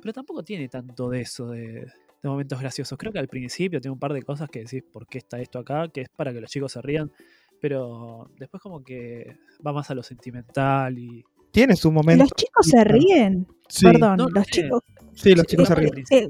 Pero 0.00 0.12
tampoco 0.12 0.42
tiene 0.42 0.68
tanto 0.68 1.08
de 1.08 1.20
eso, 1.20 1.50
de, 1.50 1.86
momentos 2.24 2.58
graciosos. 2.58 2.98
Creo 2.98 3.12
que 3.12 3.20
al 3.20 3.28
principio 3.28 3.80
tiene 3.80 3.92
un 3.92 4.00
par 4.00 4.12
de 4.12 4.22
cosas 4.22 4.50
que 4.50 4.64
decís, 4.64 4.82
¿por 4.92 5.06
qué 5.06 5.18
está 5.18 5.40
esto 5.40 5.60
acá? 5.60 5.88
Que 5.88 6.00
es 6.00 6.08
para 6.08 6.32
que 6.32 6.40
los 6.40 6.50
chicos 6.50 6.72
se 6.72 6.82
rían. 6.82 7.12
Pero 7.60 8.28
después 8.36 8.60
como 8.60 8.82
que 8.82 9.36
va 9.64 9.72
más 9.72 9.88
a 9.90 9.94
lo 9.94 10.02
sentimental 10.02 10.98
y... 10.98 11.24
Tiene 11.52 11.76
su 11.76 11.92
momento. 11.92 12.24
Los 12.24 12.32
chicos 12.32 12.66
se 12.66 12.82
ríen. 12.82 13.46
Perdón, 13.80 14.18
los 14.34 14.46
chicos... 14.46 14.82
Sí, 15.14 15.32
los 15.36 15.46
chicos 15.46 15.68
se 15.68 15.74
ríen. 15.76 15.92
Eh, 16.10 16.28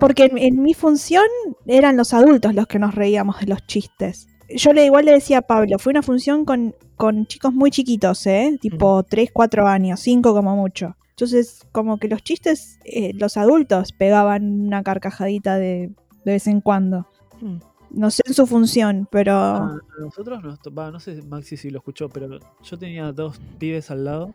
porque 0.00 0.32
en, 0.34 0.62
mi 0.62 0.74
función 0.74 1.26
eran 1.66 1.96
los 1.96 2.12
adultos 2.12 2.54
los 2.54 2.66
que 2.66 2.80
nos 2.80 2.96
reíamos 2.96 3.38
de 3.38 3.46
los 3.46 3.64
chistes 3.68 4.26
yo 4.48 4.72
le 4.72 4.84
igual 4.84 5.04
le 5.04 5.12
decía 5.12 5.38
a 5.38 5.42
Pablo, 5.42 5.78
fue 5.78 5.90
una 5.90 6.02
función 6.02 6.44
con, 6.44 6.74
con 6.96 7.26
chicos 7.26 7.52
muy 7.52 7.70
chiquitos, 7.70 8.26
¿eh? 8.26 8.58
Tipo 8.60 9.02
3, 9.02 9.30
4 9.32 9.66
años, 9.66 10.00
5 10.00 10.34
como 10.34 10.56
mucho. 10.56 10.96
Entonces, 11.10 11.66
como 11.70 11.98
que 11.98 12.08
los 12.08 12.22
chistes, 12.22 12.78
eh, 12.84 13.12
los 13.14 13.36
adultos 13.36 13.92
pegaban 13.92 14.66
una 14.66 14.82
carcajadita 14.82 15.56
de, 15.56 15.92
de 16.24 16.32
vez 16.32 16.46
en 16.46 16.60
cuando. 16.60 17.06
Hmm. 17.40 17.58
No 17.90 18.10
sé 18.10 18.22
en 18.26 18.34
su 18.34 18.46
función, 18.46 19.06
pero... 19.10 19.34
A 19.34 19.80
nosotros 20.00 20.42
nos 20.42 20.58
no 20.92 20.98
sé 20.98 21.22
Maxi 21.22 21.56
si 21.56 21.70
lo 21.70 21.78
escuchó, 21.78 22.08
pero 22.08 22.40
yo 22.62 22.78
tenía 22.78 23.12
dos 23.12 23.40
pibes 23.58 23.90
al 23.92 24.04
lado 24.04 24.34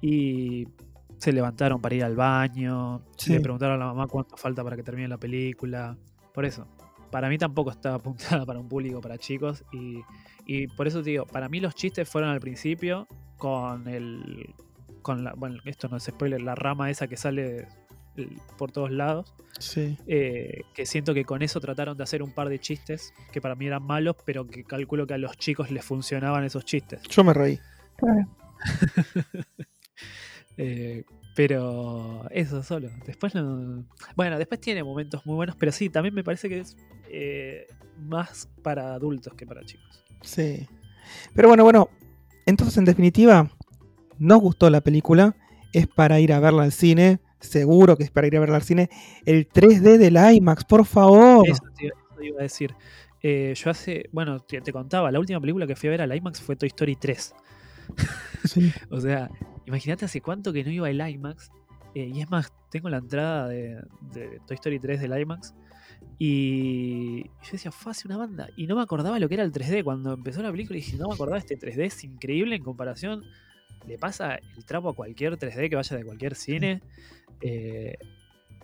y 0.00 0.66
se 1.18 1.32
levantaron 1.32 1.80
para 1.80 1.94
ir 1.94 2.04
al 2.04 2.16
baño, 2.16 3.02
le 3.26 3.40
preguntaron 3.40 3.76
a 3.76 3.78
la 3.78 3.92
mamá 3.92 4.08
cuánto 4.08 4.36
falta 4.36 4.64
para 4.64 4.76
que 4.76 4.82
termine 4.82 5.06
la 5.06 5.18
película. 5.18 5.96
Por 6.32 6.46
eso, 6.46 6.66
para 7.12 7.28
mí 7.28 7.38
tampoco 7.38 7.70
está 7.70 7.94
apuntada 7.94 8.44
para 8.44 8.58
un 8.58 8.68
público 8.68 9.00
para 9.00 9.18
chicos 9.18 9.64
y, 9.72 10.66
por 10.76 10.88
eso 10.88 11.02
te 11.02 11.10
digo, 11.10 11.26
para 11.26 11.48
mí 11.48 11.60
los 11.60 11.76
chistes 11.76 12.08
fueron 12.08 12.30
al 12.30 12.40
principio 12.40 13.06
con 13.38 13.86
el 13.86 14.52
con 15.02 15.24
la, 15.24 15.34
bueno, 15.34 15.60
esto 15.64 15.88
no 15.88 15.96
es 15.96 16.04
spoiler, 16.04 16.40
la 16.40 16.54
rama 16.54 16.90
esa 16.90 17.08
que 17.08 17.16
sale 17.16 17.66
por 18.56 18.70
todos 18.70 18.90
lados. 18.90 19.34
Sí. 19.58 19.96
Eh, 20.06 20.62
que 20.74 20.86
siento 20.86 21.12
que 21.12 21.24
con 21.24 21.42
eso 21.42 21.60
trataron 21.60 21.96
de 21.96 22.04
hacer 22.04 22.22
un 22.22 22.32
par 22.32 22.48
de 22.48 22.60
chistes 22.60 23.12
que 23.32 23.40
para 23.40 23.56
mí 23.56 23.66
eran 23.66 23.82
malos, 23.82 24.16
pero 24.24 24.46
que 24.46 24.62
calculo 24.62 25.06
que 25.06 25.14
a 25.14 25.18
los 25.18 25.36
chicos 25.36 25.72
les 25.72 25.84
funcionaban 25.84 26.44
esos 26.44 26.64
chistes. 26.64 27.02
Yo 27.08 27.24
me 27.24 27.34
reí. 27.34 27.58
Eh, 30.58 31.04
pero 31.34 32.26
eso 32.30 32.62
solo. 32.62 32.88
Después 33.06 33.34
no. 33.34 33.84
Bueno, 34.16 34.38
después 34.38 34.60
tiene 34.60 34.82
momentos 34.82 35.24
muy 35.26 35.36
buenos, 35.36 35.56
pero 35.56 35.72
sí, 35.72 35.88
también 35.88 36.14
me 36.14 36.24
parece 36.24 36.48
que 36.48 36.60
es 36.60 36.76
eh, 37.10 37.66
más 37.98 38.48
para 38.62 38.94
adultos 38.94 39.34
que 39.34 39.46
para 39.46 39.64
chicos. 39.64 40.02
Sí. 40.22 40.66
Pero 41.34 41.48
bueno, 41.48 41.64
bueno. 41.64 41.88
Entonces, 42.44 42.76
en 42.76 42.84
definitiva, 42.84 43.50
nos 44.18 44.40
gustó 44.40 44.68
la 44.68 44.80
película. 44.80 45.36
Es 45.72 45.86
para 45.86 46.20
ir 46.20 46.32
a 46.32 46.40
verla 46.40 46.64
al 46.64 46.72
cine 46.72 47.20
seguro 47.42 47.96
que 47.96 48.04
es 48.04 48.10
para 48.10 48.26
ir 48.26 48.36
a 48.36 48.40
ver 48.40 48.50
al 48.50 48.62
cine. 48.62 48.88
El 49.24 49.48
3D 49.48 49.98
del 49.98 50.16
IMAX, 50.16 50.64
por 50.64 50.84
favor. 50.84 51.48
Eso, 51.48 51.62
iba 52.20 52.40
a 52.40 52.42
decir. 52.42 52.74
Eh, 53.22 53.54
yo 53.56 53.70
hace, 53.70 54.08
bueno, 54.12 54.40
te, 54.40 54.72
contaba, 54.72 55.10
la 55.12 55.20
última 55.20 55.40
película 55.40 55.66
que 55.66 55.76
fui 55.76 55.88
a 55.88 55.90
ver 55.92 56.02
al 56.02 56.14
IMAX 56.14 56.40
fue 56.40 56.56
Toy 56.56 56.68
Story 56.68 56.96
3. 56.96 57.34
o 58.90 59.00
sea, 59.00 59.30
imagínate 59.66 60.04
hace 60.04 60.20
cuánto 60.20 60.52
que 60.52 60.64
no 60.64 60.70
iba 60.70 60.88
al 60.88 61.10
IMAX. 61.10 61.50
Eh, 61.94 62.10
y 62.14 62.20
es 62.20 62.30
más, 62.30 62.52
tengo 62.70 62.88
la 62.88 62.98
entrada 62.98 63.48
de, 63.48 63.82
Toy 64.46 64.54
Story 64.54 64.78
3 64.78 65.00
del 65.00 65.18
IMAX. 65.20 65.54
Y 66.18 67.24
yo 67.24 67.52
decía, 67.52 67.70
fue 67.72 67.92
hace 67.92 68.08
una 68.08 68.16
banda. 68.16 68.48
Y 68.56 68.66
no 68.66 68.76
me 68.76 68.82
acordaba 68.82 69.18
lo 69.18 69.28
que 69.28 69.34
era 69.34 69.44
el 69.44 69.52
3D. 69.52 69.84
Cuando 69.84 70.14
empezó 70.14 70.42
la 70.42 70.50
película 70.50 70.76
dije, 70.76 70.96
no 70.96 71.08
me 71.08 71.14
acordaba 71.14 71.38
este 71.38 71.58
3D. 71.58 71.84
Es 71.84 72.04
increíble 72.04 72.56
en 72.56 72.62
comparación. 72.62 73.24
Le 73.86 73.98
pasa 73.98 74.36
el 74.56 74.64
trapo 74.64 74.88
a 74.88 74.94
cualquier 74.94 75.38
3D 75.38 75.68
que 75.68 75.76
vaya 75.76 75.96
de 75.96 76.04
cualquier 76.04 76.34
cine. 76.34 76.82
Eh, 77.40 77.94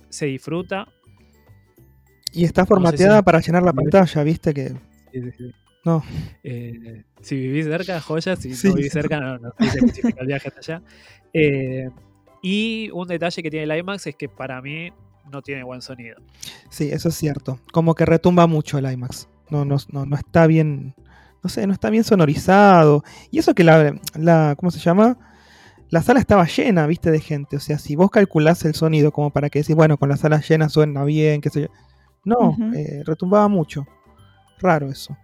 se 0.09 0.27
disfruta. 0.27 0.89
Y 2.33 2.45
está 2.45 2.65
formateada 2.67 3.23
para 3.23 3.41
llenar 3.41 3.63
la 3.63 3.73
pantalla, 3.73 4.23
¿viste? 4.23 4.55
Que... 4.55 4.69
Sí, 5.13 5.23
sí, 5.23 5.31
sí. 5.37 5.53
No. 5.88 6.05
Eh, 6.42 7.03
si 7.22 7.37
vivís 7.37 7.64
cerca, 7.64 7.98
joya. 7.98 8.37
Si 8.37 8.51
no 8.51 8.74
vivís 8.74 8.92
cerca, 8.92 9.20
no, 9.20 9.38
no 9.38 9.55
el 9.59 10.27
viaje 10.27 10.48
hasta 10.48 10.61
allá. 10.61 10.83
Eh, 11.33 11.88
y 12.42 12.90
un 12.92 13.09
detalle 13.09 13.42
que 13.42 13.51
tiene 13.51 13.64
el 13.64 13.79
IMAX 13.79 14.07
es 14.07 14.14
que 14.14 14.29
para 14.29 14.61
mí 14.61 14.92
no 15.33 15.40
tiene 15.40 15.62
buen 15.62 15.81
sonido. 15.81 16.18
Sí, 16.68 16.90
eso 16.92 17.09
es 17.09 17.14
cierto. 17.14 17.59
Como 17.72 17.94
que 17.94 18.05
retumba 18.05 18.46
mucho 18.46 18.77
el 18.77 18.92
IMAX. 18.92 19.31
No, 19.48 19.64
no, 19.64 19.79
no, 19.90 20.05
no 20.05 20.16
está 20.16 20.46
bien. 20.46 20.94
No 21.42 21.48
sé, 21.48 21.66
no 21.66 21.72
está 21.72 21.88
bien 21.88 22.05
sonorizado. 22.05 23.03
Y 23.31 23.38
eso 23.38 23.55
que 23.55 23.64
la, 23.64 23.98
la 24.14 24.57
¿cómo 24.59 24.70
se 24.70 24.81
llama? 24.81 25.16
la 25.88 26.03
sala 26.03 26.20
estaba 26.20 26.44
llena, 26.44 26.87
viste, 26.87 27.11
de 27.11 27.20
gente. 27.20 27.57
O 27.57 27.61
sea, 27.61 27.79
si 27.79 27.96
vos 27.96 28.11
calculás 28.11 28.62
el 28.66 28.74
sonido 28.74 29.11
como 29.11 29.31
para 29.31 29.48
que 29.48 29.61
decís, 29.61 29.74
bueno, 29.74 29.96
con 29.96 30.11
la 30.11 30.18
sala 30.18 30.42
llena 30.46 30.68
suena 30.68 31.03
bien, 31.05 31.40
qué 31.40 31.48
sé 31.48 31.62
yo. 31.62 31.68
No, 32.24 32.55
eh, 32.74 33.03
retumbaba 33.07 33.48
mucho. 33.48 33.87
Raro 34.61 34.90
eso. 34.90 35.16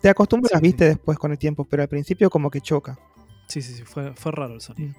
te 0.00 0.08
acostumbras, 0.08 0.60
viste, 0.60 0.84
después 0.84 1.18
con 1.18 1.32
el 1.32 1.38
tiempo, 1.38 1.64
pero 1.64 1.82
al 1.82 1.88
principio 1.88 2.30
como 2.30 2.50
que 2.50 2.60
choca. 2.60 2.98
Sí, 3.46 3.62
sí, 3.62 3.74
sí, 3.74 3.82
fue, 3.84 4.12
raro 4.30 4.54
el 4.54 4.60
sonido. 4.60 4.90
Mm. 4.90 4.94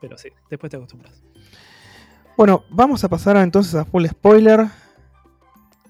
Pero 0.00 0.18
sí, 0.18 0.28
después 0.50 0.70
te 0.70 0.76
acostumbras. 0.76 1.22
Bueno, 2.36 2.64
vamos 2.70 3.02
a 3.02 3.08
pasar 3.08 3.36
entonces 3.38 3.74
a 3.74 3.84
full 3.84 4.06
spoiler. 4.06 4.66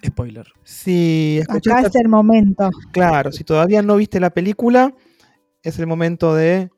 Spoiler. 0.04 0.46
Si 0.62 1.40
Acá 1.48 1.80
es 1.80 1.94
el 1.96 2.08
momento. 2.08 2.70
Claro, 2.92 3.32
si 3.32 3.42
todavía 3.42 3.82
no 3.82 3.96
viste 3.96 4.20
la 4.20 4.30
película, 4.30 4.94
es 5.62 5.78
el 5.80 5.86
momento 5.88 6.34
de 6.34 6.70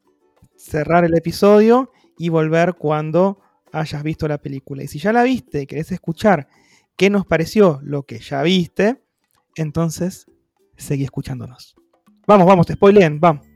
cerrar 0.57 1.04
el 1.04 1.16
episodio 1.16 1.92
y 2.16 2.31
volver 2.31 2.74
cuando 2.74 3.40
hayas 3.72 4.02
visto 4.02 4.26
la 4.26 4.38
película. 4.38 4.83
Y 4.83 4.88
si 4.88 4.98
ya 4.98 5.12
la 5.12 5.22
viste 5.22 5.62
y 5.62 5.66
querés 5.66 5.92
escuchar 5.92 6.48
qué 6.96 7.11
nos 7.11 7.26
pareció 7.26 7.81
lo 7.83 8.04
que 8.04 8.18
ya 8.18 8.42
viste, 8.42 9.02
entonces 9.54 10.26
seguí 10.79 11.05
escuchándonos. 11.05 11.77
Vamos, 12.27 12.47
vamos, 12.47 12.67
te 12.67 12.75
spoileen, 12.75 13.21
vamos. 13.21 13.47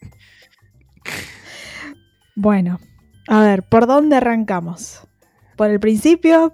bueno, 2.36 2.80
a 3.28 3.42
ver, 3.42 3.64
¿por 3.64 3.88
dónde 3.88 4.18
arrancamos? 4.18 5.08
¿Por 5.56 5.70
el 5.70 5.80
principio? 5.80 6.54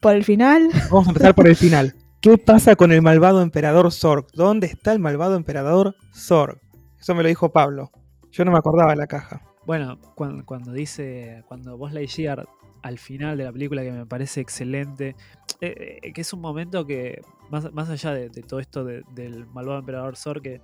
¿Por 0.00 0.14
el 0.14 0.24
final? 0.24 0.68
Vamos 0.90 1.06
a 1.06 1.10
empezar 1.10 1.34
por 1.34 1.48
el 1.48 1.56
final. 1.56 1.94
¿Qué 2.20 2.38
pasa 2.38 2.74
con 2.76 2.90
el 2.92 3.02
malvado 3.02 3.42
emperador 3.42 3.92
Zorg? 3.92 4.26
¿Dónde 4.32 4.66
está 4.66 4.92
el 4.92 4.98
malvado 4.98 5.36
emperador 5.36 5.94
Zorg? 6.14 6.60
Eso 6.98 7.14
me 7.14 7.22
lo 7.22 7.28
dijo 7.28 7.52
Pablo. 7.52 7.90
Yo 8.30 8.44
no 8.44 8.50
me 8.50 8.58
acordaba 8.58 8.90
de 8.90 8.96
la 8.96 9.06
caja. 9.06 9.42
Bueno, 9.66 9.98
cuando, 10.14 10.72
dice, 10.72 11.44
cuando 11.48 11.78
vos 11.78 11.92
Lightyear 11.92 12.46
al 12.84 12.98
final 12.98 13.38
de 13.38 13.44
la 13.44 13.52
película, 13.52 13.82
que 13.82 13.90
me 13.90 14.04
parece 14.04 14.42
excelente, 14.42 15.16
eh, 15.62 16.00
eh, 16.02 16.12
que 16.12 16.20
es 16.20 16.32
un 16.34 16.42
momento 16.42 16.84
que, 16.84 17.22
más, 17.50 17.72
más 17.72 17.88
allá 17.88 18.12
de, 18.12 18.28
todo 18.28 18.60
esto 18.60 18.84
del 18.84 19.46
malvado 19.46 19.78
emperador 19.78 20.14
que 20.42 20.60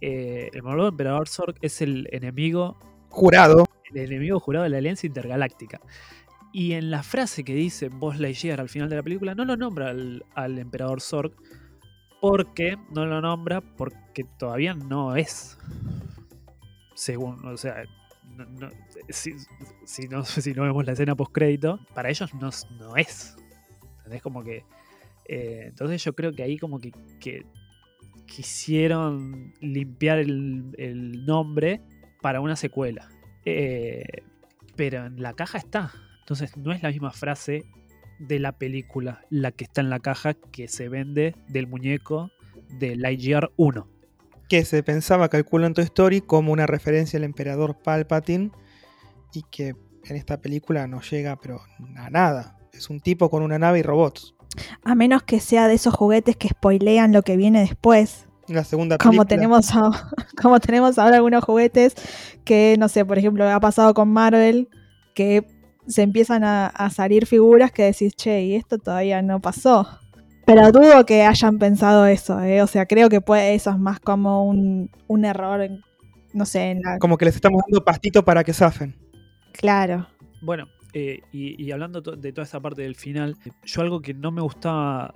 eh, 0.00 0.48
el 0.50 0.62
malvado 0.62 0.88
emperador 0.88 1.28
Zorg 1.28 1.56
es 1.60 1.82
el 1.82 2.08
enemigo 2.10 2.78
jurado. 3.10 3.66
El 3.92 3.98
enemigo 3.98 4.40
jurado 4.40 4.62
de 4.62 4.70
la 4.70 4.78
Alianza 4.78 5.06
Intergaláctica. 5.06 5.78
Y 6.54 6.72
en 6.72 6.90
la 6.90 7.02
frase 7.02 7.44
que 7.44 7.54
dice 7.54 7.90
Buzz 7.90 8.18
Lightyear 8.18 8.58
al 8.58 8.70
final 8.70 8.88
de 8.88 8.96
la 8.96 9.02
película, 9.02 9.34
no 9.34 9.44
lo 9.44 9.54
nombra 9.54 9.90
al, 9.90 10.24
al 10.34 10.58
emperador 10.58 11.02
Zorg, 11.02 11.32
porque 12.22 12.78
no 12.94 13.04
lo 13.04 13.20
nombra 13.20 13.60
porque 13.60 14.24
todavía 14.38 14.72
no 14.72 15.16
es. 15.16 15.58
Según, 16.94 17.46
o 17.46 17.58
sea, 17.58 17.84
si, 19.08 20.08
no, 20.08 20.24
si 20.24 20.52
no 20.52 20.62
vemos 20.62 20.84
la 20.86 20.92
escena 20.92 21.14
post 21.14 21.32
crédito, 21.32 21.78
para 21.94 22.10
ellos 22.10 22.32
no, 22.34 22.50
no 22.78 22.96
es. 22.96 23.36
Es 24.10 24.22
como 24.22 24.42
que. 24.42 24.64
Eh, 25.28 25.64
entonces 25.68 26.02
yo 26.02 26.14
creo 26.14 26.32
que 26.32 26.42
ahí 26.42 26.58
como 26.58 26.78
que, 26.78 26.92
quisieron 28.26 29.52
limpiar 29.60 30.18
el, 30.18 31.24
nombre 31.24 31.80
para 32.20 32.40
una 32.40 32.56
secuela. 32.56 33.08
Eh, 33.44 34.04
pero 34.76 35.06
en 35.06 35.20
la 35.22 35.34
caja 35.34 35.58
está. 35.58 35.92
Entonces 36.20 36.56
no 36.56 36.72
es 36.72 36.82
la 36.82 36.90
misma 36.90 37.10
frase 37.10 37.64
de 38.18 38.38
la 38.38 38.52
película, 38.52 39.24
la 39.30 39.50
que 39.50 39.64
está 39.64 39.80
en 39.80 39.90
la 39.90 40.00
caja 40.00 40.34
que 40.34 40.68
se 40.68 40.88
vende 40.88 41.34
del 41.48 41.66
muñeco 41.66 42.30
de 42.78 42.96
Lightyear 42.96 43.50
1. 43.56 43.88
Que 44.52 44.66
se 44.66 44.82
pensaba, 44.82 45.30
calculo 45.30 45.66
en 45.66 45.72
Toy 45.72 45.84
Story, 45.84 46.20
como 46.20 46.52
una 46.52 46.66
referencia 46.66 47.16
al 47.16 47.24
emperador 47.24 47.74
Palpatine 47.82 48.50
y 49.32 49.44
que 49.50 49.74
en 50.04 50.16
esta 50.16 50.42
película 50.42 50.86
no 50.86 51.00
llega 51.00 51.36
pero 51.36 51.62
a 51.96 52.10
nada. 52.10 52.58
Es 52.70 52.90
un 52.90 53.00
tipo 53.00 53.30
con 53.30 53.42
una 53.42 53.58
nave 53.58 53.78
y 53.78 53.82
robots. 53.82 54.34
A 54.84 54.94
menos 54.94 55.22
que 55.22 55.40
sea 55.40 55.68
de 55.68 55.74
esos 55.76 55.94
juguetes 55.94 56.36
que 56.36 56.50
spoilean 56.50 57.14
lo 57.14 57.22
que 57.22 57.38
viene 57.38 57.60
después. 57.60 58.26
La 58.46 58.62
segunda 58.62 58.98
película. 58.98 59.16
Como 59.16 59.26
tenemos, 59.26 59.70
como 60.42 60.60
tenemos 60.60 60.98
ahora 60.98 61.16
algunos 61.16 61.42
juguetes 61.42 61.94
que, 62.44 62.76
no 62.78 62.90
sé, 62.90 63.06
por 63.06 63.16
ejemplo, 63.16 63.48
ha 63.48 63.58
pasado 63.58 63.94
con 63.94 64.10
Marvel, 64.10 64.68
que 65.14 65.46
se 65.86 66.02
empiezan 66.02 66.44
a, 66.44 66.90
salir 66.94 67.24
figuras 67.24 67.72
que 67.72 67.84
decís, 67.84 68.14
che, 68.14 68.42
y 68.42 68.56
esto 68.56 68.76
todavía 68.76 69.22
no 69.22 69.40
pasó. 69.40 70.01
Pero 70.54 70.72
dudo 70.72 71.06
que 71.06 71.22
hayan 71.22 71.58
pensado 71.58 72.06
eso, 72.06 72.40
¿eh? 72.40 72.62
o 72.62 72.66
sea, 72.66 72.86
creo 72.86 73.08
que 73.08 73.20
puede, 73.20 73.54
eso 73.54 73.70
es 73.70 73.78
más 73.78 74.00
como 74.00 74.44
un, 74.44 74.90
error, 75.24 75.68
no 76.34 76.44
sé, 76.44 76.72
en 76.72 76.82
la... 76.82 76.98
Como 76.98 77.16
que 77.16 77.24
les 77.24 77.36
estamos 77.36 77.62
dando 77.66 77.84
pastito 77.84 78.24
para 78.24 78.44
que 78.44 78.52
zafen. 78.52 78.94
Claro. 79.52 80.06
Bueno, 80.42 80.68
eh, 80.92 81.22
y, 81.32 81.70
hablando 81.70 82.00
de 82.00 82.32
toda 82.32 82.44
esa 82.44 82.60
parte 82.60 82.82
del 82.82 82.96
final, 82.96 83.36
yo 83.64 83.80
algo 83.80 84.02
que 84.02 84.14
no 84.14 84.30
me 84.30 84.42
gustaba, 84.42 85.14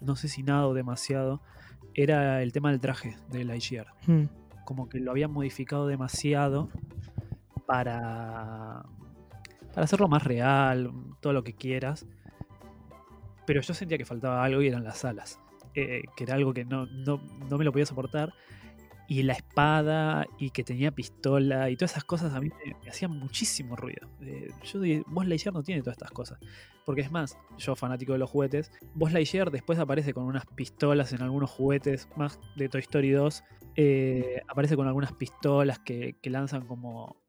no 0.00 0.16
sé 0.16 0.28
si 0.28 0.42
nada 0.42 0.66
o 0.66 0.74
demasiado, 0.74 1.40
era 1.94 2.42
el 2.42 2.52
tema 2.52 2.70
del 2.70 2.80
traje 2.80 3.16
de 3.30 3.44
Lightyear. 3.44 3.86
Hmm. 4.06 4.24
Como 4.64 4.88
que 4.88 5.00
lo 5.00 5.10
habían 5.10 5.32
modificado 5.32 5.86
demasiado 5.86 6.68
para 7.66 8.84
para 9.72 9.84
hacerlo 9.84 10.08
más 10.08 10.24
real, 10.24 10.92
todo 11.20 11.32
lo 11.32 11.44
que 11.44 11.52
quieras. 11.52 12.06
Pero 13.50 13.62
yo 13.62 13.74
sentía 13.74 13.98
que 13.98 14.04
faltaba 14.04 14.44
algo 14.44 14.62
y 14.62 14.68
eran 14.68 14.84
las 14.84 15.04
alas, 15.04 15.40
eh, 15.74 16.04
que 16.16 16.22
era 16.22 16.34
algo 16.34 16.54
que 16.54 16.64
no, 16.64 16.86
no, 16.86 17.18
me 17.58 17.64
lo 17.64 17.72
podía 17.72 17.84
soportar. 17.84 18.32
Y 19.08 19.24
la 19.24 19.32
espada, 19.32 20.24
y 20.38 20.50
que 20.50 20.62
tenía 20.62 20.92
pistola, 20.92 21.68
y 21.68 21.74
todas 21.76 21.90
esas 21.90 22.04
cosas 22.04 22.32
a 22.32 22.40
mí 22.40 22.48
me, 22.48 22.88
hacían 22.88 23.10
muchísimo 23.10 23.74
ruido. 23.74 24.08
Eh, 24.20 24.52
yo 24.62 24.78
dije, 24.78 25.02
Vos 25.08 25.26
Lightyear 25.26 25.52
no 25.52 25.64
tiene 25.64 25.82
todas 25.82 25.96
estas 25.96 26.12
cosas. 26.12 26.38
Porque 26.86 27.00
es 27.00 27.10
más, 27.10 27.36
yo 27.58 27.74
fanático 27.74 28.12
de 28.12 28.20
los 28.20 28.30
juguetes, 28.30 28.70
Vos 28.94 29.12
Lightyear 29.12 29.50
después 29.50 29.80
aparece 29.80 30.14
con 30.14 30.26
unas 30.26 30.46
pistolas 30.46 31.12
en 31.12 31.20
algunos 31.22 31.50
juguetes, 31.50 32.08
más 32.14 32.38
de 32.54 32.68
Toy 32.68 32.82
Story 32.82 33.10
2, 33.10 33.42
eh, 33.74 34.42
aparece 34.46 34.76
con 34.76 34.86
algunas 34.86 35.12
pistolas 35.14 35.80
que, 35.80 36.14
que 36.22 36.30
lanzan 36.30 36.68
como, 36.68 37.20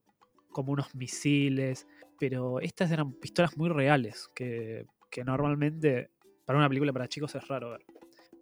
como 0.52 0.72
unos 0.72 0.94
misiles 0.94 1.88
pero 2.20 2.60
estas 2.60 2.92
eran 2.92 3.14
pistolas 3.14 3.58
muy 3.58 3.68
reales, 3.68 4.30
que, 4.36 4.86
normalmente 5.26 6.10
para 6.46 6.58
una 6.58 6.68
película 6.68 6.92
para 6.92 7.08
chicos 7.08 7.34
es 7.36 7.48
raro 7.48 7.72
ver. 7.72 7.86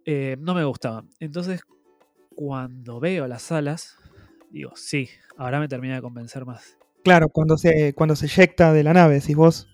Eh, 0.04 0.36
no 0.40 0.54
me 0.54 0.64
gustaban. 0.64 1.10
Entonces, 1.20 1.60
cuando 2.34 3.00
veo 3.00 3.26
las 3.28 3.52
alas, 3.52 3.96
digo, 4.50 4.72
sí, 4.74 5.08
ahora 5.36 5.60
me 5.60 5.68
termina 5.68 5.94
de 5.94 6.02
convencer 6.02 6.44
más. 6.46 6.76
Claro, 7.04 7.28
cuando 7.28 7.56
se, 7.56 7.94
cuando 7.94 8.16
se 8.16 8.26
eyecta 8.26 8.72
de 8.72 8.82
la 8.82 8.92
nave, 8.92 9.14
decís 9.14 9.36
vos. 9.36 9.68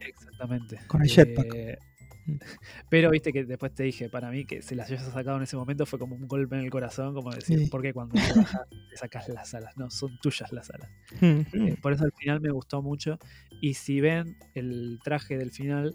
Exactamente. 0.00 0.80
Con 0.86 1.02
el 1.02 1.08
jetpack. 1.08 1.54
Eh, 1.54 1.78
pero 2.90 3.10
viste 3.10 3.32
que 3.32 3.44
después 3.44 3.74
te 3.74 3.82
dije, 3.82 4.08
para 4.08 4.30
mí 4.30 4.44
que 4.44 4.62
se 4.62 4.74
las 4.74 4.90
hayas 4.90 5.04
sacado 5.04 5.36
en 5.36 5.42
ese 5.42 5.56
momento 5.56 5.86
fue 5.86 5.98
como 5.98 6.16
un 6.16 6.26
golpe 6.26 6.56
en 6.56 6.62
el 6.62 6.70
corazón, 6.70 7.14
como 7.14 7.30
decir, 7.30 7.68
porque 7.70 7.92
cuando 7.92 8.14
te, 8.14 8.96
sacas 8.96 9.28
las 9.28 9.54
alas? 9.54 9.76
No, 9.76 9.90
son 9.90 10.18
tuyas 10.20 10.52
las 10.52 10.70
alas. 10.70 10.90
Eh, 11.20 11.76
por 11.80 11.92
eso 11.92 12.04
al 12.04 12.12
final 12.12 12.40
me 12.40 12.50
gustó 12.50 12.82
mucho. 12.82 13.18
Y 13.60 13.74
si 13.74 14.00
ven 14.00 14.36
el 14.54 14.98
traje 15.02 15.36
del 15.38 15.50
final, 15.50 15.94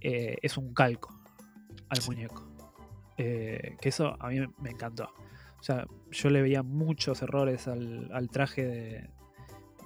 eh, 0.00 0.36
es 0.42 0.56
un 0.56 0.74
calco 0.74 1.18
al 1.88 1.98
muñeco. 2.06 2.46
que 3.16 3.76
eso 3.82 4.16
a 4.20 4.28
mí 4.28 4.40
me 4.58 4.70
encantó. 4.70 5.10
O 5.60 5.62
sea, 5.62 5.86
yo 6.10 6.30
le 6.30 6.42
veía 6.42 6.62
muchos 6.62 7.20
errores 7.22 7.66
al, 7.66 8.28
traje 8.30 8.64
de, 8.64 9.10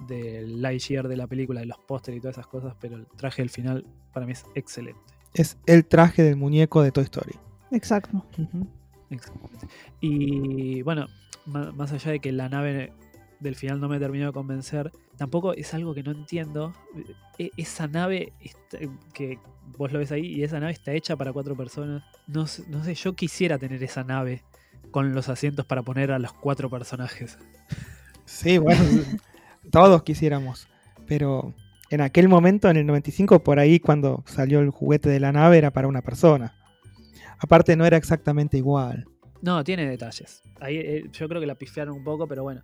del 0.07 0.61
Lightyear 0.61 1.07
de 1.07 1.17
la 1.17 1.27
película, 1.27 1.61
de 1.61 1.65
los 1.65 1.79
pósteres 1.79 2.19
y 2.19 2.21
todas 2.21 2.37
esas 2.37 2.47
cosas, 2.47 2.75
pero 2.79 2.95
el 2.95 3.07
traje 3.07 3.41
del 3.41 3.49
final 3.49 3.85
para 4.13 4.25
mí 4.25 4.33
es 4.33 4.45
excelente. 4.53 5.01
Es 5.33 5.57
el 5.65 5.85
traje 5.85 6.21
del 6.21 6.35
muñeco 6.35 6.83
de 6.83 6.91
Toy 6.91 7.03
Story. 7.05 7.33
Exacto. 7.71 8.23
Y 9.99 10.81
bueno, 10.83 11.07
más 11.45 11.91
allá 11.91 12.11
de 12.11 12.19
que 12.19 12.31
la 12.31 12.49
nave 12.49 12.93
del 13.43 13.55
final 13.55 13.79
no 13.79 13.89
me 13.89 13.99
terminó 13.99 14.27
de 14.27 14.33
convencer, 14.33 14.91
tampoco 15.17 15.53
es 15.53 15.73
algo 15.73 15.93
que 15.93 16.01
no 16.01 16.11
entiendo. 16.11 16.73
E, 17.37 17.51
esa 17.57 17.87
nave 17.87 18.33
que 19.13 19.39
vos 19.77 19.91
lo 19.91 19.99
ves 19.99 20.11
ahí 20.11 20.25
y 20.25 20.43
esa 20.43 20.59
nave 20.59 20.71
está 20.71 20.93
hecha 20.93 21.15
para 21.15 21.33
cuatro 21.33 21.55
personas. 21.55 22.03
No, 22.27 22.45
no 22.69 22.83
sé, 22.83 22.95
yo 22.95 23.13
quisiera 23.13 23.57
tener 23.57 23.83
esa 23.83 24.03
nave 24.03 24.43
con 24.91 25.13
los 25.13 25.29
asientos 25.29 25.65
para 25.65 25.83
poner 25.83 26.11
a 26.11 26.19
los 26.19 26.33
cuatro 26.33 26.69
personajes. 26.69 27.37
Sí, 28.25 28.57
bueno, 28.57 28.81
todos 29.71 30.03
quisiéramos. 30.03 30.67
Pero 31.05 31.53
en 31.89 32.01
aquel 32.01 32.29
momento, 32.29 32.69
en 32.69 32.77
el 32.77 32.85
95, 32.85 33.43
por 33.43 33.59
ahí 33.59 33.79
cuando 33.79 34.23
salió 34.25 34.61
el 34.61 34.69
juguete 34.69 35.09
de 35.09 35.19
la 35.19 35.31
nave, 35.31 35.57
era 35.57 35.71
para 35.71 35.87
una 35.87 36.01
persona. 36.01 36.55
Aparte 37.39 37.75
no 37.75 37.85
era 37.85 37.97
exactamente 37.97 38.57
igual. 38.57 39.05
No, 39.41 39.63
tiene 39.63 39.85
detalles. 39.89 40.41
Ahí 40.61 40.77
eh, 40.77 41.09
yo 41.11 41.27
creo 41.27 41.41
que 41.41 41.47
la 41.47 41.55
pifiaron 41.55 41.97
un 41.97 42.03
poco, 42.03 42.25
pero 42.27 42.43
bueno. 42.43 42.61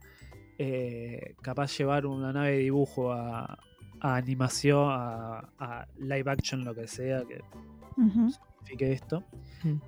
Eh, 0.62 1.36
capaz 1.41 1.78
llevar 1.78 2.06
una 2.06 2.34
nave 2.34 2.52
de 2.52 2.58
dibujo 2.58 3.13
a, 3.13 3.58
animación, 4.02 4.89
a, 4.91 5.88
live 5.98 6.30
action, 6.30 6.65
lo 6.65 6.76
que 6.76 6.86
sea, 6.86 7.24
que 7.24 7.41
signifique 7.95 8.91
esto. 8.91 9.24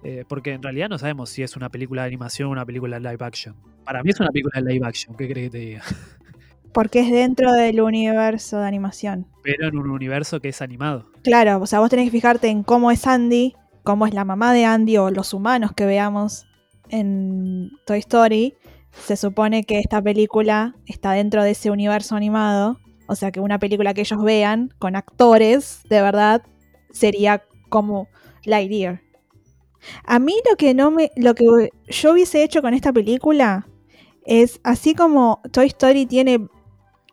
Eh, 0.04 0.24
porque 0.30 0.54
en 0.54 0.64
realidad 0.64 0.88
no 0.88 0.98
sabemos 0.98 1.30
si 1.30 1.44
es 1.44 1.58
una 1.58 1.70
película 1.70 2.04
de 2.04 2.08
animación 2.08 2.48
o 2.48 2.52
una 2.54 2.66
película 2.66 3.00
de 3.00 3.10
live 3.10 3.26
action. 3.26 3.54
Para 3.84 4.02
mí 4.02 4.12
es 4.12 4.20
una 4.22 4.30
película 4.30 4.62
de 4.62 4.74
live 4.74 4.88
action, 4.88 5.14
¿qué 5.18 5.28
crees 5.28 5.52
que 5.52 5.58
te 5.58 5.66
diga? 5.66 5.82
Porque 6.74 7.02
es 7.02 7.12
dentro 7.12 7.52
del 7.52 7.82
universo 7.82 8.60
de 8.60 8.66
animación. 8.66 9.28
Pero 9.44 9.68
en 9.68 9.78
un 9.78 9.90
universo 9.90 10.40
que 10.40 10.50
es 10.50 10.62
animado. 10.62 11.12
Claro, 11.22 11.60
o 11.60 11.68
sea, 11.68 11.80
vos 11.80 11.90
tenés 11.90 12.06
que 12.06 12.12
fijarte 12.12 12.48
en 12.48 12.64
cómo 12.64 12.92
es 12.92 13.06
Andy, 13.08 13.56
cómo 13.84 14.08
es 14.08 14.14
la 14.14 14.24
mamá 14.24 14.54
de 14.54 14.64
Andy 14.64 14.96
o 14.96 15.12
los 15.12 15.34
humanos 15.34 15.74
que 15.76 15.86
veamos 15.86 16.46
en 16.92 17.72
Toy 17.86 18.00
Story. 18.00 18.54
Se 18.92 19.16
supone 19.16 19.64
que 19.64 19.80
esta 19.80 20.02
película 20.02 20.76
está 20.86 21.14
dentro 21.14 21.44
de 21.44 21.52
ese 21.52 21.72
universo 21.72 22.16
animado. 22.16 22.80
O 23.08 23.16
sea, 23.16 23.32
que 23.32 23.40
una 23.40 23.60
película 23.60 23.94
que 23.94 24.02
ellos 24.02 24.24
vean 24.24 24.74
con 24.80 24.96
actores 24.96 25.82
de 25.90 26.02
verdad 26.02 26.44
sería 26.92 27.44
como 27.70 28.08
Lightyear. 28.46 29.02
A 30.06 30.20
mí 30.20 30.36
lo 30.50 30.56
que 30.56 30.74
no 30.74 30.92
me. 30.92 31.12
lo 31.16 31.34
que 31.34 31.70
yo 31.88 32.12
hubiese 32.12 32.44
hecho 32.44 32.62
con 32.62 32.74
esta 32.74 32.94
película 32.94 33.68
es 34.26 34.60
así 34.64 34.94
como 34.94 35.42
Toy 35.52 35.68
Story 35.68 36.06
tiene. 36.06 36.48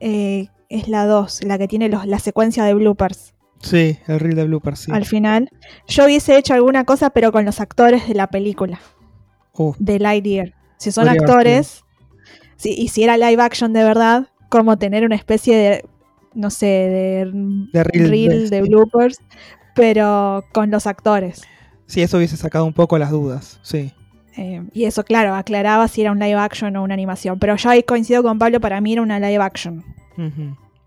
Eh, 0.00 0.48
es 0.68 0.86
la 0.86 1.06
2, 1.06 1.44
la 1.44 1.56
que 1.56 1.66
tiene 1.66 1.88
la 1.88 2.18
secuencia 2.18 2.62
de 2.64 2.74
bloopers. 2.74 3.34
Sí, 3.60 3.98
el 4.06 4.20
reel 4.20 4.36
de 4.36 4.44
bloopers, 4.44 4.80
sí. 4.80 4.92
Al 4.92 5.04
final. 5.06 5.48
Yo 5.86 6.04
hubiese 6.04 6.36
hecho 6.36 6.54
alguna 6.54 6.84
cosa, 6.84 7.10
pero 7.10 7.32
con 7.32 7.44
los 7.44 7.60
actores 7.60 8.06
de 8.06 8.14
la 8.14 8.28
película. 8.28 8.80
De 9.78 9.98
Lightyear. 9.98 10.54
Si 10.78 10.90
son 10.92 11.08
actores. 11.08 11.84
y 12.64 12.88
si 12.88 13.04
era 13.04 13.16
live 13.16 13.42
action 13.42 13.72
de 13.72 13.84
verdad, 13.84 14.28
como 14.48 14.78
tener 14.78 15.04
una 15.04 15.16
especie 15.16 15.56
de. 15.56 15.84
No 16.34 16.50
sé, 16.50 16.66
de, 16.66 17.84
reel, 17.84 18.50
de 18.50 18.62
bloopers, 18.62 19.18
pero 19.74 20.44
con 20.52 20.70
los 20.70 20.86
actores. 20.86 21.42
Sí, 21.86 22.02
eso 22.02 22.18
hubiese 22.18 22.36
sacado 22.36 22.64
un 22.64 22.74
poco 22.74 22.98
las 22.98 23.10
dudas, 23.10 23.58
sí. 23.62 23.92
Eh, 24.36 24.62
y 24.72 24.84
eso, 24.84 25.04
claro, 25.04 25.34
aclaraba 25.34 25.88
si 25.88 26.02
era 26.02 26.12
un 26.12 26.20
live 26.20 26.34
action 26.34 26.76
o 26.76 26.84
una 26.84 26.94
animación. 26.94 27.40
Pero 27.40 27.56
yo 27.56 27.70
ahí 27.70 27.82
coincido 27.82 28.22
con 28.22 28.38
Pablo, 28.38 28.60
para 28.60 28.80
mí 28.80 28.92
era 28.92 29.02
una 29.02 29.18
live 29.18 29.42
action. 29.42 29.84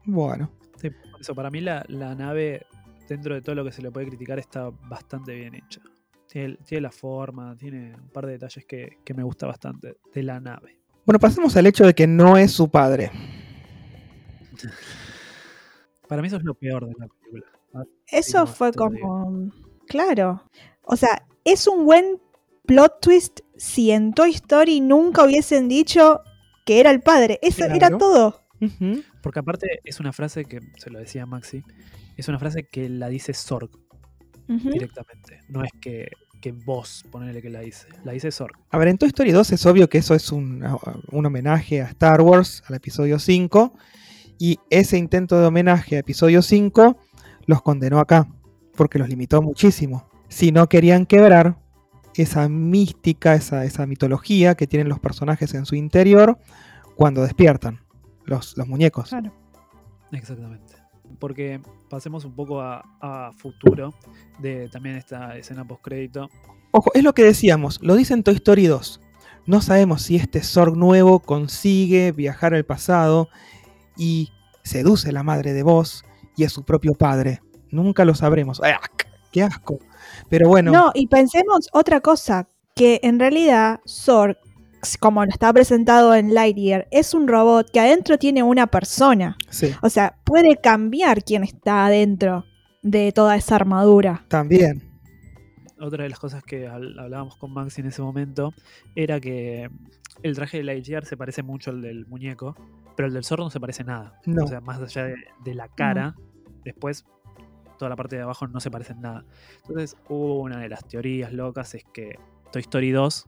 Bueno. 0.05 0.49
Sí, 0.77 0.89
eso, 1.19 1.35
para 1.35 1.49
mí 1.49 1.59
la, 1.59 1.83
nave, 1.89 2.65
dentro 3.09 3.35
de 3.35 3.41
todo 3.41 3.55
lo 3.55 3.65
que 3.65 3.73
se 3.73 3.81
le 3.81 3.91
puede 3.91 4.07
criticar, 4.07 4.39
está 4.39 4.69
bastante 4.87 5.35
bien 5.35 5.55
hecha. 5.55 5.81
Tiene, 6.31 6.57
la 6.79 6.91
forma, 6.91 7.57
tiene 7.57 7.93
un 7.93 8.07
par 8.07 8.25
de 8.25 8.31
detalles 8.31 8.65
que, 8.65 8.99
que 9.03 9.13
me 9.13 9.21
gusta 9.21 9.47
bastante 9.47 9.97
de 10.13 10.23
la 10.23 10.39
nave. 10.39 10.77
Bueno, 11.05 11.19
pasemos 11.19 11.57
al 11.57 11.67
hecho 11.67 11.85
de 11.85 11.93
que 11.93 12.07
no 12.07 12.37
es 12.37 12.53
su 12.53 12.71
padre. 12.71 13.11
Para 16.07 16.21
mí 16.21 16.29
eso 16.29 16.37
es 16.37 16.43
lo 16.43 16.53
peor 16.53 16.87
de 16.87 16.93
la 16.97 17.07
película. 17.07 17.45
Eso 18.07 18.47
fue 18.47 18.71
como... 18.71 19.51
Claro. 19.87 20.45
O 20.83 20.95
sea, 20.95 21.27
es 21.43 21.67
un 21.67 21.83
buen 21.85 22.21
plot 22.65 23.01
twist 23.01 23.41
si 23.57 23.91
en 23.91 24.13
Toy 24.13 24.31
Story 24.31 24.79
nunca 24.79 25.25
hubiesen 25.25 25.67
dicho 25.67 26.21
que 26.65 26.79
era 26.79 26.91
el 26.91 27.01
padre. 27.01 27.39
Eso 27.41 27.65
era 27.65 27.97
todo. 27.97 28.41
Porque 29.21 29.39
aparte 29.39 29.81
es 29.83 29.99
una 29.99 30.13
frase 30.13 30.45
que, 30.45 30.61
se 30.77 30.89
lo 30.89 30.99
decía 30.99 31.25
Maxi, 31.25 31.63
es 32.15 32.27
una 32.27 32.39
frase 32.39 32.67
que 32.67 32.87
la 32.89 33.09
dice 33.09 33.33
Directamente. 34.57 35.39
No 35.49 35.63
es 35.63 35.71
que, 35.79 36.11
que 36.39 36.51
vos 36.51 37.05
ponele 37.11 37.41
que 37.41 37.49
la 37.49 37.61
dice, 37.61 37.87
la 38.03 38.11
dice 38.11 38.31
Sorg. 38.31 38.57
A 38.69 38.77
ver, 38.77 38.89
en 38.89 38.97
Toy 38.97 39.07
Story 39.07 39.31
2 39.31 39.51
es 39.51 39.65
obvio 39.65 39.89
que 39.89 39.99
eso 39.99 40.15
es 40.15 40.31
un, 40.31 40.63
un 41.11 41.25
homenaje 41.25 41.81
a 41.81 41.85
Star 41.85 42.21
Wars, 42.21 42.63
al 42.67 42.75
episodio 42.75 43.19
5, 43.19 43.73
y 44.37 44.59
ese 44.69 44.97
intento 44.97 45.39
de 45.39 45.45
homenaje 45.45 45.95
a 45.95 45.99
episodio 45.99 46.41
5 46.41 46.97
los 47.45 47.61
condenó 47.61 47.99
acá, 47.99 48.27
porque 48.75 48.99
los 48.99 49.09
limitó 49.09 49.41
muchísimo 49.41 50.11
si 50.31 50.53
no 50.53 50.67
querían 50.69 51.05
quebrar 51.05 51.57
esa 52.15 52.47
mística, 52.47 53.35
esa, 53.35 53.65
esa 53.65 53.85
mitología 53.85 54.55
que 54.55 54.65
tienen 54.65 54.87
los 54.89 54.99
personajes 54.99 55.53
en 55.53 55.65
su 55.65 55.75
interior 55.75 56.39
cuando 56.95 57.21
despiertan, 57.21 57.81
los, 58.25 58.57
los 58.57 58.67
muñecos. 58.67 59.09
Claro. 59.09 59.33
Exactamente. 60.11 60.75
Porque 61.19 61.61
pasemos 61.89 62.25
un 62.25 62.35
poco 62.35 62.61
a, 62.61 63.31
futuro 63.37 63.93
de 64.39 64.69
también 64.69 64.95
esta 64.95 65.37
escena 65.37 65.67
postcrédito. 65.67 66.29
Ojo, 66.71 66.91
es 66.93 67.03
lo 67.03 67.13
que 67.13 67.23
decíamos, 67.23 67.79
lo 67.81 67.95
dice 67.95 68.13
en 68.13 68.23
Toy 68.23 68.35
Story 68.35 68.67
2. 68.67 69.01
No 69.45 69.61
sabemos 69.61 70.03
si 70.03 70.15
este 70.15 70.41
Zorg 70.41 70.77
nuevo 70.77 71.19
consigue 71.19 72.11
viajar 72.11 72.53
al 72.53 72.63
pasado 72.63 73.27
y 73.97 74.29
seduce 74.63 75.09
a 75.09 75.13
la 75.13 75.23
madre 75.23 75.53
de 75.53 75.63
vos 75.63 76.05
y 76.37 76.43
a 76.43 76.49
su 76.49 76.63
propio 76.63 76.93
padre. 76.93 77.41
Nunca 77.71 78.05
lo 78.05 78.15
sabremos. 78.15 78.61
¡Qué 79.31 79.41
asco! 79.41 79.79
Pero 80.29 80.47
bueno. 80.47 80.71
No, 80.71 80.91
y 80.93 81.07
pensemos 81.07 81.67
otra 81.73 82.01
cosa, 82.01 82.47
que 82.75 82.99
en 83.03 83.19
realidad 83.19 83.79
Zorg, 83.87 84.37
como 84.99 85.23
lo 85.23 85.31
está 85.31 85.51
presentado 85.53 86.15
en 86.15 86.33
Lightyear, 86.33 86.87
es 86.91 87.13
un 87.13 87.27
robot 87.27 87.69
que 87.71 87.79
adentro 87.79 88.17
tiene 88.17 88.43
una 88.43 88.67
persona. 88.67 89.37
Sí. 89.49 89.71
O 89.81 89.89
sea, 89.89 90.17
puede 90.23 90.57
cambiar 90.57 91.23
quién 91.23 91.43
está 91.43 91.85
adentro 91.85 92.45
de 92.81 93.11
toda 93.11 93.35
esa 93.35 93.55
armadura. 93.55 94.25
También. 94.27 94.91
Otra 95.79 96.03
de 96.03 96.09
las 96.09 96.19
cosas 96.19 96.43
que 96.43 96.67
hablábamos 96.67 97.37
con 97.37 97.53
Maxi 97.53 97.81
en 97.81 97.87
ese 97.87 98.01
momento 98.01 98.53
era 98.95 99.19
que 99.19 99.69
el 100.21 100.35
traje 100.35 100.57
de 100.57 100.63
Lightyear 100.63 101.05
se 101.05 101.17
parece 101.17 101.41
mucho 101.41 101.71
al 101.71 101.81
del 101.81 102.05
muñeco, 102.05 102.55
pero 102.95 103.07
el 103.07 103.13
del 103.13 103.23
Zorro 103.23 103.45
no 103.45 103.49
se 103.49 103.59
parece 103.59 103.83
nada. 103.83 104.19
O 104.41 104.47
sea, 104.47 104.61
más 104.61 104.79
allá 104.79 105.05
de, 105.43 105.55
la 105.55 105.67
cara, 105.69 106.15
después 106.63 107.05
toda 107.79 107.89
la 107.89 107.95
parte 107.95 108.15
de 108.15 108.21
abajo 108.21 108.47
no 108.47 108.59
se 108.59 108.69
parecen 108.69 109.01
nada. 109.01 109.25
Entonces, 109.61 109.97
una 110.07 110.59
de 110.59 110.69
las 110.69 110.87
teorías 110.87 111.33
locas 111.33 111.73
es 111.73 111.83
que 111.91 112.19
Toy 112.51 112.61
Story 112.61 112.91
2, 112.91 113.27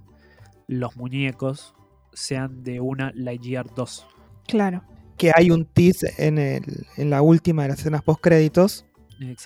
los 0.67 0.95
muñecos 0.95 1.73
sean 2.13 2.63
de 2.63 2.79
una 2.79 3.11
Lightyear 3.15 3.73
2. 3.73 4.07
Claro. 4.47 4.83
Que 5.17 5.31
hay 5.35 5.51
un 5.51 5.65
tease 5.65 6.13
en, 6.17 6.37
el, 6.37 6.85
en 6.97 7.09
la 7.09 7.21
última 7.21 7.63
de 7.63 7.69
las 7.69 7.79
escenas 7.79 8.01
post 8.01 8.21
créditos 8.21 8.85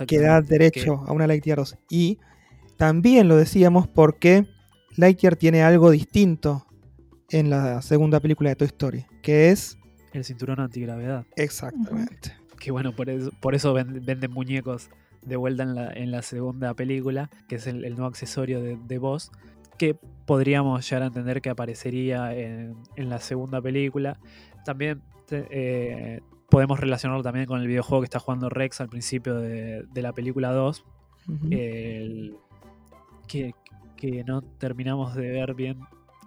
que 0.07 0.19
da 0.19 0.41
derecho 0.41 1.03
a 1.05 1.13
una 1.13 1.27
Lightyear 1.27 1.57
2. 1.59 1.77
Y 1.89 2.19
también 2.77 3.27
lo 3.27 3.35
decíamos 3.35 3.87
porque 3.87 4.45
Lightyear 4.95 5.35
tiene 5.35 5.63
algo 5.63 5.91
distinto 5.91 6.65
en 7.29 7.49
la 7.49 7.81
segunda 7.81 8.19
película 8.19 8.49
de 8.49 8.55
Toy 8.55 8.67
Story, 8.67 9.05
que 9.21 9.49
es... 9.49 9.77
El 10.13 10.23
cinturón 10.23 10.59
antigravedad. 10.59 11.25
Exactamente. 11.35 12.33
Que 12.59 12.71
bueno, 12.71 12.95
por 12.95 13.09
eso, 13.09 13.31
por 13.39 13.53
eso 13.53 13.73
venden, 13.73 14.31
muñecos 14.31 14.89
de 15.21 15.35
vuelta 15.35 15.63
en 15.63 15.75
la, 15.75 15.91
en 15.91 16.11
la, 16.11 16.21
segunda 16.21 16.73
película, 16.73 17.29
que 17.47 17.55
es 17.55 17.67
el, 17.67 17.81
nuevo 17.81 18.05
accesorio 18.05 18.61
de, 18.61 18.77
de 18.87 18.97
Boss. 18.97 19.31
que 19.77 19.99
podríamos 20.27 20.87
llegar 20.87 21.03
a 21.03 21.07
entender 21.07 21.41
que 21.41 21.49
aparecería 21.49 22.35
en, 22.35 22.75
la 22.97 23.19
segunda 23.19 23.59
película. 23.61 24.19
También 24.65 25.01
eh, 25.31 26.19
podemos 26.49 26.79
relacionarlo 26.79 27.23
también 27.23 27.47
con 27.47 27.61
el 27.61 27.67
videojuego 27.67 28.01
que 28.01 28.05
está 28.05 28.19
jugando 28.19 28.49
Rex 28.49 28.81
al 28.81 28.89
principio 28.89 29.39
de, 29.39 29.87
la 29.95 30.13
película 30.13 30.51
2. 30.51 30.85
que, 33.27 33.53
que, 33.95 34.23
no 34.25 34.41
terminamos 34.41 35.15
de 35.15 35.31
ver 35.31 35.55
bien 35.55 35.79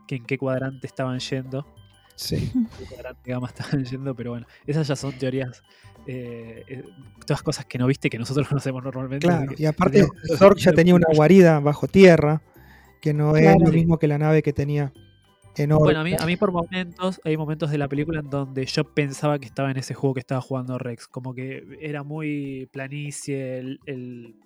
que 0.09 0.17
en 0.17 0.25
qué 0.25 0.39
cuadrante 0.39 0.87
estaban 0.87 1.21
yendo. 1.21 1.67
Sí. 2.17 2.51
En 2.55 2.67
qué 2.67 2.87
cuadrante 2.87 3.31
gama 3.31 3.47
estaban 3.55 3.85
yendo, 3.85 4.17
pero 4.17 4.31
bueno, 4.31 4.47
esas 4.67 4.89
ya 4.89 4.97
son 4.97 5.13
teorías 5.13 5.63
eh, 6.07 6.65
eh, 6.67 6.85
todas 7.27 7.43
cosas 7.43 7.67
que 7.67 7.79
no 7.79 7.87
viste 7.87 8.09
que 8.09 8.19
nosotros 8.19 8.49
conocemos 8.49 8.83
normalmente. 8.83 9.27
Claro, 9.27 9.53
y 9.57 9.67
aparte 9.67 10.07
Zorg 10.39 10.57
ya 10.57 10.73
tenía 10.73 10.95
una 10.95 11.07
guarida 11.15 11.61
bajo 11.61 11.87
tierra, 11.87 12.43
que 13.01 13.15
no 13.15 13.37
es 13.37 13.57
lo 13.59 13.73
mismo 13.73 13.99
que 13.99 14.09
la 14.09 14.19
nave 14.19 14.43
que 14.43 14.53
tenía 14.53 14.93
en 15.57 15.71
Bueno, 15.71 16.01
a 16.01 16.05
mí, 16.05 16.15
a 16.19 16.27
mí 16.27 16.37
por 16.37 16.53
momentos, 16.53 17.21
hay 17.25 17.37
momentos 17.37 17.71
de 17.71 17.79
la 17.79 17.89
película 17.89 18.21
en 18.21 18.31
donde 18.31 18.65
yo 18.67 18.85
pensaba 18.85 19.39
que 19.39 19.47
estaba 19.47 19.71
en 19.71 19.77
ese 19.77 19.95
juego 19.95 20.15
que 20.15 20.21
estaba 20.21 20.41
jugando 20.41 20.79
Rex, 20.79 21.09
como 21.09 21.35
que 21.35 21.65
era 21.81 22.03
muy 22.03 22.69
planicie, 22.73 23.79
el, 23.87 24.37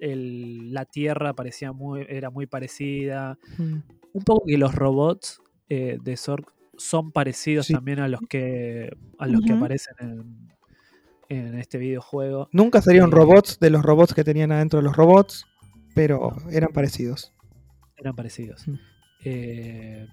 la 0.00 0.84
tierra 0.84 1.34
parecía 1.34 1.72
muy, 1.72 2.06
era 2.08 2.30
muy 2.30 2.46
parecida. 2.46 3.38
Un 3.58 4.24
poco 4.24 4.46
que 4.46 4.56
los 4.56 4.74
robots 4.74 5.42
eh, 5.68 5.98
de 6.02 6.16
Zorg 6.16 6.46
son 6.76 7.12
parecidos 7.12 7.68
también 7.68 7.98
a 7.98 8.08
los 8.08 8.20
que 8.28 8.90
a 9.18 9.26
los 9.26 9.40
que 9.42 9.52
aparecen 9.52 9.94
en, 9.98 10.48
en 11.28 11.58
este 11.58 11.78
videojuego. 11.78 12.48
Nunca 12.52 12.80
serían 12.80 13.08
eh, 13.08 13.12
robots 13.12 13.58
de 13.58 13.70
los 13.70 13.82
robots 13.82 14.14
que 14.14 14.24
tenían 14.24 14.52
adentro 14.52 14.78
de 14.78 14.84
los 14.84 14.96
robots, 14.96 15.44
pero 15.94 16.36
eran 16.50 16.72
parecidos. 16.72 17.34
Eran 17.98 18.14
parecidos. 18.14 18.66
Mm. 18.66 18.74
Eh, 19.24 20.06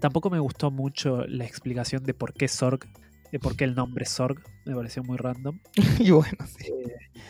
tampoco 0.00 0.30
me 0.30 0.38
gustó 0.38 0.70
mucho 0.70 1.26
la 1.26 1.44
explicación 1.44 2.02
de 2.04 2.14
por 2.14 2.32
qué 2.32 2.48
Zorg, 2.48 2.80
de 3.30 3.38
por 3.38 3.56
qué 3.56 3.64
el 3.64 3.74
nombre 3.74 4.06
Zorg. 4.06 4.42
Me 4.64 4.74
pareció 4.74 5.02
muy 5.02 5.18
random. 5.18 5.58
y 5.98 6.10
bueno, 6.10 6.38
sí. 6.46 6.72
Eh, 6.72 7.20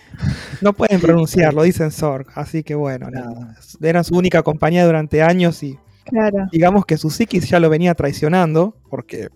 no 0.61 0.73
pueden 0.73 1.01
pronunciarlo, 1.01 1.63
dicen 1.63 1.91
Zorg, 1.91 2.27
así 2.35 2.63
que 2.63 2.75
bueno, 2.75 3.11
nada. 3.11 3.57
Eran 3.81 4.05
su 4.05 4.17
única 4.17 4.43
compañía 4.43 4.87
durante 4.87 5.23
años 5.23 5.63
y 5.63 5.79
digamos 6.51 6.87
que 6.87 6.97
su 6.97 7.11
psiquis 7.11 7.49
ya 7.49 7.61
lo 7.61 7.71
venía 7.71 7.95
traicionando 7.95 8.77
porque 8.89 9.29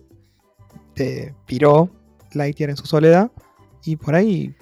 te 0.93 1.33
piró 1.45 1.89
Lightyear 2.33 2.69
en 2.69 2.77
su 2.77 2.85
soledad. 2.85 3.31
Y 3.83 3.97
por 3.97 4.15
ahí, 4.15 4.55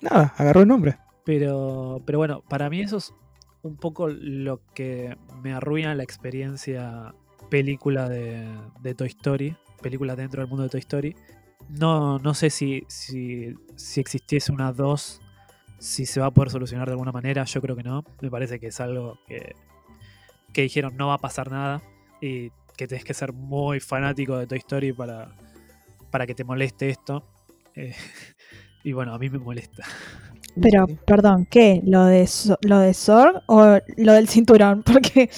nada, 0.00 0.32
agarró 0.36 0.60
el 0.60 0.68
nombre. 0.68 0.96
Pero, 1.24 2.02
pero 2.04 2.18
bueno, 2.18 2.42
para 2.48 2.70
mí 2.70 2.82
eso 2.82 2.98
es 2.98 3.12
un 3.64 3.76
poco 3.76 4.08
lo 4.08 4.60
que 4.74 5.16
me 5.42 5.52
arruina 5.52 5.94
la 5.94 6.02
experiencia 6.02 7.14
película 7.50 8.08
de, 8.08 8.94
Toy 8.94 9.08
Story, 9.08 9.56
película 9.82 10.14
dentro 10.14 10.42
del 10.42 10.48
mundo 10.48 10.64
de 10.64 10.68
Toy 10.68 10.80
Story. 10.80 11.16
No, 11.70 12.18
no 12.18 12.34
sé 12.34 12.50
si, 12.50 12.84
si, 12.88 13.54
si 13.74 14.00
existiese 14.00 14.52
una 14.52 14.72
2, 14.72 15.20
si 15.78 16.04
se 16.04 16.20
va 16.20 16.26
a 16.26 16.30
poder 16.30 16.50
solucionar 16.50 16.86
de 16.88 16.92
alguna 16.92 17.10
manera. 17.10 17.44
Yo 17.44 17.62
creo 17.62 17.74
que 17.74 17.82
no. 17.82 18.04
Me 18.20 18.30
parece 18.30 18.60
que 18.60 18.66
es 18.66 18.80
algo 18.80 19.18
que, 19.26 19.54
que 20.52 20.62
dijeron 20.62 20.96
no 20.96 21.08
va 21.08 21.14
a 21.14 21.18
pasar 21.18 21.50
nada 21.50 21.82
y 22.20 22.50
que 22.76 22.86
tenés 22.86 23.04
que 23.04 23.14
ser 23.14 23.32
muy 23.32 23.80
fanático 23.80 24.36
de 24.36 24.46
Toy 24.46 24.58
Story 24.58 24.92
para, 24.92 25.34
para 26.10 26.26
que 26.26 26.34
te 26.34 26.44
moleste 26.44 26.90
esto. 26.90 27.26
Eh, 27.74 27.94
y 28.84 28.92
bueno, 28.92 29.14
a 29.14 29.18
mí 29.18 29.30
me 29.30 29.38
molesta. 29.38 29.86
Pero, 30.60 30.86
perdón, 31.06 31.46
¿qué? 31.50 31.82
¿Lo 31.84 32.04
de, 32.04 32.28
lo 32.62 32.78
de 32.78 32.94
Zorg 32.94 33.42
o 33.46 33.78
lo 33.96 34.12
del 34.12 34.28
cinturón? 34.28 34.82
Porque 34.86 35.28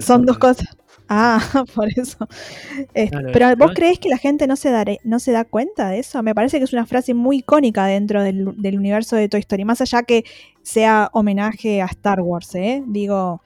son 0.00 0.24
dos 0.24 0.38
cosas. 0.38 0.66
Ah, 1.08 1.40
por 1.74 1.88
eso. 1.94 2.26
pero 2.94 3.54
¿vos 3.56 3.72
crees 3.74 3.98
que 3.98 4.08
la 4.08 4.16
gente 4.16 4.46
no 4.46 4.56
se, 4.56 4.70
da, 4.70 4.84
no 5.04 5.18
se 5.18 5.32
da 5.32 5.44
cuenta 5.44 5.90
de 5.90 5.98
eso? 5.98 6.22
Me 6.22 6.34
parece 6.34 6.58
que 6.58 6.64
es 6.64 6.72
una 6.72 6.86
frase 6.86 7.12
muy 7.12 7.38
icónica 7.38 7.84
dentro 7.84 8.22
del, 8.22 8.54
del, 8.56 8.78
universo 8.78 9.16
de 9.16 9.28
Toy 9.28 9.40
Story, 9.40 9.66
más 9.66 9.82
allá 9.82 10.04
que 10.04 10.24
sea 10.62 11.10
homenaje 11.12 11.82
a 11.82 11.86
Star 11.86 12.22
Wars, 12.22 12.54
¿eh? 12.54 12.82
Digo, 12.86 13.42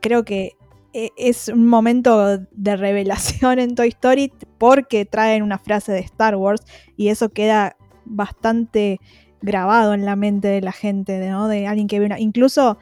creo 0.00 0.24
que 0.24 0.52
e, 0.92 1.10
es 1.16 1.48
un 1.48 1.66
momento 1.66 2.38
de 2.38 2.76
revelación 2.76 3.58
en 3.58 3.74
Toy 3.74 3.88
Story 3.88 4.32
porque 4.58 5.04
traen 5.04 5.42
una 5.42 5.58
frase 5.58 5.90
de 5.90 6.00
Star 6.00 6.36
Wars 6.36 6.62
y 6.96 7.08
eso 7.08 7.30
queda 7.30 7.76
bastante 8.04 9.00
grabado 9.44 9.92
en 9.94 10.04
la 10.04 10.16
mente 10.16 10.48
de 10.48 10.62
la 10.62 10.72
gente, 10.72 11.28
¿no? 11.28 11.48
De 11.48 11.66
alguien 11.66 11.86
que 11.86 12.00
ve 12.00 12.06
una... 12.06 12.18
Incluso, 12.18 12.78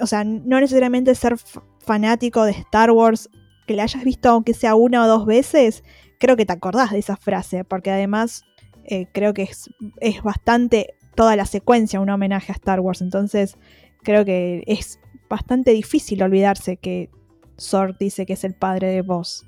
o 0.00 0.06
sea, 0.06 0.24
no 0.24 0.60
necesariamente 0.60 1.14
ser 1.14 1.36
fanático 1.78 2.44
de 2.44 2.52
Star 2.52 2.90
Wars, 2.90 3.30
que 3.66 3.76
la 3.76 3.84
hayas 3.84 4.04
visto 4.04 4.28
aunque 4.28 4.52
sea 4.52 4.74
una 4.74 5.04
o 5.04 5.08
dos 5.08 5.26
veces, 5.26 5.84
creo 6.18 6.36
que 6.36 6.44
te 6.44 6.52
acordás 6.52 6.90
de 6.90 6.98
esa 6.98 7.16
frase, 7.16 7.64
porque 7.64 7.90
además 7.90 8.44
eh, 8.84 9.06
creo 9.12 9.32
que 9.32 9.44
es, 9.44 9.70
es 10.00 10.22
bastante 10.22 10.94
toda 11.14 11.36
la 11.36 11.46
secuencia 11.46 12.00
un 12.00 12.10
homenaje 12.10 12.52
a 12.52 12.56
Star 12.56 12.80
Wars, 12.80 13.00
entonces 13.00 13.56
creo 14.02 14.24
que 14.24 14.64
es 14.66 14.98
bastante 15.30 15.70
difícil 15.70 16.22
olvidarse 16.22 16.76
que 16.76 17.10
Zorg 17.58 17.96
dice 17.98 18.26
que 18.26 18.34
es 18.34 18.44
el 18.44 18.54
padre 18.54 18.88
de 18.88 19.02
vos. 19.02 19.46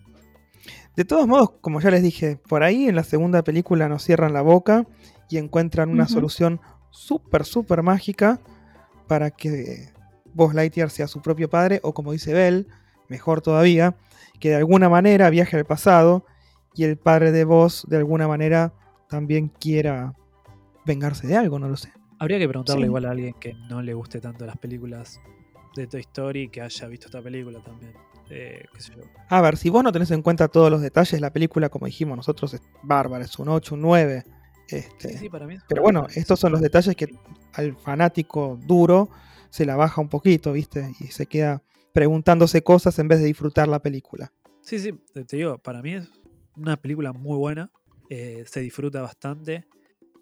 De 0.97 1.05
todos 1.05 1.27
modos, 1.27 1.51
como 1.61 1.81
ya 1.81 1.91
les 1.91 2.03
dije, 2.03 2.37
por 2.49 2.63
ahí 2.63 2.89
en 2.89 2.97
la 2.97 3.05
segunda 3.05 3.43
película 3.43 3.89
nos 3.89 4.03
cierran 4.03 4.33
la 4.33 4.43
boca 4.43 4.87
y 5.29 5.39
encuentran 5.39 5.91
una 5.91 6.09
solución 6.09 6.61
súper, 6.91 7.45
súper 7.45 7.83
mágica 7.83 8.41
para 9.07 9.31
que 9.31 9.93
vos 10.35 10.55
Lightyear 10.55 10.91
sea 10.91 11.07
su 11.09 11.21
propio 11.21 11.49
padre, 11.49 11.81
o 11.83 11.93
como 11.93 12.13
dice 12.13 12.33
Bell, 12.33 12.67
mejor 13.09 13.41
todavía, 13.41 13.97
que 14.41 14.51
de 14.51 14.57
alguna 14.57 14.89
manera 14.89 15.31
viaje 15.31 15.57
al 15.57 15.65
pasado 15.65 16.25
y 16.75 16.85
el 16.85 16.97
padre 16.97 17.33
de 17.33 17.45
vos 17.45 17.87
de 17.89 17.97
alguna 17.97 18.29
manera 18.29 18.73
también 19.09 19.49
quiera 19.49 20.15
vengarse 20.87 21.27
de 21.27 21.37
algo, 21.37 21.59
no 21.59 21.69
lo 21.69 21.77
sé. 21.77 21.93
Habría 22.19 22.39
que 22.39 22.49
preguntarle 22.49 22.87
igual 22.87 23.05
a 23.07 23.11
alguien 23.11 23.35
que 23.35 23.55
no 23.69 23.83
le 23.83 23.95
guste 23.95 24.21
tanto 24.21 24.45
las 24.45 24.57
películas 24.57 25.21
de 25.77 25.87
Toy 25.87 26.01
Story 26.01 26.49
que 26.49 26.61
haya 26.61 26.89
visto 26.89 27.07
esta 27.07 27.23
película 27.23 27.63
también. 27.63 27.93
Eh, 28.31 28.65
a 29.29 29.41
ver, 29.41 29.57
si 29.57 29.71
vos 29.71 29.83
no 29.83 29.93
tenés 29.93 30.11
en 30.11 30.23
cuenta 30.23 30.49
todos 30.49 30.71
los 30.71 30.83
detalles, 30.83 31.21
la 31.21 31.33
película, 31.33 31.69
como 31.69 31.87
dijimos 31.87 32.17
nosotros, 32.17 32.55
es 32.55 32.63
bárbara, 32.83 33.25
es 33.25 33.39
un 33.39 33.49
8, 33.49 33.75
un 33.75 33.83
9. 33.83 34.25
Este, 34.69 35.31
pero 35.69 35.83
bueno, 35.83 36.07
estos 36.15 36.39
son 36.39 36.53
los 36.53 36.61
detalles 36.61 36.95
que 36.95 37.09
al 37.55 37.77
fanático 37.77 38.59
duro 38.67 39.09
se 39.51 39.65
la 39.65 39.77
baja 39.77 40.01
un 40.01 40.09
poquito, 40.09 40.53
¿viste? 40.53 40.93
Y 41.01 41.07
se 41.07 41.27
queda 41.27 41.63
preguntándose 41.93 42.63
cosas 42.63 42.99
en 42.99 43.09
vez 43.09 43.21
de 43.21 43.27
disfrutar 43.27 43.67
la 43.67 43.81
película. 43.81 44.33
Sí, 44.61 44.79
sí, 44.79 44.93
te 45.27 45.37
digo, 45.37 45.59
para 45.59 45.81
mí 45.81 45.95
es 45.95 46.11
una 46.55 46.77
película 46.77 47.13
muy 47.13 47.39
buena, 47.39 47.71
eh, 48.11 48.45
se 48.47 48.61
disfruta 48.61 49.01
bastante. 49.01 49.67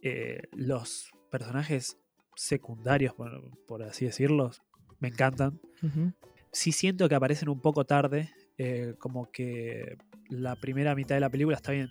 Eh, 0.03 0.43
los 0.53 1.11
personajes 1.31 1.99
secundarios, 2.37 3.15
por, 3.67 3.83
así 3.83 4.05
decirlo, 4.05 4.53
me 5.01 5.09
encantan. 5.09 5.61
Sí 6.53 6.73
siento 6.73 7.09
que 7.09 7.15
aparecen 7.15 7.49
un 7.49 7.61
poco 7.61 7.85
tarde, 7.85 8.31
eh, 8.59 8.95
como 8.99 9.31
que 9.31 9.99
la 10.29 10.57
primera 10.57 10.95
mitad 10.95 11.17
de 11.17 11.21
la 11.21 11.31
película 11.31 11.57
está 11.57 11.73
bien, 11.73 11.91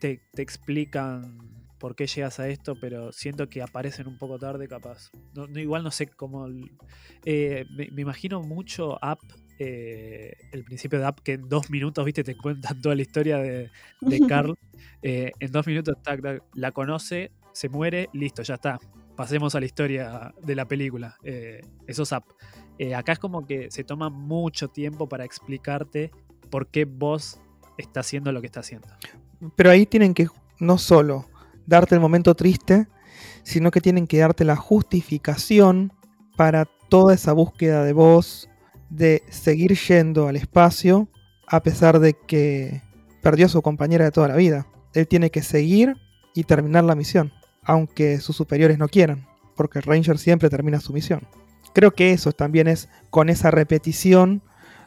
te, 0.00 0.20
explican 0.36 1.38
por 1.78 1.94
qué 1.94 2.06
llegas 2.06 2.40
a 2.40 2.48
esto, 2.48 2.74
pero 2.80 3.12
siento 3.12 3.48
que 3.48 3.62
aparecen 3.62 4.06
un 4.06 4.18
poco 4.18 4.38
tarde, 4.38 4.68
capaz. 4.68 5.10
No, 5.34 5.46
igual 5.58 5.82
no 5.82 5.90
sé 5.90 6.06
cómo. 6.06 6.46
Eh, 7.24 7.66
me, 7.70 8.00
imagino 8.00 8.40
mucho 8.42 9.02
App, 9.04 9.20
eh, 9.58 10.32
el 10.52 10.64
principio 10.64 10.98
de 10.98 11.06
App, 11.06 11.20
que 11.20 11.32
en 11.34 11.48
dos 11.48 11.70
minutos, 11.70 12.04
viste, 12.04 12.24
te 12.24 12.36
cuentan 12.36 12.80
toda 12.80 12.94
la 12.94 13.02
historia 13.02 13.38
de, 13.38 13.70
de 14.00 14.20
Carl. 14.28 14.56
en 15.02 15.52
dos 15.52 15.66
minutos 15.66 15.96
la 16.54 16.72
conoce, 16.72 17.32
se 17.52 17.68
muere, 17.68 18.08
listo, 18.12 18.42
ya 18.42 18.54
está 18.54 18.78
pasemos 19.16 19.54
a 19.54 19.60
la 19.60 19.66
historia 19.66 20.32
de 20.40 20.54
la 20.54 20.68
película. 20.68 21.16
Eh, 21.24 21.62
eso 21.86 22.04
es 22.04 22.14
eh, 22.78 22.94
acá 22.94 23.12
es 23.12 23.18
como 23.18 23.46
que 23.46 23.70
se 23.70 23.82
toma 23.82 24.10
mucho 24.10 24.68
tiempo 24.68 25.08
para 25.08 25.24
explicarte 25.24 26.12
por 26.50 26.68
qué 26.68 26.84
vos 26.84 27.40
está 27.78 28.00
haciendo 28.00 28.30
lo 28.30 28.40
que 28.40 28.46
está 28.46 28.60
haciendo. 28.60 28.86
Pero 29.56 29.70
ahí 29.70 29.86
tienen 29.86 30.14
que 30.14 30.28
no 30.60 30.78
solo 30.78 31.26
darte 31.66 31.94
el 31.94 32.00
momento 32.00 32.34
triste, 32.34 32.88
sino 33.42 33.70
que 33.70 33.80
tienen 33.80 34.06
que 34.06 34.18
darte 34.18 34.44
la 34.44 34.56
justificación 34.56 35.92
para 36.36 36.66
toda 36.88 37.14
esa 37.14 37.32
búsqueda 37.32 37.84
de 37.84 37.92
vos, 37.92 38.48
de 38.90 39.22
seguir 39.30 39.76
yendo 39.76 40.28
al 40.28 40.36
espacio, 40.36 41.08
a 41.46 41.62
pesar 41.62 42.00
de 42.00 42.14
que 42.14 42.82
perdió 43.22 43.46
a 43.46 43.50
su 43.50 43.62
compañera 43.62 44.04
de 44.04 44.10
toda 44.10 44.28
la 44.28 44.36
vida. 44.36 44.66
Él 44.94 45.08
tiene 45.08 45.30
que 45.30 45.42
seguir 45.42 45.94
y 46.34 46.44
terminar 46.44 46.84
la 46.84 46.94
misión 46.94 47.32
aunque 47.66 48.20
sus 48.20 48.36
superiores 48.36 48.78
no 48.78 48.88
quieran, 48.88 49.26
porque 49.56 49.80
el 49.80 49.84
Ranger 49.84 50.18
siempre 50.18 50.48
termina 50.48 50.80
su 50.80 50.92
misión. 50.92 51.26
Creo 51.74 51.90
que 51.90 52.12
eso 52.12 52.32
también 52.32 52.68
es 52.68 52.88
con 53.10 53.28
esa 53.28 53.50
repetición 53.50 54.42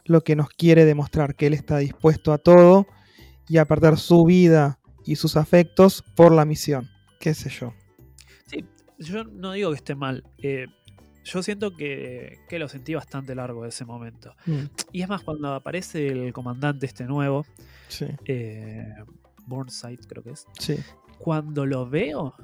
lo 0.06 0.22
que 0.24 0.36
nos 0.36 0.50
quiere 0.50 0.86
demostrar, 0.86 1.36
que 1.36 1.48
él 1.48 1.54
está 1.54 1.78
dispuesto 1.78 2.34
a 2.34 2.40
todo 2.40 2.88
y 3.48 3.58
a 3.58 3.66
perder 3.66 3.98
su 3.98 4.24
vida 4.24 4.79
y 5.10 5.16
sus 5.16 5.38
afectos 5.38 6.04
por 6.14 6.32
la 6.32 6.46
misión, 6.46 6.88
qué 7.20 7.34
sé 7.34 7.50
yo. 7.50 7.74
Sí, 8.46 8.64
yo 9.00 9.24
no 9.24 9.54
digo 9.54 9.72
que 9.72 9.78
esté 9.78 9.96
mal. 9.96 10.24
Eh, 10.38 10.68
yo 11.24 11.42
siento 11.42 11.76
que, 11.76 12.38
lo 12.52 12.70
sentí 12.70 12.94
bastante 12.94 13.34
largo 13.34 13.66
ese 13.66 13.86
momento. 13.86 14.36
Mm. 14.46 14.66
Y 14.92 15.02
es 15.02 15.10
más, 15.10 15.24
cuando 15.24 15.56
aparece 15.56 16.10
el 16.10 16.32
comandante 16.32 16.86
este 16.86 17.06
nuevo, 17.06 17.44
sí. 17.88 18.06
Eh, 18.26 18.86
Burnside 19.48 19.98
creo 20.08 20.24
que 20.24 20.30
es. 20.30 20.46
Sí. 20.60 20.76
Cuando 21.18 21.66
lo 21.66 21.90
veo, 21.90 22.36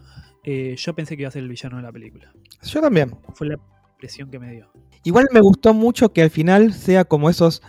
eh, 0.44 0.76
yo 0.76 0.96
pensé 0.96 1.16
que 1.16 1.22
iba 1.22 1.30
a 1.30 1.32
ser 1.32 1.44
el 1.44 1.50
villano 1.50 1.78
de 1.78 1.84
la 1.84 1.92
película. 1.92 2.34
Yo 2.64 2.82
también. 2.82 3.16
Fue 3.36 3.48
la 3.48 3.60
impresión 3.92 4.32
que 4.32 4.40
me 4.40 4.52
dio. 4.52 4.72
Igual 5.04 5.28
me 5.32 5.40
gustó 5.40 5.76
mucho 5.76 6.12
que 6.12 6.24
al 6.24 6.32
final 6.32 6.74
sea 6.74 7.06
como 7.06 7.30
esos 7.30 7.62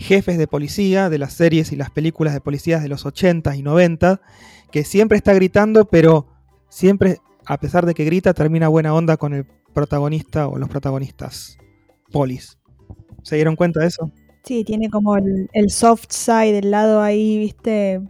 jefes 0.00 0.38
de 0.38 0.46
policía 0.46 1.10
de 1.10 1.18
las 1.18 1.34
series 1.34 1.72
y 1.72 1.76
las 1.76 1.90
películas 1.90 2.32
de 2.32 2.40
policías 2.40 2.82
de 2.82 2.88
los 2.88 3.04
80 3.04 3.54
y 3.54 3.62
90, 3.62 4.20
que 4.72 4.82
siempre 4.84 5.18
está 5.18 5.34
gritando, 5.34 5.84
pero 5.84 6.26
siempre, 6.70 7.18
a 7.44 7.58
pesar 7.58 7.84
de 7.84 7.92
que 7.92 8.04
grita, 8.04 8.32
termina 8.32 8.68
buena 8.68 8.94
onda 8.94 9.18
con 9.18 9.34
el 9.34 9.46
protagonista 9.74 10.48
o 10.48 10.56
los 10.56 10.70
protagonistas 10.70 11.58
polis. 12.10 12.58
¿Se 13.22 13.36
dieron 13.36 13.56
cuenta 13.56 13.80
de 13.80 13.88
eso? 13.88 14.10
Sí, 14.42 14.64
tiene 14.64 14.88
como 14.88 15.16
el, 15.16 15.70
soft 15.70 16.06
side 16.08 16.52
del 16.52 16.70
lado 16.70 17.02
ahí, 17.02 17.36
viste, 17.38 18.00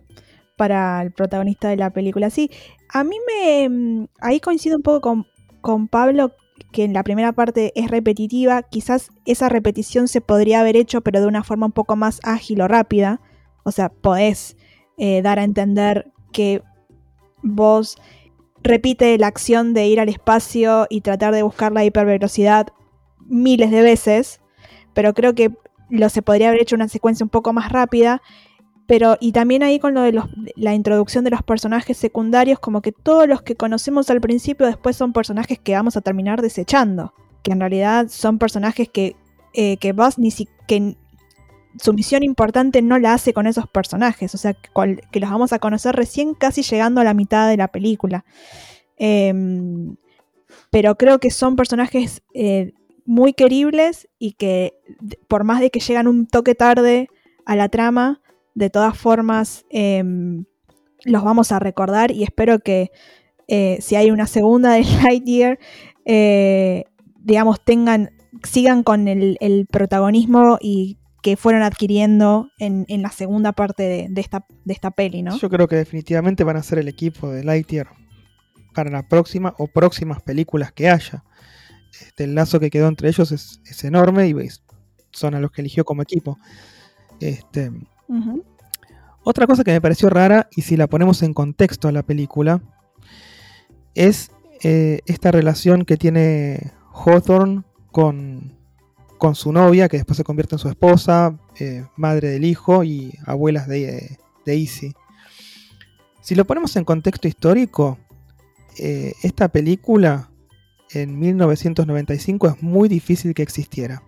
para 0.56 1.02
el 1.02 1.10
protagonista 1.10 1.70
de 1.70 1.76
la 1.76 1.90
película. 1.90 2.30
Sí, 2.30 2.50
a 2.88 3.02
mí 3.02 3.16
me... 3.26 3.68
Mm, 3.68 4.06
ahí 4.20 4.38
coincido 4.38 4.76
un 4.76 4.82
poco 4.82 5.00
con, 5.00 5.26
con 5.60 5.88
Pablo 5.88 6.32
que 6.72 6.84
en 6.84 6.92
la 6.92 7.02
primera 7.02 7.32
parte 7.32 7.72
es 7.74 7.90
repetitiva, 7.90 8.62
quizás 8.62 9.10
esa 9.24 9.48
repetición 9.48 10.08
se 10.08 10.20
podría 10.20 10.60
haber 10.60 10.76
hecho 10.76 11.00
pero 11.00 11.20
de 11.20 11.26
una 11.26 11.42
forma 11.42 11.66
un 11.66 11.72
poco 11.72 11.96
más 11.96 12.20
ágil 12.22 12.60
o 12.60 12.68
rápida. 12.68 13.20
O 13.64 13.72
sea, 13.72 13.88
podés 13.88 14.56
eh, 14.96 15.22
dar 15.22 15.38
a 15.38 15.44
entender 15.44 16.12
que 16.32 16.62
vos 17.42 17.96
repite 18.62 19.16
la 19.18 19.26
acción 19.26 19.74
de 19.74 19.86
ir 19.86 20.00
al 20.00 20.08
espacio 20.08 20.86
y 20.90 21.00
tratar 21.00 21.34
de 21.34 21.42
buscar 21.42 21.72
la 21.72 21.84
hipervelocidad 21.84 22.68
miles 23.26 23.70
de 23.70 23.82
veces, 23.82 24.40
pero 24.92 25.14
creo 25.14 25.34
que 25.34 25.52
lo 25.88 26.08
se 26.08 26.22
podría 26.22 26.48
haber 26.48 26.62
hecho 26.62 26.76
una 26.76 26.88
secuencia 26.88 27.24
un 27.24 27.30
poco 27.30 27.52
más 27.52 27.70
rápida. 27.72 28.22
Pero, 28.90 29.16
y 29.20 29.30
también 29.30 29.62
ahí 29.62 29.78
con 29.78 29.94
lo 29.94 30.02
de 30.02 30.20
la 30.56 30.74
introducción 30.74 31.22
de 31.22 31.30
los 31.30 31.44
personajes 31.44 31.96
secundarios, 31.96 32.58
como 32.58 32.82
que 32.82 32.90
todos 32.90 33.28
los 33.28 33.40
que 33.40 33.54
conocemos 33.54 34.10
al 34.10 34.20
principio 34.20 34.66
después 34.66 34.96
son 34.96 35.12
personajes 35.12 35.60
que 35.60 35.74
vamos 35.74 35.96
a 35.96 36.00
terminar 36.00 36.42
desechando. 36.42 37.14
Que 37.44 37.52
en 37.52 37.60
realidad 37.60 38.08
son 38.08 38.40
personajes 38.40 38.88
que, 38.88 39.14
eh, 39.54 39.76
que 39.76 39.94
ni 40.16 40.32
siquiera 40.32 40.96
su 41.78 41.92
misión 41.92 42.24
importante 42.24 42.82
no 42.82 42.98
la 42.98 43.14
hace 43.14 43.32
con 43.32 43.46
esos 43.46 43.68
personajes, 43.68 44.34
o 44.34 44.38
sea, 44.38 44.54
que, 44.54 45.20
los 45.20 45.30
vamos 45.30 45.52
a 45.52 45.60
conocer 45.60 45.94
recién 45.94 46.34
casi 46.34 46.62
llegando 46.62 47.00
a 47.00 47.04
la 47.04 47.14
mitad 47.14 47.48
de 47.48 47.56
la 47.56 47.68
película. 47.68 48.24
Em, 48.96 49.94
pero 50.70 50.96
creo 50.96 51.20
que 51.20 51.30
son 51.30 51.54
personajes 51.54 52.22
eh, 52.34 52.72
muy 53.04 53.34
queribles 53.34 54.08
y 54.18 54.32
que 54.32 54.74
por 55.28 55.44
más 55.44 55.60
de 55.60 55.70
que 55.70 55.78
llegan 55.78 56.08
un 56.08 56.26
toque 56.26 56.56
tarde 56.56 57.08
a 57.46 57.54
la 57.54 57.68
trama, 57.68 58.20
de 58.54 58.70
todas 58.70 58.96
formas 58.96 59.64
em, 59.70 60.44
los 61.04 61.24
vamos 61.24 61.52
a 61.52 61.58
recordar 61.58 62.10
y 62.10 62.24
espero 62.24 62.60
que 62.60 62.90
eh, 63.48 63.78
si 63.80 63.96
hay 63.96 64.10
una 64.10 64.26
segunda 64.26 64.72
de 64.74 64.84
Lightyear, 65.02 65.58
eh, 66.04 66.84
digamos, 67.18 67.62
tengan, 67.64 68.10
sigan 68.44 68.82
con 68.82 69.08
el, 69.08 69.66
protagonismo 69.70 70.58
y 70.60 70.98
que 71.22 71.36
fueron 71.36 71.62
adquiriendo 71.62 72.48
en, 72.58 72.86
la 73.02 73.10
segunda 73.10 73.52
parte 73.52 74.08
de, 74.08 74.20
esta, 74.20 74.46
de 74.64 74.72
esta 74.72 74.90
peli, 74.90 75.22
¿no? 75.22 75.36
Yo 75.36 75.50
creo 75.50 75.68
que 75.68 75.76
definitivamente 75.76 76.44
van 76.44 76.56
a 76.56 76.62
ser 76.62 76.78
el 76.78 76.88
equipo 76.88 77.30
de 77.30 77.44
Lightyear 77.44 77.88
para 78.74 78.90
la 78.90 79.06
próxima 79.06 79.54
o 79.58 79.66
próximas 79.66 80.22
películas 80.22 80.72
que 80.72 80.88
haya. 80.88 81.24
Este, 82.00 82.24
el 82.24 82.34
lazo 82.34 82.60
que 82.60 82.70
quedó 82.70 82.88
entre 82.88 83.08
ellos 83.08 83.32
es, 83.32 83.84
enorme 83.84 84.28
y 84.28 84.34
son 85.10 85.34
a 85.34 85.40
los 85.40 85.50
que 85.50 85.60
eligió 85.60 85.84
como 85.84 86.02
equipo. 86.02 86.38
Este, 87.20 87.70
Otra 89.22 89.46
cosa 89.46 89.64
que 89.64 89.72
me 89.72 89.80
pareció 89.80 90.08
rara, 90.10 90.48
y 90.54 90.62
si 90.62 90.76
la 90.76 90.86
ponemos 90.86 91.22
en 91.22 91.34
contexto 91.34 91.88
a 91.88 91.92
la 91.92 92.02
película, 92.02 92.62
es 93.94 94.30
eh, 94.62 95.00
esta 95.06 95.30
relación 95.30 95.84
que 95.84 95.96
tiene 95.96 96.72
Hawthorne 96.92 97.62
con, 97.92 98.56
con 99.18 99.34
su 99.34 99.52
novia, 99.52 99.88
que 99.88 99.98
después 99.98 100.16
se 100.16 100.24
convierte 100.24 100.54
en 100.54 100.58
su 100.58 100.68
esposa, 100.68 101.38
eh, 101.58 101.84
madre 101.96 102.28
del 102.30 102.44
hijo 102.44 102.84
y 102.84 103.12
abuelas 103.26 103.68
de, 103.68 104.18
de 104.46 104.68
Si 106.22 106.34
lo 106.34 106.46
ponemos 106.46 106.74
en 106.76 106.84
contexto 106.84 107.28
histórico, 107.28 107.98
eh, 108.78 109.12
esta 109.22 109.48
película 109.48 110.30
en 110.92 111.18
1995 111.18 112.48
es 112.48 112.62
muy 112.62 112.88
difícil 112.88 113.34
que 113.34 113.42
existiera, 113.42 114.02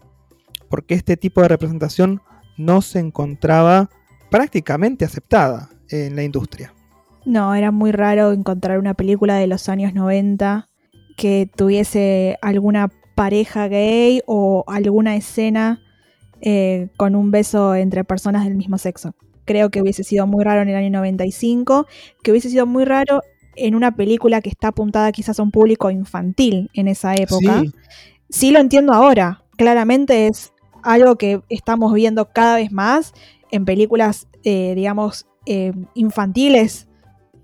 porque 0.69 0.95
este 0.95 1.17
tipo 1.17 1.43
de 1.43 1.49
representación 1.49 2.23
no 2.57 2.83
se 2.83 2.99
encontraba 2.99 3.91
prácticamente 4.31 5.05
aceptada 5.05 5.71
en 5.89 6.17
la 6.17 6.23
industria. 6.23 6.75
No, 7.25 7.55
era 7.55 7.71
muy 7.71 7.93
raro 7.93 8.33
encontrar 8.33 8.79
una 8.79 8.95
película 8.95 9.37
de 9.37 9.47
los 9.47 9.69
años 9.69 9.95
90 9.95 10.69
que 11.17 11.49
tuviese 11.55 12.39
alguna 12.43 12.91
pareja 13.15 13.69
gay 13.69 14.23
o 14.27 14.65
alguna 14.67 15.17
escena 15.17 15.81
eh, 16.41 16.89
con 16.97 17.15
un 17.15 17.31
beso 17.31 17.75
entre 17.75 18.05
personas 18.05 18.45
del 18.45 18.57
mismo 18.57 18.79
sexo. 18.79 19.15
Creo 19.45 19.71
que 19.71 19.83
hubiese 19.83 20.03
sido 20.03 20.27
muy 20.27 20.45
raro 20.45 20.63
en 20.63 20.69
el 20.69 20.77
año 20.77 20.91
95, 20.91 21.87
que 22.23 22.31
hubiese 22.31 22.51
sido 22.51 22.67
muy 22.67 22.85
raro 22.85 23.23
en 23.55 23.75
una 23.75 23.95
película 23.95 24.41
que 24.41 24.49
está 24.49 24.69
apuntada 24.69 25.13
quizás 25.13 25.39
a 25.39 25.43
un 25.43 25.51
público 25.51 25.91
infantil 25.91 26.71
en 26.75 26.89
esa 26.89 27.15
época. 27.15 27.63
Sí, 28.31 28.51
lo 28.51 28.61
entiendo 28.61 28.93
ahora, 28.93 29.45
claramente 29.57 30.27
es 30.27 30.52
algo 30.83 31.17
que 31.17 31.43
estamos 31.49 31.93
viendo 31.95 32.31
cada 32.33 32.57
vez 32.57 32.73
más 32.73 33.13
en 33.51 33.65
películas, 33.65 34.29
eh, 34.45 34.75
digamos, 34.75 35.27
eh, 35.47 35.73
infantiles 35.95 36.89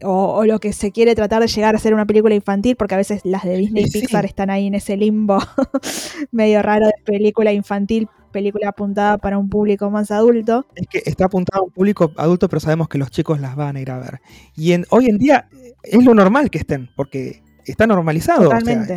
o, 0.03 0.45
lo 0.45 0.61
que 0.61 0.73
se 0.73 0.93
quiere 0.93 1.15
tratar 1.15 1.43
de 1.43 1.49
llegar 1.49 1.75
a 1.75 1.79
ser 1.79 1.95
una 1.95 2.07
película 2.07 2.35
infantil, 2.35 2.77
porque 2.77 2.95
a 2.95 2.99
veces 2.99 3.23
las 3.25 3.45
de 3.45 3.57
Disney 3.57 3.85
y 3.87 3.91
Pixar 3.91 4.25
están 4.25 4.51
ahí 4.51 4.67
en 4.67 4.75
ese 4.75 4.97
limbo 4.97 5.39
medio 6.31 6.63
raro 6.63 6.87
de 6.87 6.95
película 7.05 7.53
infantil, 7.53 8.09
película 8.31 8.69
apuntada 8.69 9.19
para 9.19 9.39
un 9.39 9.49
público 9.49 9.91
más 9.91 10.11
adulto. 10.11 10.67
Es 10.75 10.87
que 10.87 11.03
está 11.05 11.27
apuntada 11.27 11.61
a 11.61 11.63
un 11.65 11.71
público 11.71 12.13
adulto, 12.17 12.49
pero 12.49 12.61
sabemos 12.61 12.89
que 12.89 12.99
los 12.99 13.11
chicos 13.11 13.41
las 13.41 13.57
van 13.57 13.77
a 13.77 13.81
ir 13.81 13.91
a 13.91 13.99
ver. 13.99 14.21
Y 14.57 14.73
en, 14.73 14.85
hoy 14.91 15.07
en 15.07 15.19
día 15.19 15.49
es 15.83 16.05
lo 16.05 16.15
normal 16.15 16.51
que 16.51 16.59
estén, 16.59 16.91
porque 16.95 17.43
está 17.65 17.87
normalizado, 17.87 18.51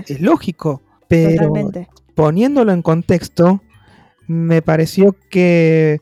es 0.08 0.22
lógico, 0.22 0.82
pero 1.08 1.52
poniéndolo 2.16 2.72
en 2.72 2.82
contexto, 2.82 3.62
me 4.32 4.62
pareció 4.62 5.16
que 5.30 6.00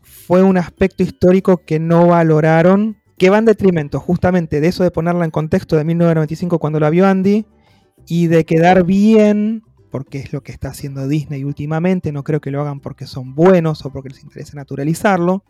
fue 0.00 0.42
un 0.42 0.56
aspecto 0.56 1.02
histórico 1.02 1.58
que 1.58 1.78
no 1.78 2.06
valoraron 2.06 2.96
que 3.18 3.28
va 3.28 3.38
en 3.38 3.44
detrimento 3.44 4.00
justamente 4.00 4.60
de 4.60 4.68
eso 4.68 4.82
de 4.82 4.90
ponerla 4.90 5.24
en 5.24 5.30
contexto 5.30 5.76
de 5.76 5.84
1995 5.84 6.58
cuando 6.58 6.80
la 6.80 6.90
vio 6.90 7.06
Andy 7.06 7.46
y 8.06 8.28
de 8.28 8.44
quedar 8.44 8.84
bien, 8.84 9.62
porque 9.90 10.18
es 10.18 10.32
lo 10.32 10.42
que 10.42 10.52
está 10.52 10.68
haciendo 10.68 11.06
Disney 11.06 11.44
últimamente, 11.44 12.12
no 12.12 12.24
creo 12.24 12.40
que 12.40 12.50
lo 12.50 12.62
hagan 12.62 12.80
porque 12.80 13.06
son 13.06 13.34
buenos 13.34 13.84
o 13.84 13.90
porque 13.90 14.10
les 14.10 14.22
interesa 14.22 14.56
naturalizarlo, 14.56 15.44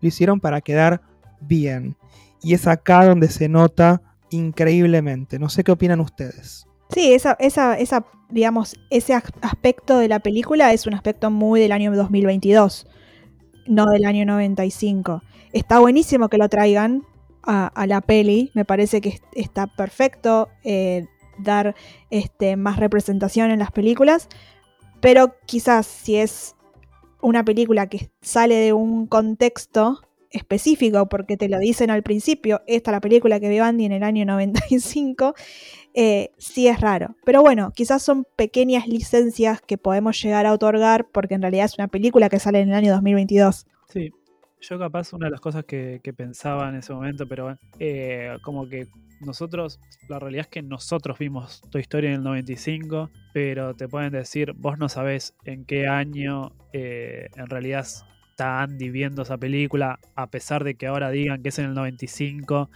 lo 0.00 0.08
hicieron 0.08 0.40
para 0.40 0.60
quedar 0.60 1.00
bien. 1.40 1.96
Y 2.42 2.54
es 2.54 2.66
acá 2.66 3.06
donde 3.06 3.28
se 3.28 3.48
nota 3.48 4.02
increíblemente. 4.30 5.38
No 5.38 5.48
sé 5.48 5.64
qué 5.64 5.72
opinan 5.72 6.00
ustedes. 6.00 6.66
Sí, 6.90 7.14
esa, 7.14 7.36
esa, 7.40 7.78
esa, 7.78 8.04
digamos, 8.32 8.76
ese 8.90 9.14
aspecto 9.14 9.98
de 9.98 10.08
la 10.08 10.20
película 10.20 10.72
es 10.72 10.86
un 10.86 10.94
aspecto 10.94 11.30
muy 11.30 11.60
del 11.60 11.72
año 11.72 11.94
2022, 11.94 12.86
no 13.66 13.86
del 13.86 14.04
año 14.04 14.26
95 14.26 15.22
está 15.52 15.78
buenísimo 15.78 16.28
que 16.28 16.38
lo 16.38 16.48
traigan 16.48 17.04
a, 17.44 17.86
la 17.86 18.00
peli, 18.00 18.52
me 18.54 18.64
parece 18.64 19.00
que 19.00 19.20
está 19.34 19.66
perfecto 19.66 20.48
eh, 20.62 21.06
dar 21.38 21.74
este, 22.10 22.56
más 22.56 22.76
representación 22.76 23.50
en 23.50 23.58
las 23.58 23.72
películas, 23.72 24.28
pero 25.00 25.34
quizás 25.44 25.86
si 25.86 26.16
es 26.16 26.54
una 27.20 27.44
película 27.44 27.88
que 27.88 28.10
sale 28.20 28.54
de 28.54 28.72
un 28.72 29.08
contexto 29.08 30.02
específico, 30.32 31.08
porque 31.08 31.36
te 31.36 31.48
lo 31.48 31.58
dicen 31.58 31.90
al 31.90 32.02
principio, 32.02 32.62
esta 32.66 32.90
es 32.90 32.92
la 32.92 33.00
película 33.00 33.40
que 33.40 33.48
vio 33.48 33.64
Andy 33.64 33.84
en 33.84 33.92
el 33.92 34.02
año 34.02 34.24
95, 34.26 35.34
eh, 35.94 36.30
sí 36.38 36.68
es 36.68 36.80
raro. 36.80 37.16
Pero 37.24 37.42
bueno, 37.42 37.72
quizás 37.74 38.02
son 38.02 38.24
pequeñas 38.36 38.86
licencias 38.86 39.60
que 39.60 39.78
podemos 39.78 40.20
llegar 40.22 40.46
a 40.46 40.52
otorgar, 40.52 41.06
porque 41.12 41.34
en 41.34 41.42
realidad 41.42 41.66
es 41.66 41.78
una 41.78 41.88
película 41.88 42.28
que 42.28 42.38
sale 42.38 42.60
en 42.60 42.70
el 42.70 42.74
año 42.74 42.92
2022. 42.92 43.66
Sí, 43.88 44.10
yo 44.60 44.78
capaz 44.78 45.12
una 45.12 45.26
de 45.26 45.32
las 45.32 45.40
cosas 45.40 45.64
que, 45.64 46.00
pensaba 46.16 46.68
en 46.68 46.76
ese 46.76 46.92
momento, 46.92 47.26
pero 47.26 47.56
eh, 47.78 48.36
como 48.42 48.68
que 48.68 48.86
nosotros, 49.20 49.80
la 50.08 50.18
realidad 50.18 50.42
es 50.42 50.48
que 50.48 50.62
nosotros 50.62 51.18
vimos 51.18 51.62
tu 51.70 51.78
historia 51.78 52.10
en 52.10 52.16
el 52.16 52.22
95, 52.22 53.10
pero 53.32 53.74
te 53.74 53.88
pueden 53.88 54.12
decir, 54.12 54.52
vos 54.54 54.78
no 54.78 54.88
sabés 54.88 55.34
en 55.44 55.64
qué 55.64 55.86
año 55.86 56.52
eh, 56.72 57.28
en 57.36 57.46
realidad 57.46 57.86
está 58.42 58.62
Andy 58.62 58.90
viendo 58.90 59.22
esa 59.22 59.38
película, 59.38 60.00
a 60.16 60.26
pesar 60.28 60.64
de 60.64 60.74
que 60.74 60.86
ahora 60.86 61.10
digan 61.10 61.42
que 61.42 61.50
es 61.50 61.58
en 61.58 61.66
el 61.66 61.74
95. 61.74 62.70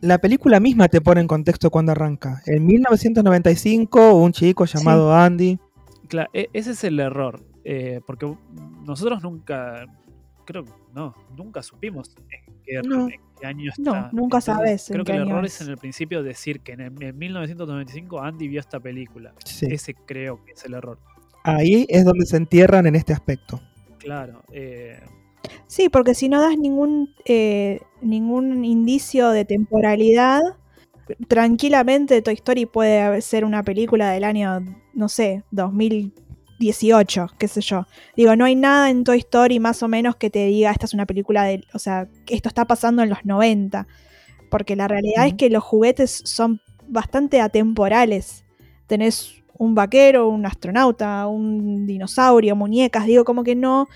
La 0.00 0.18
película 0.18 0.58
misma 0.58 0.88
te 0.88 1.00
pone 1.00 1.20
en 1.20 1.26
contexto 1.26 1.70
cuando 1.70 1.92
arranca. 1.92 2.42
En 2.46 2.64
1995, 2.64 4.14
un 4.14 4.32
chico 4.32 4.64
llamado 4.64 5.14
Andy 5.14 5.58
Claro, 6.08 6.30
e, 6.32 6.48
ese 6.52 6.70
es 6.70 6.84
el 6.84 6.98
error. 7.00 7.44
Eh, 7.64 8.00
porque 8.06 8.32
nosotros 8.84 9.22
nunca, 9.22 9.86
creo 10.44 10.64
no, 10.94 11.14
nunca 11.36 11.62
supimos 11.62 12.14
en 12.30 12.62
qué, 12.62 13.46
año 13.46 13.70
está. 13.70 13.82
No, 13.82 14.08
nunca 14.12 14.40
sabes. 14.40 14.86
Creo 14.88 15.04
que 15.04 15.12
el 15.12 15.28
error 15.28 15.44
es. 15.44 15.60
en 15.60 15.70
el 15.70 15.76
principio 15.76 16.22
decir 16.22 16.60
que 16.60 16.72
en, 16.72 17.18
1995 17.18 18.22
Andy 18.22 18.48
vio 18.48 18.60
esta 18.60 18.80
película. 18.80 19.34
Ese 19.60 19.94
creo 19.94 20.42
que 20.44 20.52
es 20.52 20.64
el 20.64 20.74
error. 20.74 20.98
Ahí 21.42 21.86
es 21.88 22.04
donde 22.04 22.24
se 22.24 22.36
entierran 22.36 22.86
en 22.86 22.94
este 22.94 23.12
aspecto. 23.12 23.60
Claro. 24.06 24.42
Eh, 24.52 25.00
sí, 25.66 25.88
porque 25.88 26.14
si 26.14 26.28
no 26.28 26.40
das 26.40 26.56
ningún, 26.56 27.12
eh, 27.24 27.80
ningún 28.00 28.64
indicio 28.64 29.30
de 29.30 29.44
temporalidad, 29.44 30.40
tranquilamente 31.28 32.22
Toy 32.22 32.34
Story 32.34 32.66
puede 32.66 33.20
ser 33.20 33.44
una 33.44 33.64
película 33.64 34.10
del 34.10 34.22
año, 34.22 34.60
no 34.94 35.08
sé, 35.08 35.42
2018, 35.50 37.26
qué 37.36 37.48
sé 37.48 37.60
yo. 37.60 37.86
Digo, 38.16 38.36
no 38.36 38.44
hay 38.44 38.54
nada 38.54 38.90
en 38.90 39.02
Toy 39.02 39.18
Story 39.18 39.58
más 39.58 39.82
o 39.82 39.88
menos 39.88 40.14
que 40.16 40.30
te 40.30 40.46
diga 40.46 40.70
esta 40.70 40.86
es 40.86 40.94
una 40.94 41.06
película 41.06 41.42
de, 41.44 41.64
o 41.74 41.80
sea, 41.80 42.08
esto 42.28 42.48
está 42.48 42.64
pasando 42.64 43.02
en 43.02 43.10
los 43.10 43.24
90. 43.24 43.86
Porque 44.50 44.76
la 44.76 44.86
realidad 44.86 45.26
es 45.26 45.34
que 45.34 45.50
los 45.50 45.64
juguetes 45.64 46.22
son 46.24 46.60
bastante 46.86 47.40
atemporales. 47.40 48.44
Tenés 48.86 49.42
un 49.58 49.74
vaquero, 49.74 50.28
un 50.28 50.46
astronauta, 50.46 51.26
un 51.26 51.86
dinosaurio, 51.86 52.56
muñecas, 52.56 53.06
digo, 53.06 53.24
como 53.24 53.44
que 53.44 53.54
no, 53.54 53.88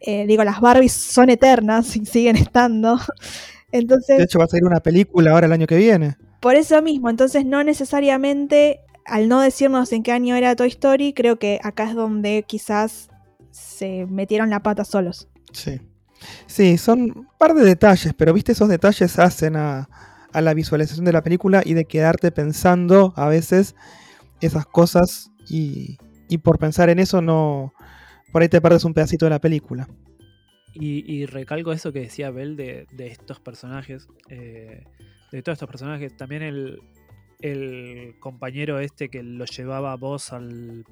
eh, 0.00 0.26
digo, 0.26 0.44
las 0.44 0.60
Barbies 0.60 0.92
son 0.92 1.30
eternas 1.30 1.96
y 1.96 2.06
siguen 2.06 2.36
estando. 2.36 2.98
Entonces, 3.72 4.18
de 4.18 4.24
hecho, 4.24 4.38
va 4.38 4.44
a 4.44 4.48
salir 4.48 4.64
una 4.64 4.80
película 4.80 5.32
ahora 5.32 5.46
el 5.46 5.52
año 5.52 5.66
que 5.66 5.76
viene. 5.76 6.16
Por 6.40 6.54
eso 6.54 6.80
mismo, 6.82 7.10
entonces 7.10 7.44
no 7.44 7.64
necesariamente, 7.64 8.80
al 9.04 9.28
no 9.28 9.40
decirnos 9.40 9.92
en 9.92 10.02
qué 10.02 10.12
año 10.12 10.36
era 10.36 10.54
Toy 10.54 10.68
Story, 10.68 11.12
creo 11.12 11.38
que 11.38 11.58
acá 11.62 11.88
es 11.88 11.94
donde 11.94 12.44
quizás 12.46 13.08
se 13.50 14.06
metieron 14.06 14.50
la 14.50 14.62
pata 14.62 14.84
solos. 14.84 15.28
Sí. 15.52 15.80
Sí, 16.46 16.78
son 16.78 17.00
un 17.00 17.28
par 17.38 17.54
de 17.54 17.64
detalles, 17.64 18.14
pero 18.16 18.32
viste, 18.32 18.52
esos 18.52 18.68
detalles 18.68 19.18
hacen 19.18 19.56
a, 19.56 19.88
a 20.32 20.40
la 20.40 20.54
visualización 20.54 21.04
de 21.04 21.12
la 21.12 21.22
película 21.22 21.62
y 21.64 21.74
de 21.74 21.86
quedarte 21.86 22.30
pensando 22.30 23.12
a 23.16 23.26
veces 23.28 23.74
esas 24.40 24.66
cosas 24.66 25.30
y, 25.48 25.98
por 26.42 26.58
pensar 26.58 26.90
en 26.90 26.98
eso 26.98 27.22
no 27.22 27.72
por 28.32 28.42
ahí 28.42 28.48
te 28.48 28.60
perdes 28.60 28.84
un 28.84 28.92
pedacito 28.92 29.26
de 29.26 29.30
la 29.30 29.40
película. 29.40 29.88
Y, 30.74 31.24
recalco 31.24 31.72
eso 31.72 31.90
que 31.90 32.00
decía 32.00 32.30
Bell 32.30 32.54
de, 32.54 32.86
estos 32.98 33.40
personajes, 33.40 34.08
eh, 34.28 34.84
de 35.32 35.42
todos 35.42 35.56
estos 35.56 35.68
personajes, 35.68 36.14
también 36.18 36.42
el, 36.42 36.80
el 37.40 38.14
compañero 38.20 38.78
este 38.78 39.08
que 39.08 39.22
lo 39.22 39.46
llevaba 39.46 39.92
a 39.92 39.96
vos 39.96 40.34
al, 40.34 40.84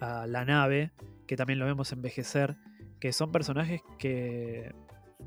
a 0.00 0.26
la 0.26 0.44
nave, 0.44 0.92
que 1.26 1.36
también 1.36 1.58
lo 1.58 1.66
vemos 1.66 1.92
envejecer, 1.92 2.56
que 3.00 3.12
son 3.12 3.32
personajes 3.32 3.82
que 3.98 4.72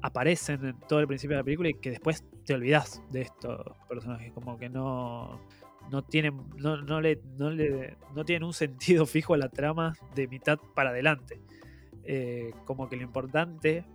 aparecen 0.01 0.65
en 0.65 0.79
todo 0.87 0.99
el 0.99 1.07
principio 1.07 1.35
de 1.35 1.41
la 1.41 1.45
película 1.45 1.69
y 1.69 1.73
que 1.75 1.91
después 1.91 2.23
te 2.45 2.53
olvidas 2.53 3.01
de 3.11 3.21
estos 3.21 3.59
personajes, 3.87 4.31
como 4.33 4.57
que 4.57 4.69
no 4.69 5.39
no 5.91 6.03
tienen, 6.03 6.41
no, 6.57 6.77
no, 6.77 7.01
le, 7.01 7.21
no, 7.37 7.49
le, 7.49 7.97
no 8.15 8.25
tienen 8.25 8.43
un 8.43 8.53
sentido 8.53 9.05
fijo 9.05 9.33
a 9.33 9.37
la 9.37 9.49
trama 9.49 9.95
de 10.15 10.27
mitad 10.27 10.59
para 10.75 10.89
adelante. 10.91 11.39
Eh, 12.03 12.51
como 12.65 12.89
que 12.89 12.95
lo 12.95 13.03
importante 13.03 13.85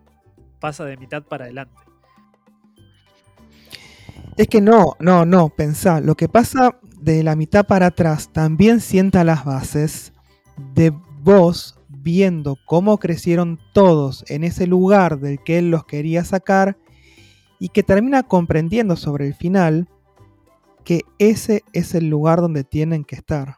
pasa 0.61 0.85
de 0.85 0.97
mitad 0.97 1.23
para 1.23 1.45
adelante. 1.45 1.81
Es 4.37 4.49
que 4.49 4.61
no, 4.61 4.97
no, 4.99 5.25
no, 5.25 5.49
pensá, 5.49 6.01
lo 6.01 6.17
que 6.17 6.29
pasa 6.29 6.79
de 7.01 7.23
la 7.23 7.37
mitad 7.37 7.67
para 7.67 7.87
atrás 7.87 8.33
también 8.33 8.81
sienta 8.81 9.25
las 9.25 9.45
bases 9.45 10.13
de 10.75 10.93
vos 11.23 11.79
viendo 11.89 12.57
cómo 12.67 12.99
crecieron 12.99 13.59
todos 13.73 14.25
en 14.29 14.45
ese 14.45 14.67
lugar 14.67 15.21
del 15.21 15.43
que 15.43 15.59
él 15.59 15.71
los 15.71 15.85
quería 15.85 16.25
sacar 16.25 16.77
y 17.59 17.69
que 17.69 17.83
termina 17.83 18.23
comprendiendo 18.25 18.97
sobre 18.97 19.27
el 19.27 19.35
final 19.35 19.89
que 20.85 21.03
ese 21.19 21.63
es 21.73 21.95
el 21.95 22.09
lugar 22.09 22.41
donde 22.41 22.65
tienen 22.65 23.05
que 23.05 23.17
estar. 23.17 23.57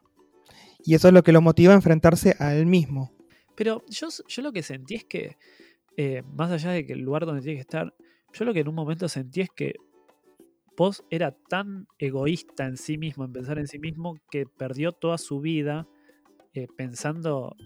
Y 0.85 0.95
eso 0.95 1.09
es 1.09 1.14
lo 1.14 1.22
que 1.22 1.33
lo 1.33 1.41
motiva 1.41 1.72
a 1.72 1.77
enfrentarse 1.77 2.37
a 2.39 2.55
él 2.55 2.66
mismo. 2.66 3.12
Pero 3.57 3.83
yo, 3.89 4.09
yo 4.29 4.43
lo 4.43 4.53
que 4.53 4.62
sentí 4.62 4.95
es 4.95 5.05
que, 5.05 5.37
eh, 5.97 6.22
más 6.35 6.51
allá 6.51 6.70
de 6.70 6.87
que 6.87 6.93
el 6.93 7.01
lugar 7.01 7.27
donde 7.27 7.43
tiene 7.43 7.57
que 7.57 7.62
estar, 7.62 7.95
yo 8.33 8.45
lo 8.45 8.55
que 8.55 8.61
en 8.61 8.68
un 8.68 8.74
momento 8.74 9.09
sentí 9.09 9.41
es 9.41 9.49
que 9.55 9.74
Post 10.77 11.01
era 11.11 11.33
tan 11.33 11.89
egoísta 11.99 12.66
en 12.66 12.77
sí 12.77 12.99
mismo, 12.99 13.24
en 13.24 13.33
pensar 13.33 13.59
en 13.59 13.66
sí 13.66 13.79
mismo, 13.79 14.20
que 14.31 14.45
perdió 14.47 14.93
toda 14.93 15.16
su 15.16 15.41
vida 15.41 15.89
eh, 16.53 16.68
pensando 16.77 17.57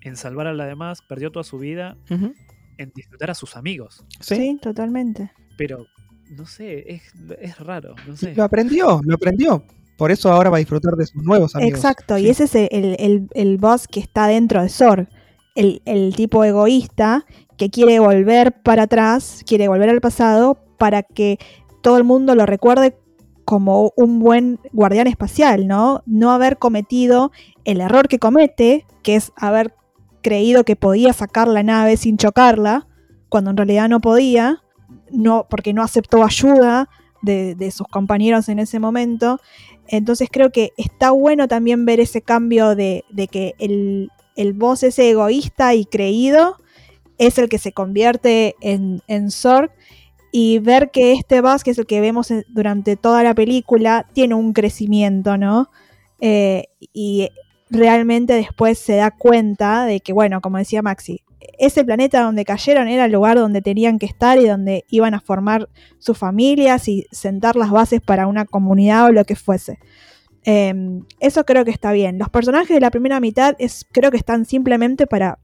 en 0.00 0.16
salvar 0.16 0.48
a 0.48 0.52
la 0.52 0.66
demás, 0.66 1.00
perdió 1.08 1.30
toda 1.30 1.44
su 1.44 1.58
vida 1.58 1.96
en 2.08 2.92
disfrutar 2.94 3.30
a 3.30 3.34
sus 3.34 3.56
amigos. 3.56 4.04
sí 4.20 4.58
totalmente. 4.60 5.32
Pero 5.56 5.86
no 6.30 6.46
sé, 6.46 7.00
es, 7.40 7.58
raro. 7.58 7.94
No 8.06 8.16
sé. 8.16 8.34
Lo 8.34 8.44
aprendió, 8.44 9.00
lo 9.04 9.14
aprendió. 9.14 9.62
Por 9.96 10.10
eso 10.10 10.30
ahora 10.30 10.50
va 10.50 10.56
a 10.56 10.60
disfrutar 10.60 10.94
de 10.94 11.06
sus 11.06 11.22
nuevos 11.22 11.54
amigos. 11.56 11.78
Exacto, 11.78 12.18
y 12.18 12.28
ese 12.28 12.44
es 12.44 12.54
el, 12.54 13.28
el, 13.32 13.56
boss 13.56 13.88
que 13.88 14.00
está 14.00 14.26
dentro 14.26 14.62
de 14.62 14.68
Sorg. 14.68 15.08
El, 15.54 15.80
el, 15.86 16.14
tipo 16.14 16.44
egoísta 16.44 17.24
que 17.56 17.70
quiere 17.70 17.98
volver 17.98 18.60
para 18.62 18.82
atrás, 18.82 19.42
quiere 19.46 19.68
volver 19.68 19.88
al 19.88 20.02
pasado 20.02 20.58
para 20.76 21.02
que 21.02 21.38
todo 21.80 21.96
el 21.96 22.04
mundo 22.04 22.34
lo 22.34 22.44
recuerde 22.44 22.98
como 23.46 23.92
un 23.96 24.18
buen 24.18 24.58
guardián 24.72 25.06
espacial, 25.06 25.66
¿no? 25.66 26.02
No 26.04 26.32
haber 26.32 26.58
cometido 26.58 27.32
el 27.64 27.80
error 27.80 28.08
que 28.08 28.18
comete, 28.18 28.84
que 29.02 29.16
es 29.16 29.32
haber 29.36 29.72
creído 30.20 30.64
que 30.64 30.76
podía 30.76 31.12
sacar 31.12 31.46
la 31.46 31.62
nave 31.62 31.96
sin 31.96 32.18
chocarla, 32.18 32.88
cuando 33.28 33.50
en 33.50 33.56
realidad 33.56 33.88
no 33.88 34.00
podía, 34.00 34.64
no, 35.10 35.46
porque 35.48 35.72
no 35.72 35.82
aceptó 35.82 36.24
ayuda 36.24 36.88
de, 37.22 37.70
sus 37.70 37.86
compañeros 37.88 38.48
en 38.48 38.58
ese 38.58 38.78
momento. 38.78 39.40
Entonces 39.88 40.28
creo 40.30 40.50
que 40.50 40.72
está 40.76 41.10
bueno 41.10 41.48
también 41.48 41.84
ver 41.84 42.00
ese 42.00 42.22
cambio 42.22 42.74
de, 42.74 43.04
que 43.30 43.54
el, 43.58 44.10
el 44.36 44.52
boss 44.52 44.82
ese 44.82 45.10
egoísta 45.10 45.74
y 45.74 45.84
creído 45.84 46.56
es 47.18 47.38
el 47.38 47.48
que 47.48 47.58
se 47.58 47.72
convierte 47.72 48.54
en, 48.60 49.02
en 49.06 49.30
Zorg 49.30 49.70
y 50.32 50.58
ver 50.58 50.90
que 50.90 51.12
este 51.12 51.40
boss, 51.40 51.64
que 51.64 51.70
es 51.70 51.78
el 51.78 51.86
que 51.86 52.00
vemos 52.00 52.32
durante 52.48 52.96
toda 52.96 53.22
la 53.22 53.34
película, 53.34 54.06
tiene 54.12 54.34
un 54.34 54.52
crecimiento, 54.52 55.38
¿no? 55.38 55.70
Eh, 56.20 56.64
y 56.92 57.30
realmente 57.70 58.34
después 58.34 58.78
se 58.78 58.96
da 58.96 59.10
cuenta 59.10 59.84
de 59.86 60.00
que, 60.00 60.12
bueno, 60.12 60.40
como 60.40 60.58
decía 60.58 60.82
Maxi, 60.82 61.22
ese 61.58 61.84
planeta 61.84 62.22
donde 62.22 62.44
cayeron 62.44 62.88
era 62.88 63.04
el 63.04 63.12
lugar 63.12 63.36
donde 63.36 63.62
tenían 63.62 63.98
que 63.98 64.06
estar 64.06 64.38
y 64.38 64.46
donde 64.46 64.84
iban 64.88 65.14
a 65.14 65.20
formar 65.20 65.68
sus 65.98 66.16
familias 66.16 66.88
y 66.88 67.06
sentar 67.10 67.56
las 67.56 67.70
bases 67.70 68.00
para 68.00 68.26
una 68.26 68.44
comunidad 68.44 69.06
o 69.06 69.12
lo 69.12 69.24
que 69.24 69.36
fuese. 69.36 69.78
Em, 70.44 71.04
eso 71.20 71.44
creo 71.44 71.64
que 71.64 71.70
está 71.70 71.92
bien. 71.92 72.18
Los 72.18 72.30
personajes 72.30 72.68
de 72.68 72.80
la 72.80 72.90
primera 72.90 73.20
mitad 73.20 73.54
es, 73.58 73.86
creo 73.92 74.10
que 74.10 74.16
están 74.16 74.44
simplemente 74.44 75.06
para 75.06 75.38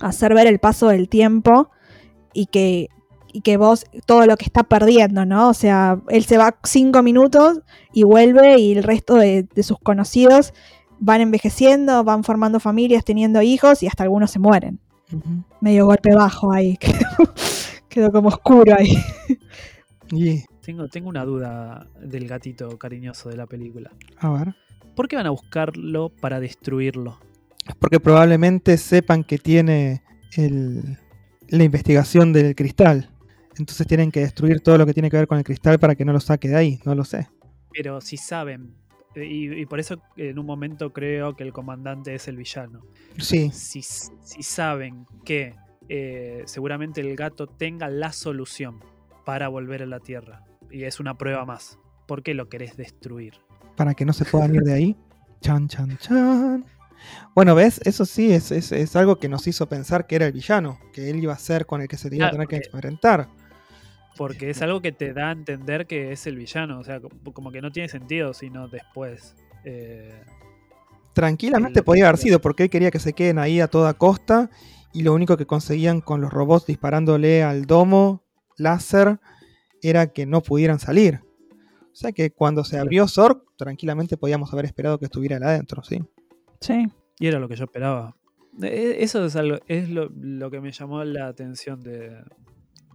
hacer 0.00 0.34
ver 0.34 0.46
el 0.46 0.58
paso 0.58 0.88
del 0.88 1.08
tiempo 1.08 1.70
y 2.34 2.46
que, 2.46 2.88
y 3.32 3.40
que 3.42 3.56
vos 3.56 3.86
todo 4.04 4.26
lo 4.26 4.36
que 4.36 4.44
está 4.44 4.64
perdiendo, 4.64 5.24
¿no? 5.24 5.48
O 5.48 5.54
sea, 5.54 6.00
él 6.08 6.24
se 6.24 6.38
va 6.38 6.58
cinco 6.64 7.02
minutos 7.02 7.60
y 7.92 8.02
vuelve 8.02 8.58
y 8.58 8.72
el 8.72 8.82
resto 8.82 9.14
de 9.14 9.46
sus 9.62 9.78
conocidos 9.78 10.52
van 10.98 11.20
envejeciendo, 11.20 12.04
van 12.04 12.24
formando 12.24 12.60
familias, 12.60 13.04
teniendo 13.04 13.42
hijos 13.42 13.82
y 13.82 13.86
hasta 13.86 14.02
algunos 14.02 14.30
se 14.30 14.38
mueren. 14.38 14.80
Medio 15.60 15.86
golpe 15.86 16.14
bajo 16.14 16.52
ahí. 16.52 16.78
Quedó 17.88 18.10
como 18.10 18.28
oscuro 18.28 18.74
ahí. 18.76 18.96
Tengo, 20.60 20.88
tengo 20.88 21.08
una 21.08 21.24
duda 21.24 21.88
del 22.00 22.28
gatito 22.28 22.76
cariñoso 22.78 23.28
de 23.28 23.36
la 23.36 23.46
película. 23.46 23.90
A 24.18 24.30
ver. 24.30 24.54
¿Por 24.94 25.08
qué 25.08 25.16
van 25.16 25.26
a 25.26 25.30
buscarlo 25.30 26.08
para 26.08 26.40
destruirlo? 26.40 27.18
Porque 27.78 28.00
probablemente 28.00 28.76
sepan 28.76 29.24
que 29.24 29.38
tiene 29.38 30.02
la 31.48 31.64
investigación 31.64 32.32
del 32.32 32.54
cristal. 32.54 33.10
Entonces 33.58 33.86
tienen 33.86 34.10
que 34.10 34.20
destruir 34.20 34.60
todo 34.60 34.78
lo 34.78 34.86
que 34.86 34.92
tiene 34.94 35.10
que 35.10 35.16
ver 35.16 35.26
con 35.26 35.38
el 35.38 35.44
cristal 35.44 35.78
para 35.78 35.94
que 35.94 36.04
no 36.04 36.12
lo 36.12 36.20
saque 36.20 36.48
de 36.48 36.56
ahí. 36.56 36.80
No 36.84 36.94
lo 36.94 37.04
sé. 37.04 37.28
Pero 37.72 38.00
si 38.00 38.16
saben, 38.16 38.74
y, 39.24 39.64
por 39.66 39.80
eso 39.80 40.02
en 40.16 40.38
un 40.38 40.46
momento 40.46 40.92
creo 40.92 41.34
que 41.36 41.44
el 41.44 41.52
comandante 41.52 42.14
es 42.14 42.28
el 42.28 42.36
villano. 42.36 42.82
Sí. 43.18 43.50
Si, 43.50 43.82
saben 44.42 45.06
que 45.24 45.54
eh, 45.88 46.42
seguramente 46.46 47.00
el 47.00 47.16
gato 47.16 47.46
tenga 47.46 47.88
la 47.88 48.12
solución 48.12 48.80
para 49.24 49.48
volver 49.48 49.82
a 49.82 49.86
la 49.86 50.00
Tierra, 50.00 50.44
y 50.70 50.84
es 50.84 51.00
una 51.00 51.16
prueba 51.16 51.44
más, 51.44 51.78
¿por 52.06 52.22
qué 52.22 52.34
lo 52.34 52.48
querés 52.48 52.76
destruir? 52.76 53.34
Para 53.76 53.94
que 53.94 54.04
no 54.04 54.12
se 54.12 54.24
puedan 54.24 54.54
ir 54.54 54.62
de 54.62 54.74
ahí. 54.74 54.96
Chan, 55.40 55.68
chan, 55.68 55.96
chan. 55.98 56.64
Bueno, 57.34 57.54
¿ves? 57.54 57.80
Eso 57.84 58.04
sí 58.04 58.32
es, 58.32 58.50
es, 58.50 58.96
algo 58.96 59.18
que 59.18 59.28
nos 59.28 59.46
hizo 59.46 59.68
pensar 59.68 60.06
que 60.06 60.16
era 60.16 60.26
el 60.26 60.32
villano, 60.32 60.78
que 60.92 61.10
él 61.10 61.22
iba 61.22 61.32
a 61.32 61.38
ser 61.38 61.66
con 61.66 61.80
el 61.82 61.88
que 61.88 61.96
se 61.96 62.14
iba 62.14 62.28
a 62.28 62.30
tener 62.30 62.48
que 62.48 62.56
enfrentar. 62.56 63.28
Porque 64.16 64.50
es 64.50 64.62
algo 64.62 64.80
que 64.80 64.92
te 64.92 65.12
da 65.12 65.28
a 65.28 65.32
entender 65.32 65.86
que 65.86 66.12
es 66.12 66.26
el 66.26 66.36
villano. 66.36 66.78
O 66.78 66.84
sea, 66.84 67.00
como 67.32 67.50
que 67.50 67.60
no 67.60 67.70
tiene 67.70 67.88
sentido 67.88 68.34
sino 68.34 68.68
después. 68.68 69.36
Eh, 69.64 70.22
Tranquilamente 71.12 71.82
podía 71.82 72.08
haber 72.08 72.18
sido, 72.18 72.40
porque 72.40 72.64
él 72.64 72.70
quería 72.70 72.90
que 72.90 72.98
se 72.98 73.12
queden 73.12 73.38
ahí 73.38 73.60
a 73.60 73.68
toda 73.68 73.94
costa 73.94 74.50
y 74.92 75.02
lo 75.02 75.14
único 75.14 75.36
que 75.36 75.46
conseguían 75.46 76.00
con 76.00 76.20
los 76.20 76.32
robots 76.32 76.66
disparándole 76.66 77.42
al 77.42 77.66
domo 77.66 78.22
láser 78.56 79.18
era 79.82 80.08
que 80.08 80.26
no 80.26 80.42
pudieran 80.42 80.78
salir. 80.78 81.20
O 81.92 81.98
sea 81.98 82.12
que 82.12 82.30
cuando 82.30 82.64
se 82.64 82.78
abrió 82.78 83.08
Zorg, 83.08 83.42
tranquilamente 83.56 84.18
podíamos 84.18 84.52
haber 84.52 84.66
esperado 84.66 84.98
que 84.98 85.06
estuviera 85.06 85.36
adentro, 85.36 85.82
¿sí? 85.82 86.02
Sí. 86.60 86.86
Y 87.18 87.26
era 87.26 87.38
lo 87.38 87.48
que 87.48 87.56
yo 87.56 87.64
esperaba. 87.64 88.14
E, 88.62 88.96
eso 89.00 89.24
es, 89.24 89.36
algo, 89.36 89.58
es 89.68 89.88
lo, 89.88 90.50
que 90.50 90.60
me 90.60 90.72
llamó 90.72 91.04
la 91.04 91.28
atención 91.28 91.80
de, 91.82 92.22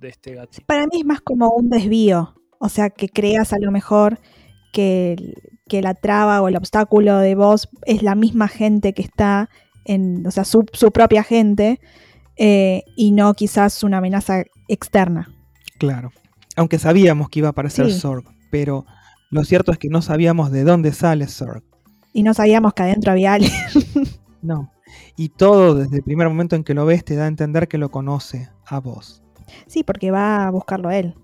este 0.09 0.35
gatito. 0.35 0.65
Para 0.65 0.83
mí 0.83 0.99
es 0.99 1.05
más 1.05 1.21
como 1.21 1.49
un 1.49 1.69
desvío. 1.69 2.35
O 2.59 2.69
sea, 2.69 2.89
que 2.89 3.09
creas 3.09 3.53
a 3.53 3.59
lo 3.59 3.71
mejor 3.71 4.19
que, 4.71 5.15
que 5.67 5.81
la 5.81 5.93
traba 5.93 6.41
o 6.41 6.47
el 6.47 6.55
obstáculo 6.55 7.17
de 7.17 7.35
vos 7.35 7.69
es 7.85 8.03
la 8.03 8.15
misma 8.15 8.47
gente 8.47 8.93
que 8.93 9.01
está 9.01 9.49
en, 9.85 10.25
o 10.27 10.31
sea, 10.31 10.43
su, 10.43 10.65
propia 10.93 11.23
gente 11.23 11.79
eh, 12.37 12.83
y 12.95 13.11
no 13.11 13.33
quizás 13.33 13.83
una 13.83 13.97
amenaza 13.97 14.43
externa. 14.67 15.29
Claro. 15.79 16.11
Aunque 16.55 16.79
sabíamos 16.79 17.29
que 17.29 17.39
iba 17.39 17.47
a 17.47 17.51
aparecer 17.51 17.91
Zorg, 17.91 18.25
pero 18.51 18.85
lo 19.29 19.43
cierto 19.43 19.71
es 19.71 19.77
que 19.77 19.87
no 19.87 20.01
sabíamos 20.01 20.51
de 20.51 20.63
dónde 20.63 20.91
sale 20.91 21.27
Zorg. 21.27 21.63
Y 22.13 22.23
no 22.23 22.33
sabíamos 22.33 22.73
que 22.73 22.83
adentro 22.83 23.13
había 23.13 23.33
alguien. 23.33 23.53
no. 24.41 24.71
Y 25.15 25.29
todo 25.29 25.75
desde 25.75 25.97
el 25.97 26.03
primer 26.03 26.27
momento 26.27 26.55
en 26.57 26.63
que 26.63 26.73
lo 26.73 26.85
ves 26.85 27.05
te 27.05 27.15
da 27.15 27.23
a 27.23 27.27
entender 27.27 27.69
que 27.69 27.77
lo 27.77 27.89
conoce 27.89 28.49
a 28.65 28.79
vos. 28.79 29.20
Sí, 29.67 29.83
porque 29.83 30.11
va 30.11 30.47
a 30.47 30.51
buscarlo 30.51 30.89
a 30.89 30.97
él. 30.97 31.15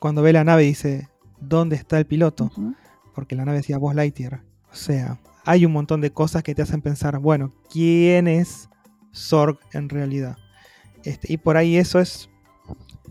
Cuando 0.00 0.22
ve 0.22 0.32
la 0.32 0.44
nave 0.44 0.62
dice, 0.62 1.08
¿dónde 1.40 1.76
está 1.76 1.98
el 1.98 2.06
piloto? 2.06 2.50
Porque 3.14 3.36
la 3.36 3.44
nave 3.44 3.58
decía 3.58 3.78
vos 3.78 3.94
Lightyear. 3.94 4.42
O 4.72 4.74
sea, 4.74 5.18
hay 5.44 5.66
un 5.66 5.72
montón 5.72 6.00
de 6.00 6.12
cosas 6.12 6.42
que 6.42 6.54
te 6.54 6.62
hacen 6.62 6.82
pensar, 6.82 7.18
bueno, 7.18 7.52
¿quién 7.70 8.28
es 8.28 8.68
Zorg 9.14 9.58
en 9.72 9.88
realidad? 9.88 10.36
Este, 11.04 11.32
y 11.32 11.36
por 11.38 11.56
ahí 11.56 11.76
eso 11.76 11.98
es 11.98 12.30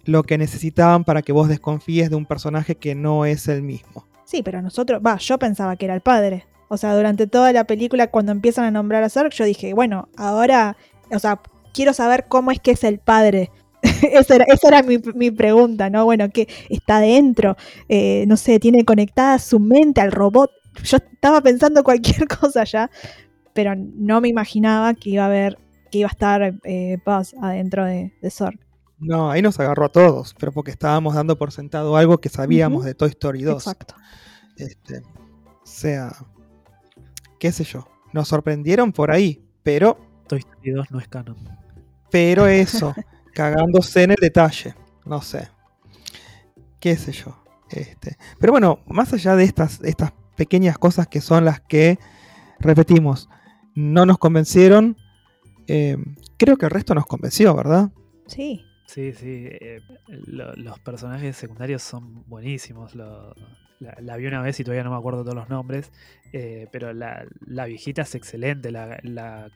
lo 0.06 0.24
que 0.24 0.38
necesitaban 0.38 1.04
para 1.04 1.22
que 1.22 1.32
vos 1.32 1.48
desconfíes 1.48 2.10
de 2.10 2.16
un 2.16 2.26
personaje 2.26 2.76
que 2.76 2.96
no 2.96 3.26
es 3.26 3.48
el 3.48 3.62
mismo. 3.62 4.08
Sí, 4.26 4.44
pero 4.44 4.62
nosotros, 4.62 5.02
va, 5.06 5.18
yo 5.18 5.40
pensaba 5.40 5.76
que 5.76 5.86
era 5.86 5.96
el 5.96 6.02
padre. 6.02 6.46
O 6.68 6.78
sea, 6.78 6.96
durante 6.96 7.26
toda 7.26 7.52
la 7.52 7.66
película, 7.66 8.08
cuando 8.08 8.32
empiezan 8.32 8.66
a 8.66 8.72
nombrar 8.72 9.04
a 9.04 9.10
Zorg, 9.10 9.32
yo 9.32 9.44
dije, 9.44 9.74
bueno, 9.74 10.08
ahora, 10.18 10.78
o 11.12 11.18
sea, 11.18 11.42
quiero 11.74 11.94
saber 11.94 12.28
cómo 12.28 12.52
es 12.52 12.60
que 12.60 12.72
es 12.72 12.84
el 12.84 13.00
padre. 13.00 13.50
esa 14.12 14.36
era, 14.36 14.46
esa 14.46 14.68
era 14.68 14.84
mi, 14.84 15.32
pregunta, 15.32 15.90
¿no? 15.90 16.06
Bueno, 16.06 16.30
que 16.30 16.48
está 16.70 17.00
dentro, 17.00 17.56
eh, 17.88 18.26
no 18.28 18.38
sé, 18.38 18.60
tiene 18.60 18.86
conectada 18.86 19.40
su 19.40 19.60
mente 19.60 20.02
al 20.02 20.12
robot. 20.12 20.52
Yo 20.84 20.98
estaba 20.98 21.42
pensando 21.42 21.84
cualquier 21.84 22.28
cosa 22.40 22.64
ya, 22.64 22.90
pero 23.54 23.74
no 23.76 24.22
me 24.22 24.28
imaginaba 24.28 24.94
que 24.94 25.12
iba 25.12 25.24
a 25.24 25.28
haber, 25.28 25.58
que 25.92 26.00
iba 26.00 26.08
a 26.08 26.12
estar 26.12 26.54
eh, 26.64 26.98
Paz 27.04 27.34
adentro 27.42 27.86
de, 27.86 28.14
de 28.22 28.32
Zorg. 28.32 28.60
No, 29.00 29.32
ahí 29.32 29.42
nos 29.42 29.60
agarró 29.60 29.86
a 29.86 29.90
todos, 29.90 30.36
pero 30.38 30.52
porque 30.52 30.72
estábamos 30.72 31.16
dando 31.16 31.38
por 31.38 31.52
sentado 31.54 31.96
algo 31.96 32.20
que 32.20 32.28
sabíamos 32.28 32.84
de 32.84 32.94
Toy 32.94 33.10
Story 33.10 33.44
2. 33.44 33.56
Exacto. 33.56 33.96
Este, 34.58 35.00
o 35.00 35.66
sea, 35.66 36.12
qué 37.40 37.54
sé 37.54 37.64
yo, 37.64 37.88
nos 38.12 38.28
sorprendieron 38.28 38.92
por 38.92 39.10
ahí, 39.12 39.42
pero... 39.64 39.98
Toy 40.28 40.40
Story 40.40 40.72
2 40.72 40.92
no 40.92 41.00
es 41.00 41.08
canon. 41.08 41.38
Pero 42.12 42.48
eso, 42.48 42.94
cagándose 43.34 44.04
en 44.04 44.12
el 44.12 44.18
detalle, 44.20 44.76
no 45.06 45.22
sé. 45.22 45.50
Qué 46.80 46.96
sé 46.96 47.12
yo. 47.12 47.44
Este, 47.70 48.18
pero 48.40 48.52
bueno, 48.52 48.80
más 48.88 49.14
allá 49.14 49.36
de 49.36 49.44
estas, 49.44 49.82
estas 49.84 50.14
pequeñas 50.36 50.78
cosas 50.78 51.08
que 51.08 51.22
son 51.22 51.46
las 51.46 51.60
que, 51.62 52.00
repetimos, 52.60 53.30
no 53.76 54.06
nos 54.06 54.18
convencieron, 54.18 54.98
eh, 55.68 55.98
creo 56.38 56.58
que 56.58 56.66
el 56.66 56.72
resto 56.72 56.96
nos 56.96 57.06
convenció, 57.06 57.56
¿verdad? 57.56 57.92
Sí. 58.28 58.66
Sí, 58.90 59.14
sí. 59.14 59.46
Eh, 59.52 59.82
los 60.08 60.80
personajes 60.80 61.38
secundarios 61.38 61.84
son 61.84 62.28
buenísimos. 62.28 62.96
la, 62.96 63.36
vi 64.18 64.26
una 64.26 64.42
vez 64.42 64.60
y 64.60 64.64
todavía 64.64 64.84
no 64.84 64.90
me 64.90 64.98
acuerdo 64.98 65.22
todos 65.22 65.36
los 65.36 65.48
nombres. 65.48 65.92
Eh, 66.34 66.68
pero 66.72 66.92
la, 66.92 67.28
viejita 67.68 68.02
es 68.02 68.16
excelente. 68.16 68.72
La, 68.72 69.52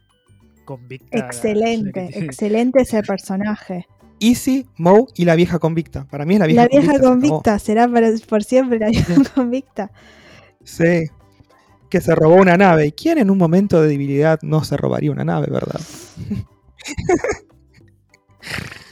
convicta. 0.63 1.17
Excelente, 1.17 2.09
excelente 2.13 2.81
ese 2.81 3.01
personaje. 3.03 3.87
Easy, 4.19 4.65
Moe 4.77 5.05
y 5.15 5.25
la 5.25 5.35
vieja 5.35 5.59
convicta. 5.59 6.05
Para 6.05 6.25
mí 6.25 6.35
es 6.35 6.39
la 6.39 6.47
vieja 6.47 6.63
convicta. 6.63 6.81
La 6.81 6.91
vieja 6.91 7.09
convicta, 7.09 7.59
será 7.59 7.89
por 8.27 8.43
siempre 8.43 8.79
la 8.79 8.89
vieja 8.89 9.13
convicta. 9.35 9.91
Sí. 10.63 11.05
Que 11.89 12.01
se 12.01 12.15
robó 12.15 12.35
una 12.35 12.57
nave. 12.57 12.87
¿Y 12.87 12.91
quién 12.93 13.17
en 13.17 13.29
un 13.29 13.37
momento 13.37 13.81
de 13.81 13.89
debilidad 13.89 14.39
no 14.41 14.63
se 14.63 14.77
robaría 14.77 15.11
una 15.11 15.25
nave, 15.25 15.47
verdad? 15.49 15.81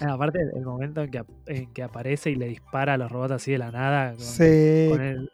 Ah, 0.04 0.14
aparte, 0.14 0.40
el 0.56 0.66
momento 0.66 1.04
en 1.04 1.72
que, 1.74 1.84
aparece 1.84 2.32
y 2.32 2.36
le 2.36 2.48
dispara 2.48 2.96
a 2.96 2.98
los 2.98 3.12
robots 3.12 3.34
así 3.34 3.52
de 3.52 3.60
la 3.60 3.72
nada. 3.72 4.14
Con, 4.14 4.20
sí. 4.20 4.42
el, 4.44 5.30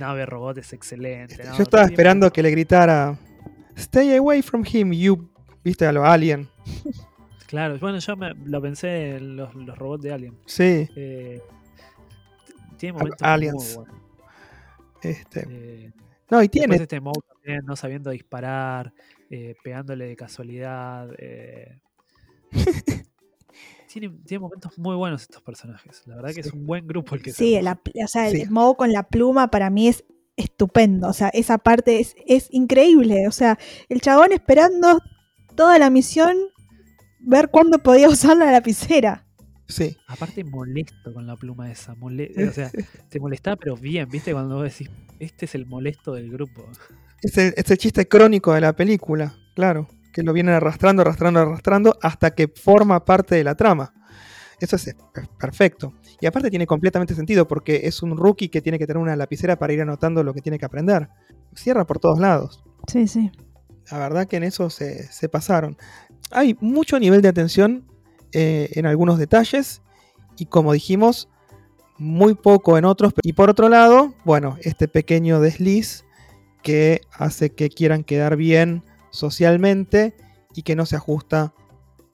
nave 0.00 0.26
robot 0.26 0.58
es 0.58 0.72
excelente. 0.72 1.36
Yo 1.56 1.62
estaba 1.62 1.84
esperando 1.84 2.32
que 2.32 2.42
le 2.42 2.50
gritara: 2.50 3.16
Stay 3.76 4.16
away 4.16 4.42
from 4.42 4.64
him, 4.64 4.92
you. 4.92 5.28
¿Viste 5.64 5.86
a 5.86 5.92
los 5.92 6.04
Alien? 6.04 6.48
Claro, 7.46 7.78
bueno, 7.78 7.98
yo 7.98 8.16
me, 8.16 8.32
lo 8.46 8.62
pensé 8.62 9.16
en 9.16 9.36
los, 9.36 9.52
robots 9.76 10.02
de 10.02 10.12
Alien. 10.12 10.38
Sí. 10.46 10.88
Eh, 10.96 11.42
tiene 12.78 12.94
momentos 12.94 13.20
Aliens. 13.20 13.76
muy 13.76 13.84
buenos. 13.84 14.02
Este. 15.02 15.46
Eh, 15.50 15.92
no, 16.30 16.42
y 16.42 16.48
tiene. 16.48 16.76
este 16.76 16.98
también, 16.98 17.64
no 17.66 17.76
sabiendo 17.76 18.08
disparar, 18.08 18.94
eh, 19.28 19.54
pegándole 19.62 20.06
de 20.06 20.16
casualidad. 20.16 21.10
Eh, 21.18 21.78
tiene, 23.92 24.38
momentos 24.38 24.78
muy 24.78 24.96
buenos 24.96 25.22
estos 25.22 25.42
personajes. 25.42 26.02
La 26.06 26.16
verdad 26.16 26.32
que 26.32 26.40
es 26.40 26.52
un 26.52 26.64
buen 26.64 26.86
grupo 26.86 27.14
el 27.14 27.22
que 27.22 27.32
Sí, 27.32 27.58
o 27.58 28.08
sea, 28.08 28.28
el 28.28 28.50
modo 28.50 28.76
con 28.76 28.92
la 28.92 29.02
pluma 29.02 29.50
para 29.50 29.68
mí 29.68 29.88
es 29.88 30.04
estupendo. 30.36 31.08
O 31.08 31.12
sea, 31.12 31.28
esa 31.28 31.58
parte 31.58 32.00
es, 32.00 32.14
es 32.26 32.48
increíble. 32.50 33.28
O 33.28 33.32
sea, 33.32 33.58
el 33.88 34.00
chabón 34.00 34.32
esperando 34.32 35.00
toda 35.54 35.78
la 35.78 35.90
misión 35.90 36.36
ver 37.20 37.50
cuándo 37.50 37.78
podía 37.78 38.08
usar 38.10 38.36
la 38.36 38.50
lapicera. 38.50 39.26
Sí. 39.68 39.96
Aparte 40.06 40.44
molesto 40.44 41.14
con 41.14 41.26
la 41.26 41.36
pluma 41.36 41.70
esa. 41.70 41.94
o 42.00 42.52
sea, 42.52 42.70
te 43.08 43.20
molesta 43.20 43.56
pero 43.56 43.76
bien, 43.76 44.08
¿viste? 44.08 44.32
Cuando 44.32 44.56
vos 44.56 44.64
decís, 44.64 44.90
este 45.18 45.46
es 45.46 45.54
el 45.54 45.66
molesto 45.66 46.12
del 46.14 46.30
grupo. 46.30 46.68
Es 47.22 47.38
es 47.38 47.70
el 47.70 47.78
chiste 47.78 48.08
crónico 48.08 48.52
de 48.52 48.60
la 48.60 48.74
película, 48.74 49.34
claro 49.54 49.88
que 50.12 50.22
lo 50.22 50.32
vienen 50.32 50.54
arrastrando, 50.54 51.02
arrastrando, 51.02 51.40
arrastrando 51.40 51.98
hasta 52.02 52.34
que 52.34 52.48
forma 52.48 53.04
parte 53.04 53.34
de 53.34 53.44
la 53.44 53.56
trama. 53.56 53.94
Eso 54.62 54.76
es 54.76 54.94
perfecto. 55.40 55.92
Y 56.20 56.26
aparte 56.26 56.48
tiene 56.48 56.68
completamente 56.68 57.16
sentido 57.16 57.48
porque 57.48 57.80
es 57.82 58.00
un 58.00 58.16
rookie 58.16 58.48
que 58.48 58.62
tiene 58.62 58.78
que 58.78 58.86
tener 58.86 59.02
una 59.02 59.16
lapicera 59.16 59.58
para 59.58 59.72
ir 59.72 59.80
anotando 59.80 60.22
lo 60.22 60.32
que 60.32 60.40
tiene 60.40 60.56
que 60.56 60.64
aprender. 60.64 61.08
Cierra 61.52 61.84
por 61.84 61.98
todos 61.98 62.20
lados. 62.20 62.62
Sí, 62.86 63.08
sí. 63.08 63.32
La 63.90 63.98
verdad 63.98 64.28
que 64.28 64.36
en 64.36 64.44
eso 64.44 64.70
se, 64.70 65.28
pasaron. 65.28 65.76
Hay 66.30 66.56
mucho 66.60 67.00
nivel 67.00 67.22
de 67.22 67.28
atención 67.28 67.88
eh, 68.32 68.70
en 68.74 68.86
algunos 68.86 69.18
detalles 69.18 69.82
y 70.36 70.46
como 70.46 70.72
dijimos, 70.72 71.28
muy 71.98 72.36
poco 72.36 72.78
en 72.78 72.84
otros. 72.84 73.14
Y 73.24 73.32
por 73.32 73.50
otro 73.50 73.68
lado, 73.68 74.14
bueno, 74.24 74.58
este 74.60 74.86
pequeño 74.86 75.40
desliz 75.40 76.04
que 76.62 77.00
hace 77.10 77.50
que 77.50 77.68
quieran 77.68 78.04
quedar 78.04 78.36
bien 78.36 78.84
socialmente 79.10 80.14
y 80.54 80.62
que 80.62 80.76
no 80.76 80.86
se 80.86 80.94
ajusta 80.94 81.52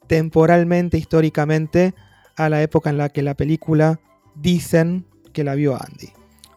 temporalmente, 0.06 0.96
históricamente, 0.96 1.94
a 2.38 2.48
la 2.48 2.62
época 2.62 2.90
en 2.90 2.98
la 2.98 3.08
que 3.10 3.22
la 3.22 3.34
película 3.34 4.00
dicen 4.34 5.06
que 5.32 5.44
la 5.44 5.54
vio 5.54 5.74
Andy. 5.74 6.08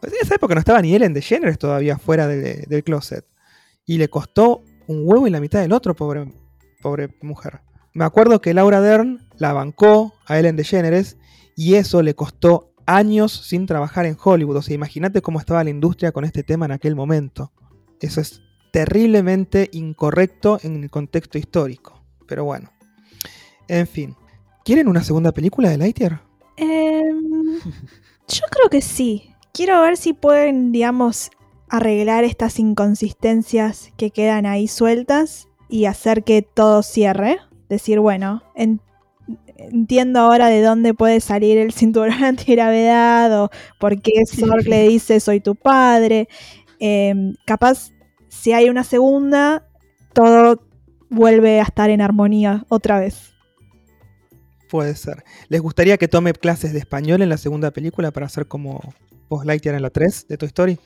En 0.02 0.12
esa 0.20 0.36
época 0.36 0.54
no 0.54 0.60
estaba 0.60 0.80
ni 0.80 0.94
Ellen 0.94 1.12
DeGeneres 1.12 1.58
todavía 1.58 1.98
fuera 1.98 2.26
del 2.26 2.84
closet. 2.84 3.24
Y 3.84 3.98
le 3.98 4.08
costó 4.08 4.62
un 4.86 5.02
huevo 5.04 5.26
y 5.26 5.30
la 5.30 5.40
mitad 5.40 5.60
del 5.60 5.72
otro, 5.72 5.94
pobre, 5.94 6.32
pobre 6.80 7.08
mujer. 7.22 7.60
Me 7.94 8.04
acuerdo 8.04 8.40
que 8.40 8.54
Laura 8.54 8.80
Dern 8.80 9.20
la 9.36 9.52
bancó 9.52 10.14
a 10.26 10.38
Ellen 10.38 10.56
DeGeneres 10.56 11.18
y 11.56 11.74
eso 11.74 12.02
le 12.02 12.14
costó 12.14 12.72
años 12.86 13.32
sin 13.32 13.66
trabajar 13.66 14.06
en 14.06 14.16
Hollywood. 14.22 14.56
O 14.56 14.62
sea, 14.62 14.74
imagínate 14.74 15.20
cómo 15.20 15.38
estaba 15.38 15.62
la 15.62 15.70
industria 15.70 16.12
con 16.12 16.24
este 16.24 16.42
tema 16.42 16.66
en 16.66 16.72
aquel 16.72 16.96
momento. 16.96 17.52
Eso 18.00 18.20
es 18.20 18.40
terriblemente 18.72 19.68
incorrecto 19.72 20.58
en 20.62 20.82
el 20.82 20.90
contexto 20.90 21.38
histórico. 21.38 22.02
Pero 22.26 22.44
bueno. 22.44 22.72
En 23.68 23.86
fin. 23.86 24.16
¿Quieren 24.64 24.88
una 24.88 25.02
segunda 25.02 25.32
película 25.32 25.70
de 25.70 25.78
Lightyear? 25.78 26.22
Em, 26.56 27.58
yo 28.28 28.44
creo 28.50 28.68
que 28.70 28.80
sí. 28.80 29.30
Quiero 29.52 29.80
ver 29.82 29.96
si 29.96 30.12
pueden, 30.12 30.72
digamos, 30.72 31.30
arreglar 31.68 32.24
estas 32.24 32.58
inconsistencias 32.58 33.92
que 33.96 34.10
quedan 34.10 34.46
ahí 34.46 34.68
sueltas 34.68 35.48
y 35.68 35.86
hacer 35.86 36.22
que 36.22 36.42
todo 36.42 36.82
cierre. 36.82 37.38
Decir, 37.68 37.98
bueno, 37.98 38.42
entiendo 39.56 40.20
ahora 40.20 40.48
de 40.48 40.62
dónde 40.62 40.94
puede 40.94 41.20
salir 41.20 41.58
el 41.58 41.72
cinturón 41.72 42.12
antigravedad 42.24 43.42
o 43.42 43.50
por 43.78 44.00
qué 44.00 44.12
Sorg 44.26 44.68
le 44.68 44.88
dice 44.88 45.20
soy 45.20 45.40
tu 45.40 45.54
padre. 45.54 46.28
Em, 46.78 47.34
capaz 47.46 47.90
si 48.28 48.52
hay 48.52 48.68
una 48.68 48.84
segunda, 48.84 49.66
todo 50.12 50.62
vuelve 51.10 51.60
a 51.60 51.64
estar 51.64 51.90
en 51.90 52.00
armonía 52.00 52.64
otra 52.68 52.98
vez. 52.98 53.31
Puede 54.72 54.96
ser. 54.96 55.22
¿Les 55.50 55.60
gustaría 55.60 55.98
que 55.98 56.08
tome 56.08 56.32
clases 56.32 56.72
de 56.72 56.78
español 56.78 57.20
en 57.20 57.28
la 57.28 57.36
segunda 57.36 57.72
película 57.72 58.10
para 58.10 58.24
hacer 58.24 58.46
como 58.46 58.80
Post 59.28 59.44
Lightyear 59.44 59.74
en 59.74 59.82
la 59.82 59.90
3 59.90 60.28
de 60.28 60.38
Toy 60.38 60.46
Story? 60.46 60.78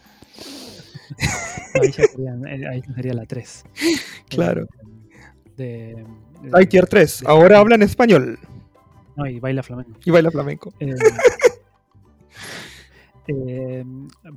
ahí, 1.80 1.92
sería, 1.92 3.14
la 3.14 3.26
3. 3.26 3.64
Claro. 4.28 4.66
De, 5.56 6.04
Lightyear 6.42 6.88
3, 6.88 7.26
ahora 7.26 7.60
habla 7.60 7.76
en 7.76 7.82
español. 7.82 8.40
No, 9.14 9.24
y 9.24 9.38
baila 9.38 9.62
flamenco. 9.62 10.00
Y 10.04 10.10
baila 10.10 10.32
flamenco. 10.32 10.74
Eh, 10.80 10.96
eh, 13.28 13.84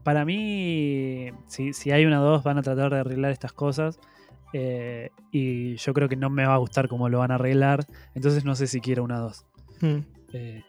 para 0.04 0.26
mí, 0.26 1.32
si, 1.47 1.74
si, 1.74 1.89
hay 1.89 2.06
una 2.06 2.18
2, 2.18 2.43
van 2.43 2.60
a 2.60 2.62
tratar 2.62 2.93
de 2.93 3.00
arreglar 3.00 3.32
estas 3.32 3.54
cosas. 3.54 4.00
Eh, 4.54 5.12
y 5.32 5.76
yo 5.76 5.93
creo 5.93 6.10
que 6.10 6.16
no 6.16 6.30
me 6.30 6.45
va 6.45 6.56
a 6.56 6.58
gustar 6.58 6.88
cómo 6.88 7.10
lo 7.10 7.20
van 7.20 7.32
a 7.32 7.36
arreglar. 7.36 7.86
Entonces 8.16 8.45
no 8.45 8.56
sé 8.56 8.68
si 8.68 8.82
quiero 8.82 9.04
una 9.04 9.20
2. 9.20 9.45
Hmm. 9.82 10.00
Eh, 10.34 10.64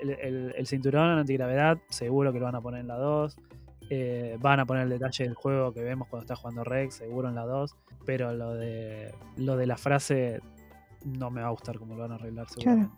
el, 0.00 0.66
cinturón 0.66 1.18
antigravedad, 1.18 1.78
seguro 1.88 2.32
que 2.32 2.38
lo 2.38 2.46
van 2.46 2.56
a 2.56 2.60
poner 2.60 2.80
en 2.80 2.88
la 2.88 2.96
2. 2.96 3.36
Eh, 3.90 4.36
van 4.40 4.60
a 4.60 4.66
poner 4.66 4.84
el 4.84 4.90
detalle 4.90 5.24
del 5.24 5.34
juego 5.34 5.72
que 5.72 5.82
vemos 5.82 6.08
cuando 6.08 6.22
está 6.22 6.36
jugando 6.36 6.64
Rex, 6.64 6.96
seguro 6.96 7.28
en 7.28 7.34
la 7.34 7.44
2. 7.44 7.76
Pero 8.04 8.32
lo 8.32 8.54
de, 8.54 9.14
lo 9.36 9.56
de 9.56 9.66
la 9.66 9.76
frase 9.76 10.40
no 11.04 11.30
me 11.30 11.42
va 11.42 11.48
a 11.48 11.50
gustar 11.50 11.78
cómo 11.78 11.94
lo 11.94 12.02
van 12.02 12.12
a 12.12 12.14
arreglar, 12.16 12.48
seguramente. 12.48 12.94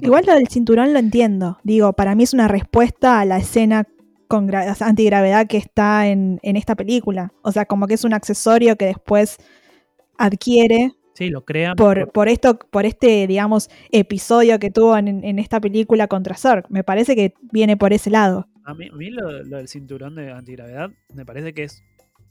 Igual 0.00 0.24
lo 0.26 0.34
del 0.34 0.48
cinturón 0.48 0.92
lo 0.92 0.98
entiendo. 0.98 1.58
Digo, 1.64 1.92
para 1.92 2.14
mí 2.14 2.22
es 2.22 2.32
una 2.32 2.48
respuesta 2.48 3.20
a 3.20 3.24
la 3.24 3.36
escena 3.36 3.86
con 4.30 4.48
antigravedad 4.54 5.48
que 5.48 5.56
está 5.56 6.06
en, 6.06 6.38
esta 6.42 6.76
película. 6.76 7.32
O 7.42 7.50
sea, 7.50 7.66
como 7.66 7.88
que 7.88 7.94
es 7.94 8.04
un 8.04 8.14
accesorio 8.14 8.76
que 8.76 8.84
después 8.84 9.38
adquiere. 10.18 10.92
Sí, 11.14 11.30
lo 11.30 11.44
crean. 11.44 11.74
Por, 11.74 12.12
por 12.12 12.28
esto, 12.28 12.56
por 12.56 12.86
este, 12.86 13.26
digamos, 13.26 13.68
episodio 13.90 14.60
que 14.60 14.70
tuvo 14.70 14.96
en, 14.96 15.38
esta 15.40 15.60
película 15.60 16.06
contra 16.06 16.36
Zork. 16.36 16.70
Me 16.70 16.84
parece 16.84 17.16
que 17.16 17.34
viene 17.50 17.76
por 17.76 17.92
ese 17.92 18.08
lado. 18.08 18.46
A 18.64 18.72
mí, 18.72 18.88
lo, 19.10 19.42
del 19.42 19.66
cinturón 19.66 20.14
de 20.14 20.30
antigravedad 20.30 20.90
me 21.12 21.26
parece 21.26 21.52
que 21.52 21.64
es 21.64 21.82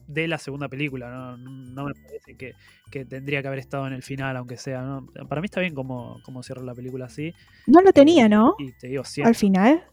de 0.08 0.30
la 0.30 0.38
segunda 0.38 0.70
película, 0.70 1.38
no, 1.38 1.84
me 1.84 1.94
parece 1.94 2.38
que, 2.38 3.06
tendría 3.06 3.42
que 3.42 3.48
haber 3.50 3.60
estado 3.60 3.86
en 3.88 3.94
el 3.94 4.04
final, 4.04 4.38
aunque 4.38 4.56
sea. 4.56 5.02
Para 5.28 5.42
mí 5.42 5.46
está 5.46 5.60
bien 5.60 5.76
como, 5.76 6.22
como 6.24 6.44
cierra 6.44 6.64
la 6.64 6.74
película 6.74 7.08
así. 7.08 7.34
No 7.68 7.82
lo 7.82 7.92
tenía, 7.92 8.30
¿no? 8.30 8.56
Y 8.58 8.72
te 8.72 8.88
digo, 8.88 9.04
Al 9.26 9.36
final. 9.36 9.84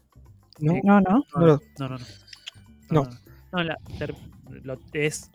No, 0.59 0.79
no, 0.83 1.01
no. 1.01 1.25
No, 1.35 1.59
no, 1.79 1.97
no. 2.89 3.07
No, 4.63 4.77
es 4.93 5.31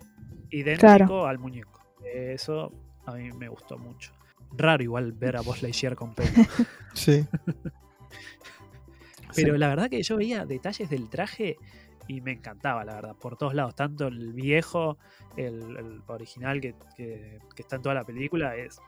idéntico 0.51 1.27
al 1.27 1.39
muñeco. 1.39 1.81
Eso 2.13 2.73
a 3.07 3.13
mí 3.13 3.31
me 3.33 3.49
gustó 3.49 3.79
mucho. 3.79 4.13
Raro 4.53 4.83
igual 4.83 5.13
ver 5.13 5.37
a 5.37 5.41
Buzz 5.41 5.63
Lightyear 5.63 5.97
con 5.97 6.15
pelo. 6.15 6.31
sí. 6.95 7.27
Pero 9.35 9.57
la 9.57 9.69
verdad 9.69 9.89
que 9.89 10.03
yo 10.03 10.17
veía 10.17 10.45
detalles 10.45 10.91
del 10.91 11.09
traje 11.09 11.57
y 12.07 12.21
me 12.21 12.33
encantaba, 12.33 12.85
la 12.85 12.97
verdad, 12.97 13.17
por 13.17 13.37
todos 13.37 13.55
lados. 13.55 13.75
Tanto 13.75 14.09
el 14.09 14.35
viejo, 14.35 14.99
el, 15.37 16.03
original 16.07 16.61
que, 16.61 16.75
que, 16.97 17.39
está 17.57 17.77
en 17.77 17.83
toda 17.83 17.95
la 17.95 18.05
película, 18.05 18.57
es 18.57 18.79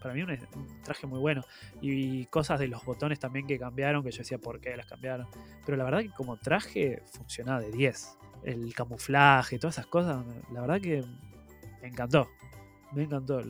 para 0.00 0.14
mí 0.14 0.22
un, 0.22 0.82
traje 0.82 1.06
muy 1.06 1.18
bueno. 1.18 1.44
Y 1.80 2.26
cosas 2.26 2.60
de 2.60 2.68
los 2.68 2.84
botones 2.84 3.18
también 3.18 3.46
que 3.46 3.58
cambiaron, 3.58 4.02
que 4.02 4.10
yo 4.10 4.18
decía 4.18 4.38
por 4.38 4.60
qué 4.60 4.76
las 4.76 4.86
cambiaron. 4.86 5.26
Pero 5.64 5.76
la 5.76 5.84
verdad 5.84 6.00
que 6.00 6.10
como 6.10 6.36
traje 6.36 7.02
funcionaba 7.12 7.60
de 7.60 7.70
10. 7.70 8.18
El 8.44 8.74
camuflaje, 8.74 9.58
todas 9.58 9.76
esas 9.76 9.86
cosas, 9.86 10.24
la 10.52 10.60
verdad 10.60 10.80
que 10.80 11.02
me 11.80 11.88
encantó. 11.88 12.28
Me 12.92 13.04
encantó 13.04 13.42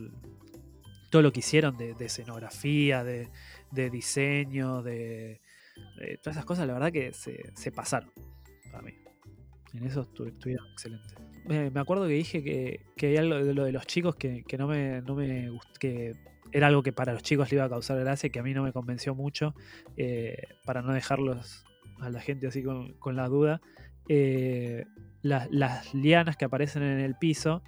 todo 1.09 1.21
lo 1.21 1.31
que 1.31 1.39
hicieron 1.39 1.77
de, 1.77 1.95
escenografía, 1.99 3.03
de, 3.03 3.29
diseño, 3.89 4.81
de, 4.81 5.41
todas 6.21 6.35
esas 6.35 6.45
cosas, 6.45 6.67
la 6.67 6.73
verdad 6.73 6.91
que 6.91 7.13
se, 7.13 7.71
pasaron 7.71 8.11
para 8.71 8.83
mí. 8.83 8.93
En 9.73 9.85
eso 9.85 10.01
estuvieron 10.01 10.67
excelentes 10.71 11.24
me 11.47 11.79
acuerdo 11.79 12.07
que 12.07 12.13
dije 12.13 12.43
que, 12.43 12.81
que, 12.95 13.17
algo 13.17 13.35
de 13.35 13.53
lo 13.53 13.65
de 13.65 13.71
los 13.71 13.85
chicos 13.85 14.15
que, 14.15 14.43
no 14.57 14.67
me, 14.67 15.01
no 15.01 15.15
me 15.15 15.51
que 15.79 16.13
era 16.51 16.67
algo 16.67 16.83
que 16.83 16.93
para 16.93 17.13
los 17.13 17.23
chicos 17.23 17.51
le 17.51 17.57
iba 17.57 17.65
a 17.65 17.69
causar 17.69 17.99
gracia 17.99 18.29
que 18.29 18.39
a 18.39 18.43
mí 18.43 18.53
no 18.53 18.63
me 18.63 18.71
convenció 18.71 19.15
mucho, 19.15 19.53
eh, 19.97 20.47
para 20.65 20.81
no 20.81 20.93
dejarlos 20.93 21.65
a 21.99 22.09
la 22.09 22.21
gente 22.21 22.47
así 22.47 22.63
con, 22.63 23.15
la 23.15 23.27
duda. 23.27 23.61
Eh, 24.07 24.85
las, 25.21 25.93
lianas 25.93 26.37
que 26.37 26.45
aparecen 26.45 26.83
en 26.83 26.99
el 26.99 27.15
piso, 27.15 27.61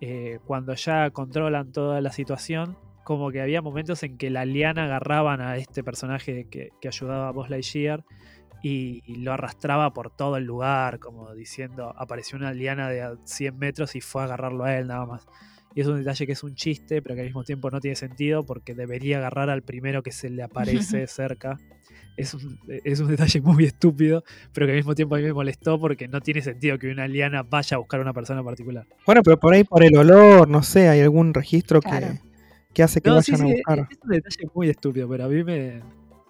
eh, 0.00 0.38
cuando 0.46 0.74
ya 0.74 1.10
controlan 1.10 1.72
toda 1.72 2.00
la 2.00 2.12
situación, 2.12 2.78
como 3.04 3.30
que 3.30 3.40
había 3.40 3.62
momentos 3.62 4.02
en 4.02 4.16
que 4.16 4.30
la 4.30 4.44
liana 4.44 4.84
agarraban 4.84 5.40
a 5.40 5.56
este 5.56 5.82
personaje 5.82 6.46
que, 6.48 6.70
que 6.80 6.88
ayudaba 6.88 7.28
a 7.28 7.32
Buzz 7.32 7.50
Lightyear 7.50 8.04
y, 8.62 9.02
lo 9.16 9.32
arrastraba 9.32 9.92
por 9.92 10.10
todo 10.10 10.36
el 10.36 10.44
lugar, 10.44 10.98
como 10.98 11.34
diciendo, 11.34 11.94
apareció 11.96 12.38
una 12.38 12.52
liana 12.52 12.88
de 12.88 13.16
100 13.24 13.58
metros 13.58 13.96
y 13.96 14.00
fue 14.00 14.22
a 14.22 14.24
agarrarlo 14.26 14.64
a 14.64 14.76
él 14.76 14.88
nada 14.88 15.06
más. 15.06 15.26
Y 15.74 15.80
es 15.82 15.86
un 15.86 15.98
detalle 15.98 16.26
que 16.26 16.32
es 16.32 16.42
un 16.42 16.54
chiste, 16.54 17.00
pero 17.00 17.14
que 17.14 17.20
al 17.20 17.26
mismo 17.28 17.44
tiempo 17.44 17.70
no 17.70 17.80
tiene 17.80 17.94
sentido 17.94 18.44
porque 18.44 18.74
debería 18.74 19.18
agarrar 19.18 19.50
al 19.50 19.62
primero 19.62 20.02
que 20.02 20.10
se 20.10 20.28
le 20.28 20.42
aparece 20.42 21.06
cerca. 21.06 21.58
Es 22.16 22.34
un, 22.34 22.58
es 22.84 23.00
un 23.00 23.08
detalle 23.08 23.40
muy 23.40 23.64
estúpido, 23.64 24.24
pero 24.52 24.66
que 24.66 24.72
al 24.72 24.78
mismo 24.78 24.94
tiempo 24.94 25.14
a 25.14 25.18
mí 25.18 25.24
me 25.24 25.32
molestó 25.32 25.78
porque 25.78 26.08
no 26.08 26.20
tiene 26.20 26.42
sentido 26.42 26.78
que 26.78 26.90
una 26.90 27.06
liana 27.06 27.44
vaya 27.44 27.76
a 27.76 27.78
buscar 27.78 28.00
a 28.00 28.02
una 28.02 28.12
persona 28.12 28.40
en 28.40 28.46
particular. 28.46 28.86
Bueno, 29.06 29.22
pero 29.22 29.38
por 29.38 29.54
ahí 29.54 29.64
por 29.64 29.82
el 29.82 29.96
olor, 29.96 30.48
no 30.48 30.62
sé, 30.62 30.88
hay 30.88 31.00
algún 31.00 31.32
registro 31.32 31.80
que, 31.80 32.18
que, 32.74 32.82
hace 32.82 33.00
que 33.00 33.10
vayan 33.10 33.40
a 33.40 33.44
buscar. 33.44 33.88
Es 33.90 33.98
un 34.02 34.10
detalle 34.10 34.50
muy 34.52 34.68
estúpido, 34.68 35.08
pero 35.08 35.24
a 35.24 35.28
mí 35.28 35.44
me, 35.44 35.80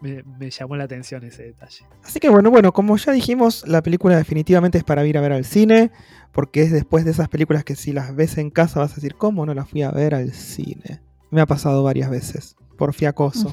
me, 0.01 0.51
llamó 0.51 0.76
la 0.76 0.84
atención 0.84 1.24
ese 1.24 1.44
detalle. 1.44 1.86
Así 2.05 2.20
que 2.20 2.28
bueno, 2.28 2.51
bueno, 2.51 2.72
como 2.72 2.96
ya 2.96 3.12
dijimos, 3.12 3.66
la 3.66 3.82
película 3.82 4.16
definitivamente 4.16 4.78
es 4.78 4.84
para 4.84 5.05
ir 5.07 5.18
a 5.18 5.20
ver 5.20 5.32
al 5.32 5.44
cine, 5.44 5.90
porque 6.32 6.62
es 6.62 6.72
después 6.72 7.05
de 7.05 7.11
esas 7.11 7.28
películas 7.28 7.64
que 7.64 7.76
si 7.76 7.92
las 7.92 8.14
ves 8.14 8.38
en 8.38 8.51
casa 8.51 8.80
vas 8.80 8.92
a 8.92 8.94
decir, 8.96 9.14
¿cómo 9.14 9.46
no 9.46 9.55
las 9.55 9.68
fui 9.68 9.82
a 9.82 9.90
ver 9.90 10.14
al 10.14 10.32
cine? 10.32 11.03
Me 11.30 11.40
ha 11.40 11.46
pasado 11.46 11.82
varias 11.82 12.11
veces, 12.11 12.57
por 12.76 12.94
fiacoso. 12.94 13.51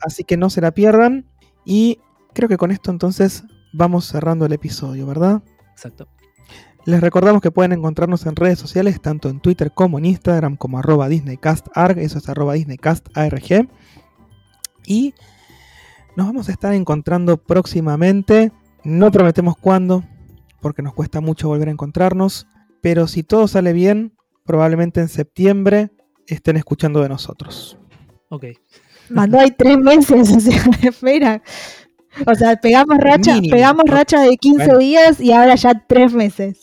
Así 0.00 0.24
que 0.24 0.36
no 0.36 0.50
se 0.50 0.60
la 0.60 0.72
pierdan 0.72 1.26
y 1.64 2.00
creo 2.34 2.48
que 2.48 2.56
con 2.56 2.70
esto 2.70 2.90
entonces 2.90 3.44
vamos 3.72 4.06
cerrando 4.06 4.46
el 4.46 4.52
episodio, 4.52 5.06
¿verdad? 5.06 5.42
Exacto. 5.72 6.08
Les 6.84 7.00
recordamos 7.00 7.42
que 7.42 7.50
pueden 7.50 7.72
encontrarnos 7.72 8.24
en 8.24 8.34
redes 8.34 8.58
sociales, 8.58 9.00
tanto 9.02 9.28
en 9.28 9.40
Twitter 9.40 9.72
como 9.72 9.98
en 9.98 10.06
Instagram, 10.06 10.56
como 10.56 10.78
arroba 10.78 11.08
DisneyCastArg, 11.08 11.98
eso 11.98 12.18
es 12.18 12.28
arroba 12.28 12.54
DisneyCastARG. 12.54 13.68
Y 14.88 15.14
nos 16.16 16.26
vamos 16.26 16.48
a 16.48 16.52
estar 16.52 16.72
encontrando 16.74 17.36
próximamente. 17.36 18.50
No 18.82 19.12
prometemos 19.12 19.56
cuándo, 19.56 20.02
porque 20.60 20.82
nos 20.82 20.94
cuesta 20.94 21.20
mucho 21.20 21.48
volver 21.48 21.68
a 21.68 21.72
encontrarnos. 21.72 22.46
Pero 22.80 23.06
si 23.06 23.22
todo 23.22 23.46
sale 23.48 23.72
bien, 23.74 24.14
probablemente 24.44 25.00
en 25.00 25.08
septiembre 25.08 25.90
estén 26.26 26.56
escuchando 26.56 27.02
de 27.02 27.10
nosotros. 27.10 27.78
Ok. 28.30 28.46
Mandó 29.10 29.38
ahí 29.38 29.50
tres 29.56 29.78
meses, 29.78 30.32
o 30.34 30.40
sea, 30.40 30.62
espera. 30.82 31.42
O 32.26 32.34
sea, 32.34 32.56
pegamos 32.56 32.96
racha, 32.98 33.38
pegamos 33.50 33.84
racha 33.86 34.22
de 34.22 34.36
15 34.38 34.76
días 34.78 35.20
y 35.20 35.32
ahora 35.32 35.54
ya 35.54 35.84
tres 35.86 36.14
meses. 36.14 36.60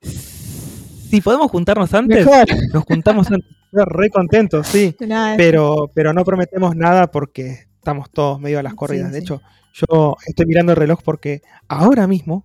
Si 0.00 1.20
podemos 1.20 1.50
juntarnos 1.50 1.92
antes, 1.92 2.26
nos 2.72 2.84
juntamos 2.84 3.30
antes 3.30 3.61
re 3.72 4.10
contentos, 4.10 4.66
sí. 4.66 4.94
pero, 5.36 5.90
pero 5.94 6.12
no 6.12 6.24
prometemos 6.24 6.76
nada 6.76 7.10
porque 7.10 7.66
estamos 7.76 8.10
todos 8.10 8.40
medio 8.40 8.58
a 8.58 8.62
las 8.62 8.74
corridas. 8.74 9.12
de 9.12 9.18
hecho, 9.18 9.42
yo 9.72 10.16
estoy 10.26 10.46
mirando 10.46 10.72
el 10.72 10.76
reloj 10.76 11.00
porque 11.02 11.42
ahora 11.68 12.06
mismo 12.06 12.44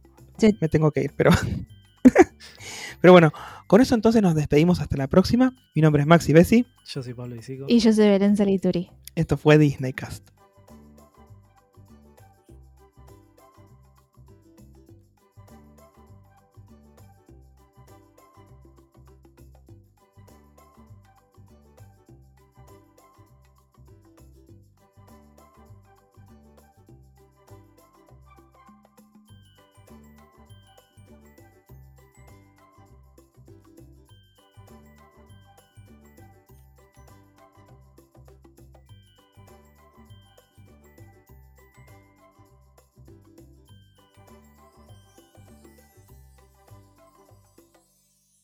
me 0.61 0.69
tengo 0.69 0.91
que 0.91 1.03
ir, 1.03 1.13
pero. 1.15 1.31
pero 3.01 3.11
bueno, 3.11 3.31
con 3.67 3.81
eso 3.81 3.95
entonces 3.95 4.21
nos 4.21 4.35
despedimos 4.35 4.79
hasta 4.79 4.97
la 4.97 5.07
próxima. 5.07 5.53
Mi 5.75 5.81
nombre 5.81 6.01
es 6.01 6.07
Maxi 6.07 6.33
Bessi. 6.33 6.65
Yo 6.85 7.03
soy 7.03 7.13
Pablo 7.13 7.35
Isico. 7.35 7.65
Y 7.67 7.79
yo 7.79 7.91
soy 7.91 8.07
Belén 8.07 8.37
Salituri. 8.37 8.89
Esto 9.15 9.37
fue 9.37 9.57
Disneycast. 9.57 10.36